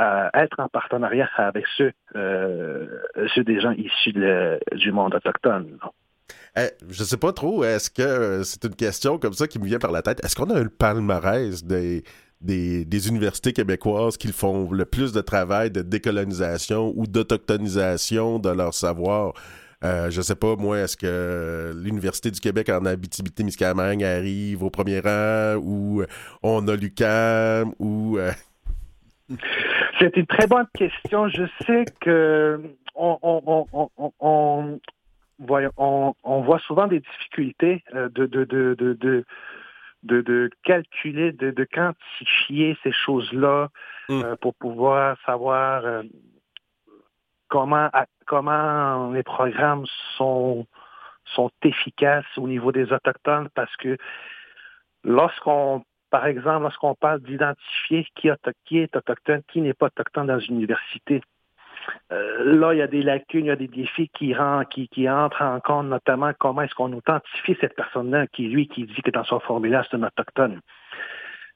euh, 0.00 0.28
être 0.34 0.58
en 0.58 0.68
partenariat 0.68 1.28
avec 1.36 1.64
ceux, 1.76 1.92
ceux 2.14 3.44
des 3.44 3.60
gens 3.60 3.72
issus 3.72 4.12
du 4.72 4.92
monde 4.92 5.14
autochtone. 5.14 5.78
Je 6.56 6.62
je 6.90 7.04
sais 7.04 7.16
pas 7.16 7.32
trop, 7.32 7.64
est-ce 7.64 7.90
que 7.90 8.42
c'est 8.42 8.64
une 8.64 8.74
question 8.74 9.18
comme 9.18 9.32
ça 9.32 9.46
qui 9.46 9.58
me 9.58 9.64
vient 9.64 9.78
par 9.78 9.92
la 9.92 10.02
tête? 10.02 10.22
Est-ce 10.24 10.34
qu'on 10.34 10.50
a 10.50 10.58
un 10.58 10.66
palmarès 10.66 11.64
des, 11.64 12.02
des, 12.42 13.08
universités 13.08 13.52
québécoises 13.52 14.16
qui 14.16 14.32
font 14.32 14.70
le 14.70 14.84
plus 14.84 15.12
de 15.12 15.20
travail 15.20 15.70
de 15.70 15.82
décolonisation 15.82 16.92
ou 16.96 17.06
d'autochtonisation 17.06 18.38
de 18.38 18.50
leur 18.50 18.74
savoir. 18.74 19.34
Euh, 19.84 20.10
je 20.10 20.22
sais 20.22 20.36
pas, 20.36 20.54
moi, 20.56 20.78
est-ce 20.78 20.96
que 20.96 21.72
l'Université 21.76 22.30
du 22.30 22.40
Québec 22.40 22.68
en 22.68 22.84
Abitibi-Témiscamingue 22.84 24.04
arrive 24.04 24.62
au 24.62 24.70
premier 24.70 25.00
rang 25.00 25.56
ou 25.56 26.04
on 26.42 26.68
a 26.68 26.76
l'UQAM 26.76 27.72
ou... 27.78 28.18
Euh? 28.18 28.30
C'est 29.98 30.16
une 30.16 30.26
très 30.26 30.46
bonne 30.46 30.66
question. 30.76 31.28
Je 31.28 31.44
sais 31.66 31.84
que 32.00 32.60
on, 32.94 34.78
voit 36.44 36.58
souvent 36.66 36.86
des 36.86 37.00
difficultés 37.00 37.82
euh, 37.94 38.08
de 38.10 39.24
de, 40.02 40.50
calculer, 40.64 41.32
de, 41.32 41.64
quantifier 41.64 42.76
ces 42.82 42.92
choses-là 42.92 43.68
mm. 44.08 44.22
euh, 44.22 44.36
pour 44.36 44.54
pouvoir 44.54 45.16
savoir 45.24 45.84
euh, 45.84 46.02
comment, 47.48 47.90
comment 48.26 49.10
les 49.12 49.22
programmes 49.22 49.84
sont, 50.16 50.66
sont 51.24 51.50
efficaces 51.62 52.26
au 52.36 52.48
niveau 52.48 52.72
des 52.72 52.92
Autochtones 52.92 53.48
parce 53.54 53.74
que 53.76 53.96
lorsqu'on 55.04 55.84
par 56.10 56.26
exemple, 56.26 56.64
lorsqu'on 56.64 56.94
parle 56.94 57.22
d'identifier 57.22 58.06
qui, 58.14 58.28
qui, 58.66 58.78
est 58.78 58.94
autochtone, 58.94 59.42
qui 59.50 59.62
n'est 59.62 59.72
pas 59.72 59.86
autochtone 59.86 60.26
dans 60.26 60.38
une 60.38 60.56
université, 60.56 61.22
euh, 62.12 62.58
là, 62.58 62.74
il 62.74 62.78
y 62.78 62.82
a 62.82 62.86
des 62.86 63.02
lacunes, 63.02 63.46
il 63.46 63.48
y 63.48 63.50
a 63.50 63.56
des 63.56 63.68
défis 63.68 64.08
qui, 64.08 64.34
qui, 64.70 64.88
qui 64.88 65.08
entrent 65.08 65.42
en 65.42 65.60
compte, 65.60 65.86
notamment 65.86 66.32
comment 66.38 66.62
est-ce 66.62 66.74
qu'on 66.74 66.92
authentifie 66.92 67.56
cette 67.60 67.74
personne-là 67.76 68.26
qui, 68.28 68.48
lui, 68.48 68.68
qui 68.68 68.84
dit 68.84 69.02
que 69.02 69.10
dans 69.10 69.24
son 69.24 69.40
formulaire, 69.40 69.86
c'est 69.90 69.96
un 69.96 70.02
autochtone. 70.02 70.60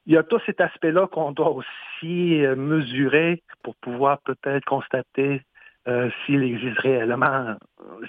Il 0.06 0.14
y 0.14 0.16
a 0.16 0.22
tout 0.22 0.38
cet 0.46 0.60
aspect-là 0.60 1.08
qu'on 1.08 1.32
doit 1.32 1.50
aussi 1.50 2.44
euh, 2.44 2.54
mesurer 2.54 3.42
pour 3.62 3.74
pouvoir 3.76 4.18
peut-être 4.20 4.64
constater 4.64 5.42
euh, 5.88 6.10
s'il 6.24 6.42
existe 6.42 6.78
réellement, 6.78 7.56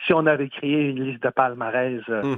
si 0.06 0.14
on 0.14 0.26
avait 0.26 0.50
créé 0.50 0.90
une 0.90 1.04
liste 1.04 1.24
de 1.24 1.30
palmarès. 1.30 2.02
Hmm. 2.08 2.36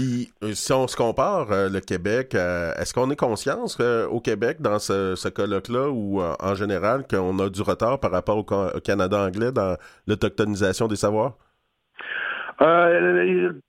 Euh, 0.00 0.52
si 0.54 0.72
on 0.72 0.86
se 0.86 0.96
compare, 0.96 1.50
euh, 1.50 1.68
le 1.68 1.80
Québec, 1.80 2.34
euh, 2.34 2.72
est-ce 2.74 2.94
qu'on 2.94 3.10
est 3.10 3.16
conscience 3.16 3.80
au 3.80 4.20
Québec, 4.20 4.60
dans 4.60 4.78
ce, 4.78 5.28
colloque-là, 5.28 5.88
ou 5.88 6.20
en 6.20 6.54
général, 6.54 7.04
qu'on 7.08 7.38
a 7.38 7.48
du 7.48 7.62
retard 7.62 7.98
par 8.00 8.10
rapport 8.10 8.38
au, 8.38 8.80
Canada 8.80 9.18
anglais 9.24 9.52
dans 9.52 9.76
l'autochtonisation 10.06 10.88
des 10.88 10.96
savoirs? 10.96 11.34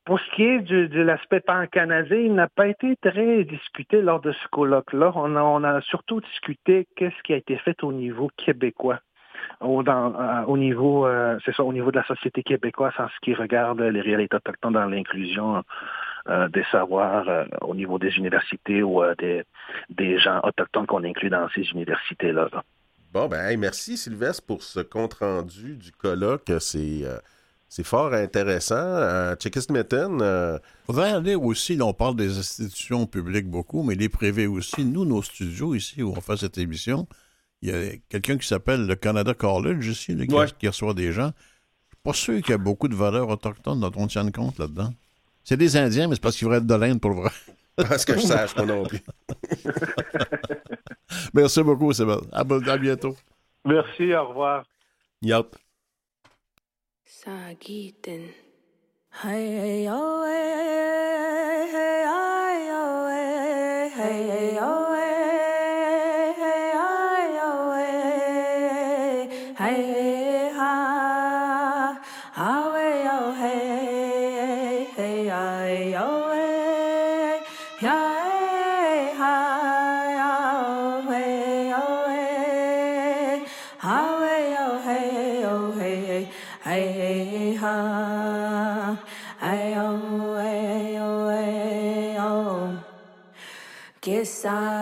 pour 0.06 0.20
ce 0.20 0.36
qui 0.36 0.44
est 0.44 0.62
de 0.62 1.02
l'aspect 1.02 1.42
pan-canadien, 1.42 2.18
il 2.18 2.34
n'a 2.34 2.48
pas 2.48 2.66
été 2.66 2.96
très 2.96 3.44
discuté 3.44 4.02
lors 4.02 4.20
de 4.20 4.32
ce 4.32 4.48
colloque-là. 4.52 5.12
On 5.16 5.64
a 5.64 5.82
surtout 5.82 6.22
discuté 6.22 6.88
qu'est-ce 6.96 7.22
qui 7.24 7.34
a 7.34 7.38
été 7.38 7.56
fait 7.58 7.84
au 7.84 7.94
niveau 7.94 8.32
québécois 8.36 9.00
au, 9.62 9.84
euh, 9.86 10.58
niveau, 10.58 11.06
euh, 11.06 11.38
au 11.60 11.74
niveau 11.74 11.92
de 11.92 11.98
la 11.98 12.06
société 12.06 12.44
québécoise 12.44 12.94
en 12.98 13.08
ce 13.08 13.20
qui 13.22 13.34
regarde 13.34 13.82
les 13.82 14.02
réalités 14.02 14.36
autochtones 14.36 14.74
dans 14.74 14.86
l'inclusion 14.86 15.58
euh, 15.58 15.62
des 16.28 16.64
savoirs 16.72 17.48
au 17.62 17.76
niveau 17.76 17.98
des 18.00 18.16
universités 18.18 18.84
ou 18.84 19.02
des, 19.18 19.44
des 19.90 20.20
gens 20.20 20.40
autochtones 20.44 20.86
qu'on 20.86 21.04
inclut 21.04 21.30
dans 21.30 21.48
ces 21.50 21.64
universités-là. 21.72 22.50
Bon, 23.12 23.28
ben, 23.28 23.60
merci 23.60 23.98
Sylvestre 23.98 24.46
pour 24.46 24.64
ce 24.64 24.80
compte-rendu 24.82 25.76
du 25.76 25.92
colloque. 25.92 26.52
C'est. 26.60 27.04
C'est 27.72 27.86
fort 27.86 28.14
intéressant. 28.14 28.76
Euh, 28.76 29.36
Il 29.44 30.60
faudrait 30.88 31.12
aller 31.12 31.36
aussi, 31.36 31.76
là, 31.76 31.86
on 31.86 31.94
parle 31.94 32.16
des 32.16 32.40
institutions 32.40 33.06
publiques 33.06 33.48
beaucoup, 33.48 33.84
mais 33.84 33.94
les 33.94 34.10
privés 34.10 34.48
aussi. 34.48 34.84
Nous, 34.84 35.06
nos 35.06 35.22
studios 35.22 35.76
ici 35.76 36.02
où 36.02 36.12
on 36.18 36.20
fait 36.20 36.38
cette 36.38 36.58
émission, 36.58 37.08
il 37.62 37.70
y 37.70 37.72
a 37.72 37.92
quelqu'un 38.10 38.38
qui 38.38 38.48
s'appelle 38.48 38.88
le 38.88 38.96
Canada 38.96 39.36
College 39.36 39.86
ici, 39.86 40.18
qui, 40.58 40.68
reçoit 40.68 40.96
des 40.96 41.12
gens. 41.12 41.32
Je 41.38 41.96
suis 41.96 42.04
pas 42.04 42.14
sûr 42.14 42.42
qu'il 42.42 42.52
y 42.52 42.54
a 42.54 42.58
beaucoup 42.58 42.88
de 42.88 42.96
valeurs 42.96 43.30
autochtones 43.30 43.80
dont 43.80 43.92
on 43.98 44.08
tient 44.08 44.30
compte 44.32 44.58
là-dedans. 44.58 44.90
C'est 45.50 45.58
des 45.58 45.76
Indiens, 45.76 46.08
mais 46.08 46.14
c'est 46.14 46.22
parce 46.22 46.36
qu'ils 46.38 46.46
voudraient 46.46 46.60
être 46.60 46.68
de 46.68 46.76
l'Inde 46.76 47.02
pour 47.02 47.10
le 47.10 47.22
vrai. 47.22 47.32
Parce 47.76 48.06
que 48.06 48.14
je 48.14 48.20
sache, 48.20 48.56
moi 48.56 48.68
non 48.68 48.84
plus. 48.84 49.02
Merci 51.34 51.64
beaucoup, 51.64 51.92
Sébastien. 51.92 52.30
À, 52.32 52.42
à, 52.42 52.78
bientôt. 52.78 53.16
Merci, 53.66 54.14
au 54.14 54.28
revoir. 54.28 54.66
Yup. 55.24 55.56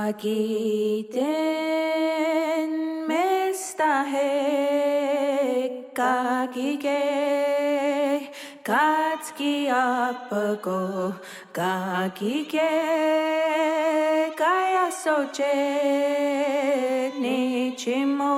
Sakiten 0.07 1.11
mestahe 3.09 4.31
kakike 5.99 7.03
katski 8.63 9.67
apago 9.67 11.11
kakike 11.51 12.71
kaya 14.39 14.87
soche 15.03 15.59
nichimos 17.19 18.33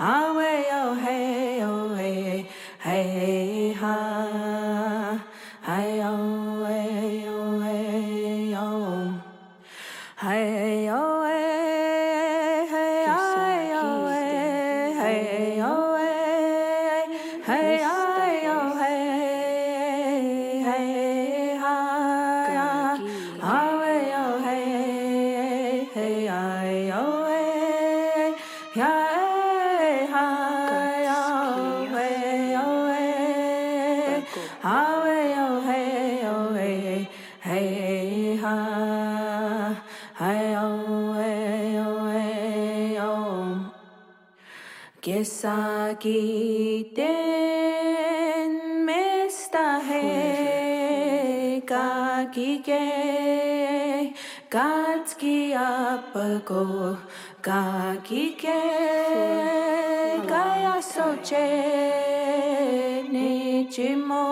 awe 0.00 0.54
oh 0.80 0.94
hey 1.04 1.60
oh 1.68 1.88
hey 2.00 2.48
hey 2.80 3.76
ha 3.76 3.96
aquí 45.98 46.92
tenme 46.94 47.26
esta 49.26 49.66
heka 49.88 50.70
kike 52.34 52.86
katski 54.48 55.38
apako 55.58 56.62
kakike 57.42 58.62
kaya 60.30 60.76
soche 60.92 61.48
nichimo 63.10 64.26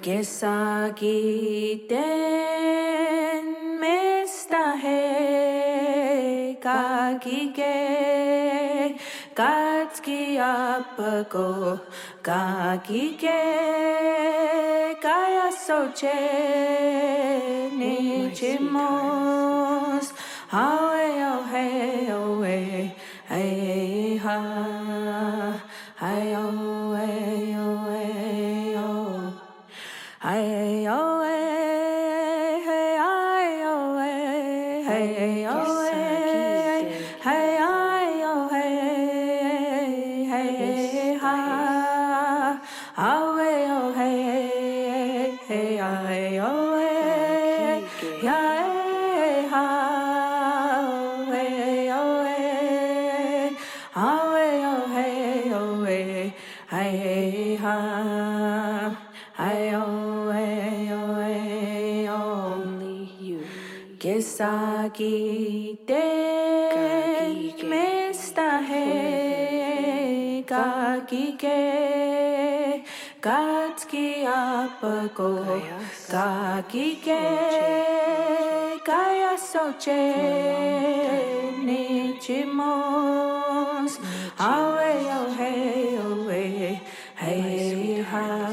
Kesagiten 0.00 1.92
mestahe 3.80 5.04
kagike 6.56 7.76
Katski 9.36 10.40
apago 10.40 11.80
kagike 12.24 13.44
Kaya 15.04 15.52
soche 15.52 16.20
nichimos 17.76 18.86
Hawe 20.48 21.04
oh 21.28 21.44
hey 21.44 22.08
oh 22.10 22.40
hey 22.40 22.96
hey 23.28 24.16
ha 24.16 24.40
Hey 26.00 26.34
oh 26.34 26.50
hey 26.52 26.59
apago 74.80 75.60
kagike 76.08 77.20
Kaya 78.84 79.36
soche. 79.36 80.16
Nichimos. 81.66 83.12
Awe 84.38 84.92
oh 85.18 85.28
hey 85.36 85.98
oh 86.00 86.28
hey 86.28 86.80
hey 87.14 88.00
ha 88.00 88.49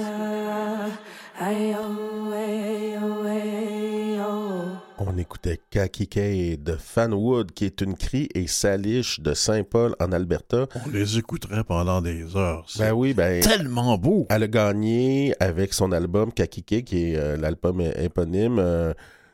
Écoutait 5.48 5.62
Kakike 5.70 6.64
de 6.64 6.74
Fanwood, 6.74 7.52
qui 7.52 7.66
est 7.66 7.82
une 7.82 7.96
crie 7.96 8.28
et 8.34 8.48
saliche 8.48 9.20
de 9.22 9.34
Saint-Paul 9.34 9.96
en 10.00 10.12
Alberta. 10.12 10.68
On 10.86 10.90
les 10.90 11.18
écouterait 11.18 11.64
pendant 11.64 12.02
des 12.02 12.36
heures. 12.36 12.66
C'est 12.68 12.80
Ben 12.80 12.94
oui, 12.94 13.14
ben. 13.14 13.42
tellement 13.42 13.98
beau. 13.98 14.26
Elle 14.30 14.44
a 14.44 14.48
gagné 14.48 15.34
avec 15.40 15.74
son 15.74 15.92
album 15.92 16.34
Kakike, 16.34 16.86
qui 16.86 17.12
est 17.12 17.16
euh, 17.18 17.38
l'album 17.38 17.82
éponyme 17.82 18.58
euh, 18.60 18.94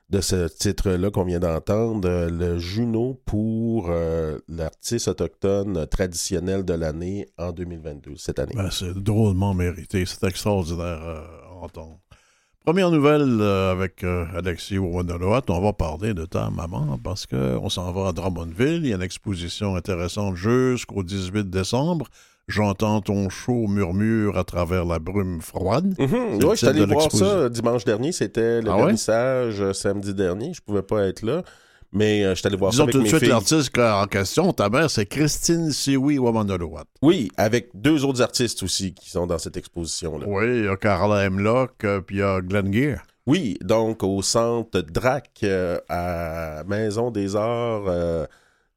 de 0.09 0.22
ce 0.22 0.47
titre-là 0.47 1.09
qu'on 1.09 1.24
vient 1.24 1.39
d'entendre, 1.39 2.07
euh, 2.07 2.30
le 2.30 2.59
Juno 2.59 3.20
pour 3.26 3.89
l'artiste 4.47 5.07
autochtone 5.07 5.88
traditionnel 5.88 6.64
de 6.64 6.74
l'année 6.74 7.28
en 7.38 7.51
2022, 7.51 8.18
cette 8.18 8.39
année. 8.39 8.53
Ben, 8.55 8.70
c'est 8.70 8.93
drôlement 8.93 9.53
mérité. 9.53 10.05
C'est 10.05 10.28
extraordinaire 10.28 11.01
à 11.01 11.55
entendre. 11.64 11.99
Première 12.66 12.91
nouvelle 12.91 13.41
euh, 13.41 13.74
avec 13.74 14.05
euh, 14.05 14.24
Alexis 14.38 14.78
Wawanoloat. 14.78 15.41
On 15.49 15.59
va 15.59 15.74
parler 15.74 16.14
de 16.14 16.24
ta 16.26 16.49
maman 16.49 16.97
parce 17.03 17.26
qu'on 17.26 17.68
s'en 17.68 17.91
va 17.91 18.07
à 18.07 18.11
Drummondville. 18.14 18.80
Il 18.84 18.88
y 18.88 18.93
a 18.93 18.95
une 18.95 19.01
exposition 19.01 19.76
intéressante 19.76 20.38
jusqu'au 20.38 21.03
18 21.03 21.49
décembre. 21.49 22.07
J'entends 22.47 23.01
ton 23.01 23.30
chaud 23.30 23.68
murmure 23.68 24.38
à 24.38 24.45
travers 24.45 24.86
la 24.86 24.99
brume 24.99 25.41
froide. 25.41 25.93
Mhm, 25.99 26.07
C'est 26.39 26.45
oui, 26.45 26.51
je 26.51 26.55
suis 26.55 26.68
allé 26.68 26.86
voir 26.86 27.11
ça 27.11 27.49
dimanche 27.49 27.84
dernier. 27.84 28.14
C'était 28.14 28.61
le 28.61 28.72
Ah 28.72 28.78
vernissage 28.78 29.59
euh, 29.61 29.74
samedi 29.74 30.14
dernier. 30.14 30.53
Je 30.53 30.61
pouvais 30.61 30.82
pas 30.84 31.05
être 31.05 31.22
là. 31.22 31.43
Mais 31.96 32.24
euh, 32.24 32.32
je 32.34 32.39
suis 32.39 32.48
allé 32.48 32.58
voir 32.58 32.72
Disons 32.72 32.84
ça 32.84 32.84
avec 32.86 32.94
tout 32.94 32.98
de 33.00 33.04
mes 33.04 33.10
suite 33.10 33.20
filles. 33.22 33.30
l'artiste 33.30 33.78
en 33.78 34.08
question. 34.08 34.52
Ta 34.52 34.68
mère, 34.70 34.89
c'est 34.89 35.06
Christine 35.06 35.72
Siwi 35.72 36.18
Wawanoloat. 36.18 36.86
Oui, 37.04 37.30
avec 37.38 37.70
deux 37.76 38.04
autres 38.04 38.22
artistes 38.22 38.64
aussi 38.64 38.94
qui 38.94 39.10
sont 39.10 39.28
dans 39.28 39.38
cette 39.38 39.58
exposition-là. 39.58 40.26
Oui, 40.28 40.46
il 40.60 40.66
y 40.66 40.68
a 40.68 40.76
Carla 40.76 41.24
Hemlock, 41.26 41.84
euh, 41.84 42.02
puis 42.02 42.16
il 42.18 42.20
y 42.20 42.24
a 42.24 42.41
Glenn 42.41 42.74
Gear. 42.74 43.04
Oui, 43.26 43.58
donc 43.62 44.04
au 44.04 44.22
centre 44.22 44.82
DRAC 44.82 45.30
euh, 45.44 45.78
à 45.88 46.64
Maison 46.68 47.12
des 47.12 47.36
Arts 47.36 47.84
euh, 47.88 48.26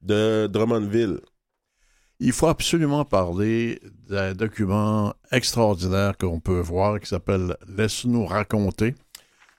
de 0.03 0.47
Drummondville. 0.47 1.19
Il 2.21 2.33
faut 2.33 2.47
absolument 2.47 3.05
parler 3.05 3.81
d'un 4.09 4.35
document 4.35 5.13
extraordinaire 5.33 6.17
qu'on 6.17 6.41
peut 6.41 6.61
voir 6.61 7.01
qui 7.01 7.09
s'appelle 7.09 7.57
Laisse-nous 7.77 8.25
raconter. 8.25 8.95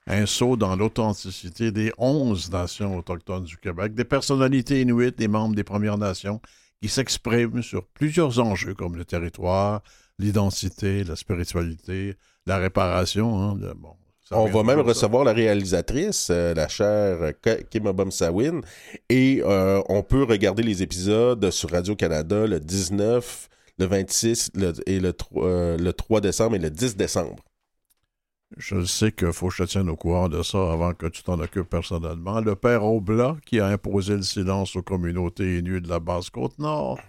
Un 0.10 0.26
saut 0.26 0.56
dans 0.56 0.76
l'authenticité 0.76 1.72
des 1.72 1.92
11 1.98 2.50
nations 2.52 2.98
autochtones 2.98 3.44
du 3.44 3.58
Québec, 3.58 3.94
des 3.94 4.06
personnalités 4.06 4.82
inuites, 4.82 5.18
des 5.18 5.28
membres 5.28 5.56
des 5.56 5.64
Premières 5.66 5.98
Nations 5.98 6.40
qui 6.82 6.88
s'expriment 6.88 7.62
sur 7.62 7.86
plusieurs 7.88 8.40
enjeux 8.40 8.74
comme 8.74 8.96
le 8.96 9.04
territoire, 9.04 9.82
l'identité, 10.18 11.04
la 11.04 11.16
spiritualité, 11.16 12.16
la 12.46 12.58
réparation. 12.58 13.38
hein, 13.42 13.56
de- 13.56 13.74
bon, 13.74 13.90
ça 14.24 14.38
On 14.38 14.46
va 14.46 14.64
même 14.64 14.78
ça. 14.78 14.84
recevoir 14.84 15.24
la 15.26 15.34
réalisatrice, 15.34 16.30
euh, 16.32 16.54
la 16.54 16.68
chère 16.70 17.34
Ka- 17.42 17.62
Kimabom 17.64 18.12
Sawin, 18.12 18.62
et 19.10 19.42
euh, 19.44 19.82
on 19.90 20.04
peut 20.04 20.24
regarder 20.24 20.64
les 20.64 20.84
épisodes 20.84 21.50
sur 21.52 21.72
Radio-Canada 21.72 22.46
le 22.48 22.60
19, 22.60 23.50
le 23.80 23.86
26 23.86 24.52
le- 24.54 24.74
et 24.86 25.02
euh, 25.38 25.78
le 25.78 25.94
3 25.94 26.22
décembre 26.22 26.56
et 26.56 26.60
le 26.60 26.70
10 26.70 26.96
décembre. 26.96 27.44
Je 28.56 28.86
sais 28.86 29.12
qu'il 29.12 29.34
faut 29.34 29.50
que 29.50 29.56
je 29.56 29.64
te 29.64 29.70
tienne 29.70 29.90
au 29.90 29.98
courant 29.98 30.30
de 30.30 30.42
ça 30.42 30.72
avant 30.72 30.94
que 30.94 31.08
tu 31.08 31.22
t'en 31.22 31.40
occupes 31.40 31.70
personnellement. 31.70 32.40
Le 32.40 32.56
père 32.56 32.86
Oblat, 32.86 33.36
qui 33.46 33.60
a 33.60 33.68
imposé 33.68 34.16
le 34.16 34.22
silence 34.22 34.76
aux 34.78 34.82
communautés 34.82 35.60
inues 35.60 35.82
de 35.82 35.90
la 35.90 36.00
Basse-Côte-Nord, 36.00 37.00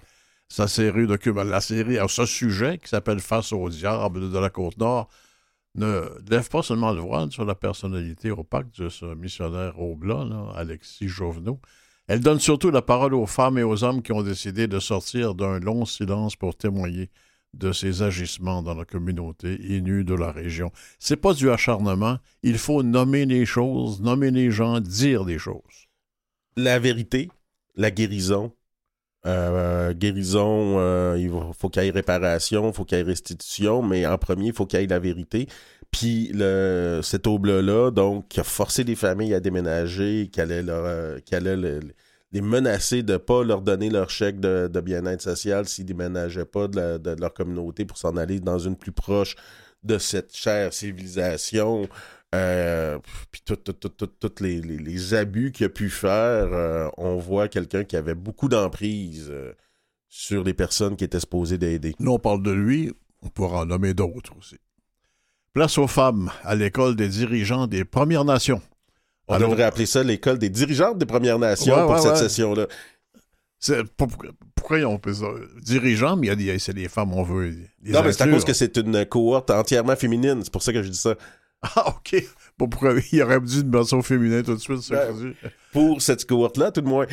sa 0.49 0.67
série 0.67 1.07
documentaire, 1.07 1.53
la 1.53 1.61
série 1.61 1.99
à 1.99 2.09
ce 2.09 2.27
sujet 2.27 2.79
qui 2.79 2.89
s'appelle 2.89 3.21
Face 3.21 3.53
au 3.53 3.69
diable 3.69 4.33
de 4.33 4.39
la 4.39 4.51
Côte-Nord, 4.51 5.09
ne 5.77 6.03
lève 6.29 6.49
pas 6.49 6.63
seulement 6.63 6.93
le 6.93 7.01
voile 7.01 7.31
sur 7.31 7.45
la 7.45 7.55
personnalité 7.55 8.33
opaque 8.33 8.73
de 8.77 8.89
ce 8.89 9.15
missionnaire 9.15 9.75
là, 10.03 10.53
Alexis 10.57 11.09
Jovenot. 11.09 11.61
Elle 12.09 12.21
donne 12.21 12.41
surtout 12.41 12.71
la 12.71 12.83
parole 12.83 13.15
aux 13.15 13.27
femmes 13.27 13.59
et 13.59 13.63
aux 13.63 13.85
hommes 13.85 14.03
qui 14.03 14.13
ont 14.13 14.23
décidé 14.23 14.67
de 14.67 14.81
sortir 14.81 15.35
d'un 15.35 15.61
long 15.61 15.85
silence 15.85 16.35
pour 16.35 16.57
témoigner 16.57 17.11
de 17.55 17.73
ses 17.73 18.03
agissements 18.03 18.63
dans 18.63 18.75
la 18.75 18.85
communauté 18.85 19.59
inue 19.61 20.05
de 20.05 20.15
la 20.15 20.31
région. 20.31 20.71
C'est 20.99 21.17
pas 21.17 21.35
du 21.35 21.51
acharnement. 21.51 22.19
Il 22.43 22.59
faut 22.59 22.83
nommer 22.83 23.27
les 23.27 23.47
choses, 23.47 24.01
nommer 24.01 24.31
les 24.31 24.51
gens, 24.51 24.81
dire 24.81 25.25
des 25.25 25.39
choses. 25.39 25.89
La 26.57 26.79
vérité, 26.79 27.31
la 27.77 27.91
guérison. 27.91 28.53
Euh, 29.27 29.93
guérison, 29.95 30.79
euh, 30.79 31.17
il 31.19 31.31
faut 31.59 31.69
qu'il 31.69 31.83
y 31.83 31.89
ait 31.89 31.91
réparation, 31.91 32.69
il 32.69 32.73
faut 32.73 32.85
qu'il 32.85 32.99
y 32.99 33.01
ait 33.01 33.05
restitution, 33.05 33.83
mais 33.83 34.07
en 34.07 34.17
premier, 34.17 34.47
il 34.49 34.53
faut 34.53 34.65
qu'il 34.65 34.81
y 34.81 34.85
ait 34.85 34.87
la 34.87 35.01
vérité. 35.01 35.49
Puis 35.91 36.31
le, 36.33 37.01
cet 37.03 37.27
aube-là, 37.27 37.91
donc, 37.91 38.29
qui 38.29 38.41
a 38.41 38.45
forcé 38.45 38.85
les 38.85 38.95
familles 38.95 39.35
à 39.35 39.41
déménager, 39.41 40.29
qui 40.33 40.41
allait, 40.41 40.63
leur, 40.63 40.85
euh, 40.85 41.19
le- 41.33 41.81
les 42.33 42.41
menacer 42.41 43.03
de 43.03 43.15
ne 43.15 43.19
pas 43.19 43.43
leur 43.43 43.63
donner 43.63 43.91
leur 43.91 44.11
chèque 44.11 44.41
de, 44.41 44.81
bien-être 44.81 45.23
social 45.23 45.67
s'ils 45.67 45.87
déménageaient 45.87 46.45
pas 46.45 46.69
de, 46.69 47.21
leur 47.21 47.33
communauté 47.33 47.85
pour 47.85 47.97
s'en 47.99 48.17
aller 48.17 48.41
dans 48.41 48.59
une 48.59 48.77
plus 48.77 48.93
proche 48.93 49.37
de 49.83 49.99
cette 49.99 50.37
chère 50.37 50.73
civilisation. 50.73 51.89
Euh, 52.35 52.99
puis 53.31 53.41
tous 53.47 54.41
les 54.41 55.15
abus 55.15 55.53
qu'il 55.53 55.67
a 55.67 55.71
pu 55.71 55.89
faire, 55.89 56.53
euh, 56.53 56.89
on 56.99 57.17
voit 57.17 57.49
quelqu'un 57.49 57.85
qui 57.85 57.97
avait 57.97 58.15
beaucoup 58.15 58.51
d'emprise 58.51 59.29
euh, 59.31 59.55
sur 60.09 60.45
les 60.45 60.53
personnes 60.53 60.97
qui 60.97 61.05
étaient 61.05 61.21
supposées 61.21 61.57
d'aider. 61.57 61.95
Nous, 61.99 62.13
on 62.13 62.19
parle 62.19 62.43
de 62.43 62.51
lui, 62.51 62.93
on 63.23 63.29
pourra 63.29 63.63
en 63.63 63.67
nommer 63.67 63.95
d'autres 63.95 64.37
aussi. 64.39 64.59
Place 65.55 65.79
aux 65.79 65.87
femmes 65.87 66.31
à 66.43 66.55
l'école 66.55 66.97
des 66.97 67.09
dirigeants 67.09 67.67
des 67.67 67.87
Premières 67.87 68.27
Nations. 68.27 68.61
On 69.29 69.35
Alors- 69.35 69.51
devrait 69.51 69.65
appeler 69.65 69.87
ça 69.87 70.03
l'école 70.03 70.39
des 70.39 70.49
dirigeantes 70.49 70.99
des 70.99 71.07
Premières 71.07 71.39
Nations 71.39 71.75
Ouais, 71.75 71.83
pour 71.83 71.91
ouais, 71.93 72.01
cette 72.01 72.13
ouais. 72.13 72.17
session-là. 72.17 72.67
C'est- 73.61 73.83
pour- 73.97 74.09
pourquoi 74.55 74.79
ils 74.79 74.87
ont 74.87 75.01
fait 75.03 75.15
ça? 75.15 75.27
Dirigeants, 75.63 76.17
mais 76.17 76.29
il 76.29 76.31
y 76.31 76.33
a 76.33 76.37
des, 76.55 76.59
c'est 76.59 76.73
les 76.73 76.89
femmes, 76.89 77.13
on 77.13 77.23
veut. 77.23 77.49
les 77.83 77.93
non, 77.93 78.03
mais 78.03 78.13
c'est 78.13 78.23
à 78.23 78.29
cause 78.29 78.45
que 78.45 78.53
c'est 78.53 78.77
une 78.77 79.05
cohorte 79.05 79.51
entièrement 79.51 79.97
féminine. 79.97 80.41
C'est 80.43 80.53
pour 80.53 80.63
ça 80.63 80.73
que 80.73 80.83
je 80.83 80.89
dis 80.91 80.97
ça. 80.99 81.15
Ah, 81.61 81.89
OK. 81.89 82.15
Bon, 82.57 82.69
pourquoi 82.69 82.95
il 83.13 83.21
aurait 83.21 83.41
dû 83.41 83.63
une 83.63 83.71
version 83.73 84.01
féminin 84.01 84.43
tout 84.45 84.55
de 84.55 84.61
suite, 84.61 84.81
ça 84.81 85.07
Ben. 85.11 85.35
Pour 85.73 86.01
cette 86.01 86.25
cohorte-là, 86.25 86.71
tout 86.71 86.83
de 86.83 86.87
moins. 86.89 87.07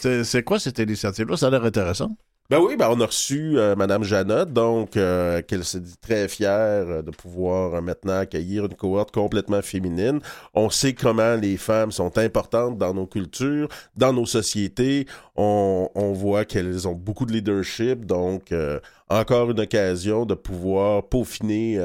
C'est 0.00 0.24
c'est 0.24 0.42
quoi 0.42 0.58
cette 0.58 0.80
initiative-là? 0.80 1.36
Ça 1.36 1.46
a 1.46 1.50
l'air 1.50 1.62
intéressant. 1.64 2.16
Ben 2.50 2.58
oui, 2.60 2.76
ben 2.76 2.88
on 2.90 3.00
a 3.00 3.06
reçu 3.06 3.58
euh, 3.58 3.74
Madame 3.74 4.04
Jeannot, 4.04 4.44
donc 4.44 4.98
euh, 4.98 5.40
qu'elle 5.40 5.64
se 5.64 5.78
dit 5.78 5.96
très 5.96 6.28
fière 6.28 6.50
euh, 6.86 7.00
de 7.00 7.10
pouvoir 7.10 7.72
euh, 7.74 7.80
maintenant 7.80 8.18
accueillir 8.18 8.66
une 8.66 8.74
cohorte 8.74 9.12
complètement 9.14 9.62
féminine. 9.62 10.20
On 10.52 10.68
sait 10.68 10.92
comment 10.92 11.36
les 11.36 11.56
femmes 11.56 11.90
sont 11.90 12.18
importantes 12.18 12.76
dans 12.76 12.92
nos 12.92 13.06
cultures, 13.06 13.68
dans 13.96 14.12
nos 14.12 14.26
sociétés. 14.26 15.06
On, 15.36 15.88
voit 16.14 16.44
qu'elles 16.44 16.86
ont 16.86 16.92
beaucoup 16.92 17.24
de 17.24 17.32
leadership, 17.32 18.04
donc 18.04 18.52
euh, 18.52 18.78
encore 19.08 19.50
une 19.50 19.60
occasion 19.60 20.26
de 20.26 20.34
pouvoir 20.34 21.08
peaufiner 21.08 21.78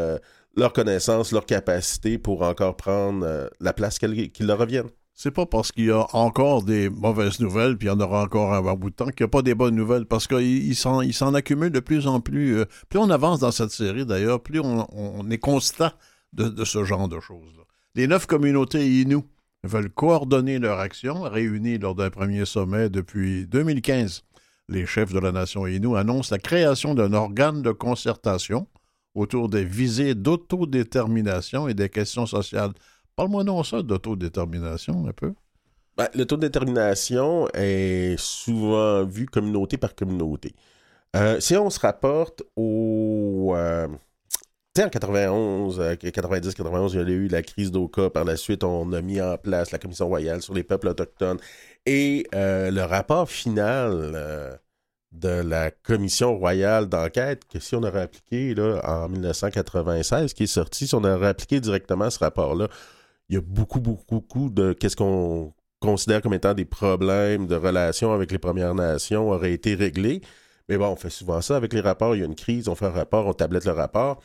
leurs 0.57 0.73
connaissances, 0.73 1.31
leurs 1.31 1.45
capacités 1.45 2.17
pour 2.17 2.41
encore 2.41 2.75
prendre 2.75 3.49
la 3.59 3.73
place 3.73 3.97
qui 3.97 4.43
leur 4.43 4.57
reviennent. 4.59 4.89
C'est 5.21 5.31
pas 5.31 5.45
parce 5.45 5.73
qu'il 5.73 5.83
y 5.83 5.91
a 5.91 6.07
encore 6.15 6.63
des 6.63 6.89
mauvaises 6.89 7.41
nouvelles, 7.41 7.77
puis 7.77 7.89
il 7.89 7.91
y 7.91 7.93
en 7.93 7.99
aura 7.99 8.23
encore 8.23 8.53
un 8.53 8.73
bout 8.75 8.89
de 8.89 8.95
temps, 8.95 9.07
qu'il 9.07 9.25
n'y 9.25 9.25
a 9.25 9.27
pas 9.27 9.41
des 9.41 9.53
bonnes 9.53 9.75
nouvelles, 9.75 10.05
parce 10.05 10.27
qu'il 10.27 10.65
il 10.65 10.75
s'en 10.75 11.33
accumule 11.33 11.71
de 11.71 11.81
plus 11.81 12.07
en 12.07 12.21
plus. 12.21 12.59
euh, 12.59 12.65
plus 12.87 12.99
on 12.99 13.09
avance 13.09 13.39
dans 13.39 13.51
cette 13.51 13.71
série, 13.71 14.05
d'ailleurs, 14.05 14.41
plus 14.41 14.61
on, 14.61 15.29
est 15.29 15.37
constat 15.37 15.93
de, 16.31 16.45
de 16.47 16.63
ce 16.63 16.85
genre 16.85 17.09
de 17.09 17.19
choses-là. 17.19 17.63
Les 17.95 18.07
neuf 18.07 18.27
communautés 18.27 19.01
Innu 19.01 19.17
veulent 19.65 19.89
coordonner 19.89 20.57
leur 20.57 20.79
action, 20.79 21.23
réunies 21.23 21.79
lors 21.79 21.95
d'un 21.95 22.09
premier 22.09 22.45
sommet 22.45 22.89
depuis 22.89 23.45
2015. 23.45 24.23
Les 24.69 24.85
chefs 24.85 25.11
de 25.11 25.19
la 25.19 25.33
nation 25.33 25.67
Innu 25.67 25.97
annoncent 25.97 26.33
la 26.33 26.39
création 26.39 26.95
d'un 26.95 27.11
organe 27.11 27.61
de 27.61 27.71
concertation 27.73 28.67
autour 29.15 29.49
des 29.49 29.65
visées 29.65 30.15
d'autodétermination 30.15 31.67
et 31.67 31.73
des 31.73 31.89
questions 31.89 32.25
sociales. 32.25 32.71
Parle-moi 33.19 33.43
non 33.43 33.63
ça 33.63 33.81
d'autodétermination 33.81 35.05
un 35.05 35.11
peu. 35.11 35.33
Ben, 35.97 36.07
le 36.15 36.23
taux 36.23 36.37
de 36.37 36.41
détermination 36.43 37.49
est 37.53 38.17
souvent 38.17 39.03
vu 39.03 39.25
communauté 39.25 39.75
par 39.75 39.93
communauté. 39.93 40.55
Euh, 41.17 41.37
si 41.41 41.57
on 41.57 41.69
se 41.69 41.81
rapporte 41.81 42.43
au... 42.55 43.51
euh, 43.57 43.89
tu 44.73 44.79
sais, 44.81 44.85
en 44.85 44.89
91, 44.89 45.81
euh, 45.81 45.95
90, 45.95 46.53
91, 46.55 46.93
il 46.93 46.97
y 46.97 47.01
a 47.01 47.07
eu 47.09 47.27
la 47.27 47.41
crise 47.41 47.71
d'Oka. 47.71 48.09
Par 48.09 48.23
la 48.23 48.37
suite, 48.37 48.63
on 48.63 48.93
a 48.93 49.01
mis 49.01 49.19
en 49.19 49.37
place 49.37 49.71
la 49.71 49.79
Commission 49.79 50.07
royale 50.07 50.41
sur 50.41 50.53
les 50.53 50.63
peuples 50.63 50.87
autochtones. 50.87 51.39
Et 51.85 52.25
euh, 52.33 52.71
le 52.71 52.83
rapport 52.83 53.29
final 53.29 54.61
de 55.11 55.27
la 55.27 55.71
Commission 55.71 56.37
royale 56.37 56.87
d'enquête, 56.87 57.43
que 57.51 57.59
si 57.59 57.75
on 57.75 57.83
aurait 57.83 58.03
appliqué 58.03 58.55
là, 58.55 58.79
en 58.85 59.09
1996, 59.09 60.33
qui 60.33 60.43
est 60.43 60.47
sorti, 60.47 60.87
si 60.87 60.95
on 60.95 61.03
aurait 61.03 61.27
appliqué 61.27 61.59
directement 61.59 62.09
ce 62.09 62.19
rapport-là, 62.19 62.69
il 63.29 63.35
y 63.35 63.37
a 63.37 63.41
beaucoup, 63.41 63.79
beaucoup, 63.79 64.05
beaucoup 64.09 64.49
de 64.49 64.73
qu'est-ce 64.73 64.95
qu'on 64.95 65.53
considère 65.79 66.21
comme 66.21 66.33
étant 66.33 66.53
des 66.53 66.65
problèmes 66.65 67.47
de 67.47 67.55
relations 67.55 68.11
avec 68.13 68.31
les 68.31 68.39
Premières 68.39 68.75
Nations 68.75 69.29
auraient 69.29 69.53
été 69.53 69.75
réglés. 69.75 70.21
Mais 70.67 70.77
bon, 70.77 70.87
on 70.89 70.95
fait 70.95 71.09
souvent 71.09 71.41
ça 71.41 71.55
avec 71.55 71.73
les 71.73 71.81
rapports. 71.81 72.15
Il 72.15 72.19
y 72.19 72.21
a 72.23 72.25
une 72.25 72.35
crise, 72.35 72.67
on 72.67 72.75
fait 72.75 72.85
un 72.85 72.91
rapport, 72.91 73.27
on 73.27 73.33
tablette 73.33 73.65
le 73.65 73.71
rapport. 73.71 74.21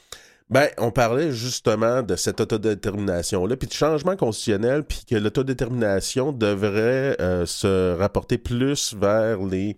Ben, 0.51 0.69
on 0.79 0.91
parlait 0.91 1.33
justement 1.33 2.03
de 2.03 2.17
cette 2.17 2.41
autodétermination-là, 2.41 3.57
puis 3.57 3.69
de 3.69 3.73
changement 3.73 4.15
constitutionnel, 4.15 4.85
puis 4.85 5.05
que 5.09 5.17
l'autodétermination 5.17 6.33
devrait 6.33 7.17
euh, 7.21 7.47
se 7.47 7.97
rapporter 7.97 8.37
plus 8.37 8.95
vers 8.95 9.43
les, 9.43 9.75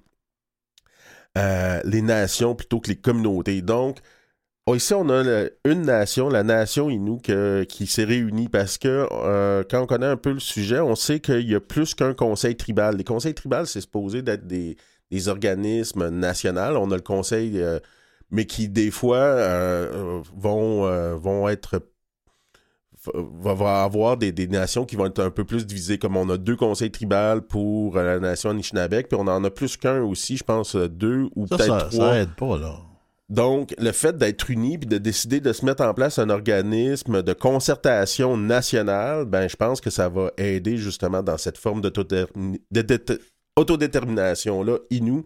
euh, 1.38 1.80
les 1.84 2.02
nations 2.02 2.56
plutôt 2.56 2.80
que 2.80 2.88
les 2.88 2.96
communautés. 2.96 3.62
Donc, 3.62 3.98
oh, 4.66 4.74
ici, 4.74 4.94
on 4.94 5.08
a 5.08 5.22
le- 5.22 5.56
une 5.64 5.82
nation, 5.82 6.28
la 6.28 6.42
nation 6.42 6.90
Innu, 6.90 7.20
que- 7.20 7.64
qui 7.64 7.86
s'est 7.86 8.04
réunie 8.04 8.48
parce 8.48 8.78
que 8.78 9.06
euh, 9.12 9.62
quand 9.70 9.82
on 9.82 9.86
connaît 9.86 10.06
un 10.06 10.16
peu 10.16 10.32
le 10.32 10.40
sujet, 10.40 10.80
on 10.80 10.94
sait 10.94 11.20
qu'il 11.20 11.48
y 11.48 11.54
a 11.54 11.60
plus 11.60 11.94
qu'un 11.94 12.14
conseil 12.14 12.56
tribal. 12.56 12.96
Les 12.96 13.04
conseils 13.04 13.34
tribales, 13.34 13.66
c'est 13.66 13.80
supposé 13.80 14.22
d'être 14.22 14.46
des, 14.46 14.76
des 15.10 15.28
organismes 15.28 16.08
nationaux. 16.08 16.76
On 16.78 16.90
a 16.90 16.96
le 16.96 17.02
conseil, 17.02 17.60
euh, 17.60 17.78
mais 18.30 18.44
qui 18.46 18.68
des 18.68 18.90
fois 18.90 19.18
euh, 19.18 20.20
vont, 20.36 21.16
vont 21.16 21.48
être 21.48 21.80
va, 23.14 23.84
avoir 23.84 24.16
des, 24.16 24.32
des 24.32 24.48
nations 24.48 24.84
qui 24.84 24.96
vont 24.96 25.06
être 25.06 25.20
un 25.22 25.30
peu 25.30 25.44
plus 25.44 25.64
divisées, 25.64 25.98
comme 25.98 26.16
on 26.16 26.28
a 26.28 26.36
deux 26.38 26.56
conseils 26.56 26.90
tribales 26.90 27.42
pour 27.42 27.96
la 27.96 28.18
nation 28.18 28.50
Anishinaabe, 28.50 29.02
puis 29.02 29.16
on 29.18 29.28
en 29.28 29.44
a 29.44 29.50
plus 29.50 29.76
qu'un 29.76 30.02
aussi, 30.02 30.36
je 30.36 30.42
pense 30.44 30.74
deux 30.74 31.28
ou 31.36 31.46
peut-être 31.46 31.66
ça, 31.66 31.88
trois. 31.90 32.10
ça 32.10 32.18
aide 32.18 32.34
pas, 32.36 32.58
là. 32.58 32.74
Donc, 33.28 33.74
le 33.78 33.90
fait 33.90 34.16
d'être 34.16 34.50
unis 34.50 34.78
puis 34.78 34.86
de 34.86 34.98
décider 34.98 35.40
de 35.40 35.52
se 35.52 35.64
mettre 35.64 35.82
en 35.82 35.92
place 35.94 36.18
un 36.20 36.30
organisme 36.30 37.22
de 37.22 37.32
concertation 37.32 38.36
nationale, 38.36 39.24
ben, 39.24 39.48
je 39.48 39.56
pense 39.56 39.80
que 39.80 39.90
ça 39.90 40.08
va 40.08 40.30
aider 40.36 40.76
justement 40.76 41.22
dans 41.24 41.36
cette 41.36 41.58
forme 41.58 41.80
d'autodétermi- 41.80 42.60
de- 42.70 42.82
de- 42.82 43.02
de- 43.04 43.20
autodétermination-là, 43.56 44.78
Inou. 44.90 45.24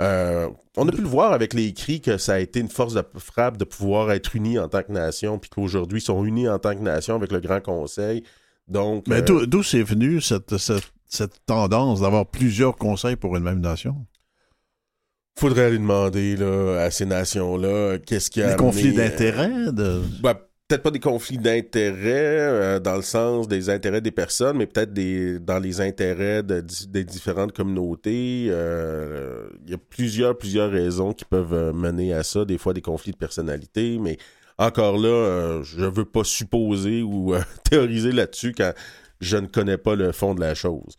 Euh, 0.00 0.48
on 0.76 0.88
a 0.88 0.92
pu 0.92 1.00
le 1.00 1.08
voir 1.08 1.32
avec 1.32 1.54
les 1.54 1.72
cris 1.72 2.00
que 2.00 2.18
ça 2.18 2.34
a 2.34 2.38
été 2.40 2.60
une 2.60 2.68
force 2.68 2.94
de 2.94 3.02
frappe 3.16 3.56
de 3.56 3.64
pouvoir 3.64 4.10
être 4.10 4.34
unis 4.34 4.58
en 4.58 4.68
tant 4.68 4.82
que 4.82 4.90
nation, 4.92 5.38
puis 5.38 5.48
qu'aujourd'hui, 5.48 5.98
ils 6.00 6.04
sont 6.04 6.24
unis 6.24 6.48
en 6.48 6.58
tant 6.58 6.74
que 6.74 6.80
nation 6.80 7.14
avec 7.14 7.30
le 7.30 7.40
Grand 7.40 7.60
Conseil. 7.60 8.24
Donc, 8.66 9.06
Mais 9.06 9.18
euh, 9.18 9.22
d'où 9.22 9.46
d'où 9.46 9.62
c'est 9.62 9.82
venu 9.84 10.20
cette, 10.20 10.56
cette, 10.56 10.90
cette 11.06 11.46
tendance 11.46 12.00
d'avoir 12.00 12.26
plusieurs 12.26 12.74
conseils 12.76 13.16
pour 13.16 13.36
une 13.36 13.44
même 13.44 13.60
nation? 13.60 14.04
Faudrait 15.36 15.64
aller 15.64 15.78
demander 15.78 16.36
là, 16.36 16.80
à 16.82 16.90
ces 16.90 17.06
nations-là 17.06 17.98
qu'est-ce 17.98 18.30
qui 18.30 18.40
a 18.42 18.46
Des 18.46 18.52
amené, 18.52 18.66
conflits 18.66 18.90
euh, 18.90 18.96
d'intérêts? 18.96 19.72
De... 19.72 20.00
Ben, 20.22 20.34
peut-être 20.68 20.82
pas 20.82 20.90
des 20.90 21.00
conflits 21.00 21.38
d'intérêts 21.38 22.38
euh, 22.40 22.80
dans 22.80 22.96
le 22.96 23.02
sens 23.02 23.48
des 23.48 23.68
intérêts 23.68 24.00
des 24.00 24.10
personnes, 24.10 24.56
mais 24.56 24.66
peut-être 24.66 24.92
des, 24.92 25.38
dans 25.38 25.58
les 25.58 25.80
intérêts 25.80 26.42
de 26.42 26.64
des 26.88 27.04
différentes 27.04 27.52
communautés. 27.52 28.46
Euh, 28.50 29.48
Il 29.64 29.72
y 29.72 29.74
a 29.74 29.78
plusieurs, 29.78 30.36
plusieurs 30.38 30.70
raisons 30.70 31.12
qui 31.12 31.24
peuvent 31.24 31.52
euh, 31.52 31.72
mener 31.72 32.12
à 32.14 32.22
ça, 32.22 32.44
des 32.44 32.58
fois 32.58 32.72
des 32.72 32.82
conflits 32.82 33.12
de 33.12 33.16
personnalité, 33.16 33.98
mais 34.00 34.16
encore 34.56 34.96
là, 34.98 35.08
euh, 35.08 35.62
je 35.62 35.84
veux 35.84 36.04
pas 36.04 36.24
supposer 36.24 37.02
ou 37.02 37.34
théoriser 37.70 38.12
là-dessus 38.12 38.54
quand 38.56 38.72
je 39.20 39.36
ne 39.36 39.46
connais 39.46 39.78
pas 39.78 39.96
le 39.96 40.12
fond 40.12 40.34
de 40.34 40.40
la 40.40 40.54
chose. 40.54 40.96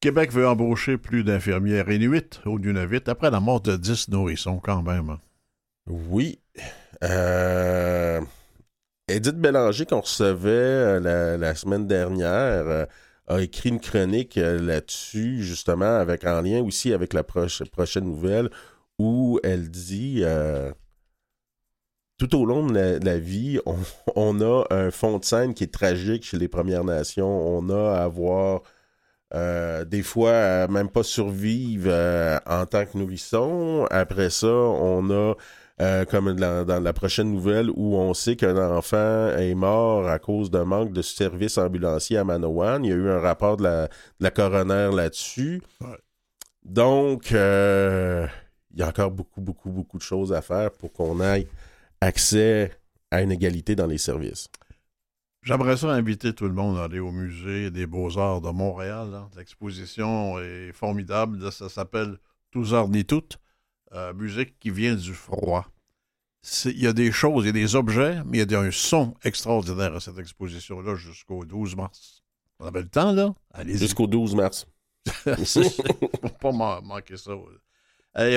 Québec 0.00 0.32
veut 0.32 0.48
embaucher 0.48 0.96
plus 0.96 1.24
d'infirmières 1.24 1.90
inuites 1.90 2.40
au 2.46 2.58
Nunavut 2.58 3.02
après 3.06 3.30
la 3.30 3.38
mort 3.38 3.60
de 3.60 3.76
10 3.76 4.08
nourrissons, 4.08 4.58
quand 4.58 4.82
même. 4.82 5.18
Oui. 5.86 6.40
Euh, 7.04 8.20
Edith 9.08 9.36
Bélanger, 9.36 9.84
qu'on 9.84 10.00
recevait 10.00 10.50
euh, 10.50 11.36
la, 11.36 11.54
semaine 11.54 11.86
dernière, 11.86 12.66
euh, 12.66 12.86
a 13.26 13.42
écrit 13.42 13.68
une 13.68 13.80
chronique 13.80 14.36
là-dessus, 14.36 15.42
justement, 15.42 15.96
avec 15.96 16.24
en 16.24 16.40
lien 16.40 16.62
aussi 16.62 16.94
avec 16.94 17.12
la 17.12 17.22
prochaine 17.22 18.04
nouvelle, 18.04 18.48
où 18.98 19.38
elle 19.44 19.70
dit 19.70 20.24
tout 22.16 22.34
au 22.36 22.46
long 22.46 22.66
de 22.66 23.04
la, 23.04 23.18
vie, 23.18 23.60
on, 23.66 23.76
on 24.16 24.40
a 24.40 24.64
un 24.70 24.90
fond 24.90 25.18
de 25.18 25.24
scène 25.26 25.52
qui 25.52 25.64
est 25.64 25.74
tragique 25.74 26.24
chez 26.24 26.38
les 26.38 26.48
Premières 26.48 26.84
Nations. 26.84 27.28
On 27.28 27.68
a 27.68 27.98
à 27.98 28.04
avoir 28.04 28.62
euh, 29.34 29.84
des 29.84 30.02
fois 30.02 30.32
à 30.32 30.68
même 30.68 30.88
pas 30.88 31.02
survivre 31.02 31.88
euh, 31.90 32.38
en 32.46 32.66
tant 32.66 32.84
que 32.84 32.98
nourrisson. 32.98 33.86
Après 33.90 34.30
ça, 34.30 34.48
on 34.48 35.10
a 35.10 35.34
euh, 35.80 36.04
comme 36.04 36.34
dans, 36.34 36.66
dans 36.66 36.80
la 36.80 36.92
prochaine 36.92 37.32
nouvelle 37.32 37.70
où 37.70 37.96
on 37.96 38.12
sait 38.12 38.36
qu'un 38.36 38.56
enfant 38.76 39.28
est 39.36 39.54
mort 39.54 40.08
à 40.08 40.18
cause 40.18 40.50
d'un 40.50 40.64
manque 40.64 40.92
de 40.92 41.00
services 41.00 41.56
ambulanciers 41.56 42.18
à 42.18 42.24
Manawan. 42.24 42.84
Il 42.84 42.90
y 42.90 42.92
a 42.92 42.96
eu 42.96 43.08
un 43.08 43.20
rapport 43.20 43.56
de 43.56 43.62
la, 43.62 43.86
de 43.86 43.90
la 44.20 44.30
coroner 44.30 44.90
là-dessus. 44.94 45.62
Ouais. 45.80 45.96
Donc, 46.64 47.32
euh, 47.32 48.26
il 48.72 48.80
y 48.80 48.82
a 48.82 48.88
encore 48.88 49.10
beaucoup, 49.10 49.40
beaucoup, 49.40 49.70
beaucoup 49.70 49.96
de 49.96 50.02
choses 50.02 50.32
à 50.34 50.42
faire 50.42 50.70
pour 50.70 50.92
qu'on 50.92 51.20
ait 51.22 51.46
accès 52.02 52.72
à 53.10 53.22
une 53.22 53.32
égalité 53.32 53.74
dans 53.74 53.86
les 53.86 53.98
services. 53.98 54.48
J'aimerais 55.42 55.76
ça 55.78 55.88
inviter 55.90 56.34
tout 56.34 56.44
le 56.46 56.52
monde 56.52 56.76
à 56.78 56.84
aller 56.84 56.98
au 57.00 57.10
musée 57.12 57.70
des 57.70 57.86
beaux-arts 57.86 58.40
de 58.42 58.50
Montréal. 58.50 59.10
là. 59.10 59.28
L'exposition 59.36 60.38
est 60.38 60.72
formidable. 60.72 61.50
Ça 61.50 61.68
s'appelle 61.68 62.18
Tous 62.50 62.74
arts 62.74 62.88
ni 62.88 63.04
toutes. 63.04 63.38
Euh, 63.92 64.12
musique 64.12 64.58
qui 64.60 64.70
vient 64.70 64.94
du 64.94 65.14
froid. 65.14 65.66
Il 66.66 66.78
y 66.80 66.86
a 66.86 66.92
des 66.92 67.10
choses, 67.12 67.44
il 67.44 67.46
y 67.48 67.50
a 67.50 67.52
des 67.52 67.74
objets, 67.74 68.18
mais 68.24 68.38
il 68.38 68.50
y 68.50 68.54
a 68.54 68.60
un 68.60 68.70
son 68.70 69.14
extraordinaire 69.24 69.94
à 69.94 70.00
cette 70.00 70.18
exposition-là 70.18 70.94
jusqu'au 70.94 71.44
12 71.44 71.74
mars. 71.76 72.22
On 72.60 72.66
avait 72.66 72.82
le 72.82 72.88
temps, 72.88 73.12
là? 73.12 73.34
Allez-y. 73.52 73.78
Jusqu'au 73.78 74.06
12 74.06 74.34
mars. 74.36 74.66
Faut 75.24 76.28
pas 76.40 76.52
man- 76.52 76.80
manquer 76.84 77.16
ça. 77.16 77.32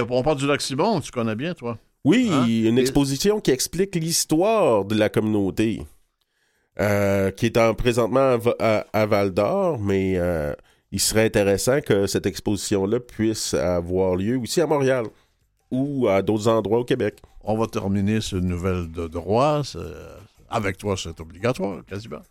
On 0.09 0.23
parle 0.23 0.37
du 0.37 0.47
lac 0.47 0.61
Simon, 0.61 1.01
tu 1.01 1.11
connais 1.11 1.35
bien, 1.35 1.53
toi? 1.53 1.77
Oui, 2.03 2.29
Hein? 2.31 2.45
une 2.47 2.77
Et- 2.77 2.81
exposition 2.81 3.39
qui 3.39 3.51
explique 3.51 3.95
l'histoire 3.95 4.83
de 4.85 4.95
la 4.95 5.09
communauté, 5.09 5.85
euh, 6.79 7.31
qui 7.31 7.45
est 7.47 7.57
en, 7.57 7.73
présentement 7.73 8.19
à, 8.33 8.37
Va- 8.37 8.55
à- 8.59 8.85
à 8.93 9.05
Val 9.05 9.31
d'Or, 9.31 9.79
mais 9.79 10.13
euh, 10.17 10.53
il 10.91 10.99
serait 10.99 11.25
intéressant 11.25 11.81
que 11.81 12.07
cette 12.07 12.25
exposition-là 12.25 12.99
puisse 12.99 13.53
avoir 13.53 14.15
lieu 14.15 14.37
aussi 14.37 14.61
à 14.61 14.67
Montréal 14.67 15.05
ou 15.71 16.07
à 16.07 16.21
d'autres 16.21 16.47
endroits 16.47 16.79
au 16.79 16.85
Québec. 16.85 17.19
On 17.43 17.57
va 17.57 17.67
terminer 17.67 18.19
une 18.31 18.47
nouvelle 18.47 18.91
de 18.91 19.07
droit. 19.07 19.61
c'est- 19.63 19.79
Avec 20.49 20.77
toi, 20.77 20.95
c'est 20.97 21.19
obligatoire, 21.19 21.83
quasiment. 21.85 22.21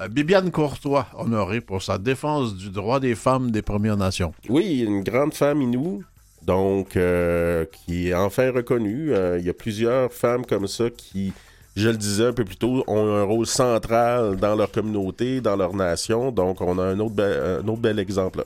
Euh, 0.00 0.08
Bibiane 0.08 0.50
Courtois, 0.50 1.06
honorée 1.16 1.60
pour 1.60 1.82
sa 1.82 1.98
défense 1.98 2.54
du 2.56 2.70
droit 2.70 2.98
des 3.00 3.14
femmes 3.14 3.50
des 3.50 3.62
Premières 3.62 3.96
Nations. 3.96 4.32
Oui, 4.48 4.80
une 4.80 5.02
grande 5.02 5.34
femme 5.34 5.60
Inou 5.60 6.02
Donc, 6.42 6.96
euh, 6.96 7.66
qui 7.66 8.08
est 8.08 8.14
enfin 8.14 8.50
reconnue. 8.52 9.12
Euh, 9.12 9.38
Il 9.38 9.44
y 9.44 9.50
a 9.50 9.54
plusieurs 9.54 10.10
femmes 10.12 10.46
comme 10.46 10.66
ça 10.66 10.88
qui, 10.88 11.32
je 11.78 11.88
le 11.88 11.96
disais 11.96 12.26
un 12.26 12.32
peu 12.32 12.44
plus 12.44 12.56
tôt, 12.56 12.84
ont 12.86 13.14
un 13.16 13.22
rôle 13.22 13.46
central 13.46 14.36
dans 14.36 14.54
leur 14.56 14.70
communauté, 14.70 15.40
dans 15.40 15.56
leur 15.56 15.74
nation. 15.74 16.30
Donc, 16.32 16.60
on 16.60 16.78
a 16.78 16.84
un 16.84 16.98
autre, 16.98 17.14
bel- 17.14 17.60
un 17.64 17.68
autre 17.68 17.80
bel 17.80 17.98
exemple 17.98 18.38
là. 18.38 18.44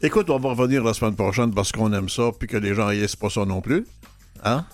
Écoute, 0.00 0.30
on 0.30 0.38
va 0.38 0.50
revenir 0.50 0.84
la 0.84 0.94
semaine 0.94 1.16
prochaine 1.16 1.52
parce 1.52 1.72
qu'on 1.72 1.92
aime 1.92 2.08
ça, 2.08 2.30
puis 2.38 2.46
que 2.46 2.56
les 2.56 2.72
gens 2.74 2.86
haïssent 2.86 3.16
pas 3.16 3.30
ça 3.30 3.44
non 3.44 3.60
plus. 3.60 3.84
Hein? 4.44 4.64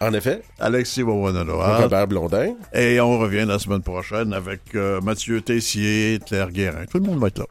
En 0.00 0.12
effet, 0.12 0.42
Alexis 0.58 1.02
Wawanaloa. 1.02 1.78
Robert 1.82 2.06
Blondin. 2.08 2.54
Et 2.74 3.00
on 3.00 3.18
revient 3.18 3.46
la 3.46 3.58
semaine 3.58 3.80
prochaine 3.82 4.34
avec 4.34 4.60
euh, 4.74 5.00
Mathieu 5.00 5.40
Tessier, 5.40 6.18
Claire 6.26 6.50
Guérin. 6.50 6.84
Tout 6.84 6.98
le 6.98 7.04
monde 7.04 7.18
va 7.18 7.28
être 7.28 7.38
là. 7.38 7.46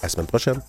À 0.00 0.04
la 0.04 0.08
semaine 0.08 0.26
prochaine. 0.26 0.60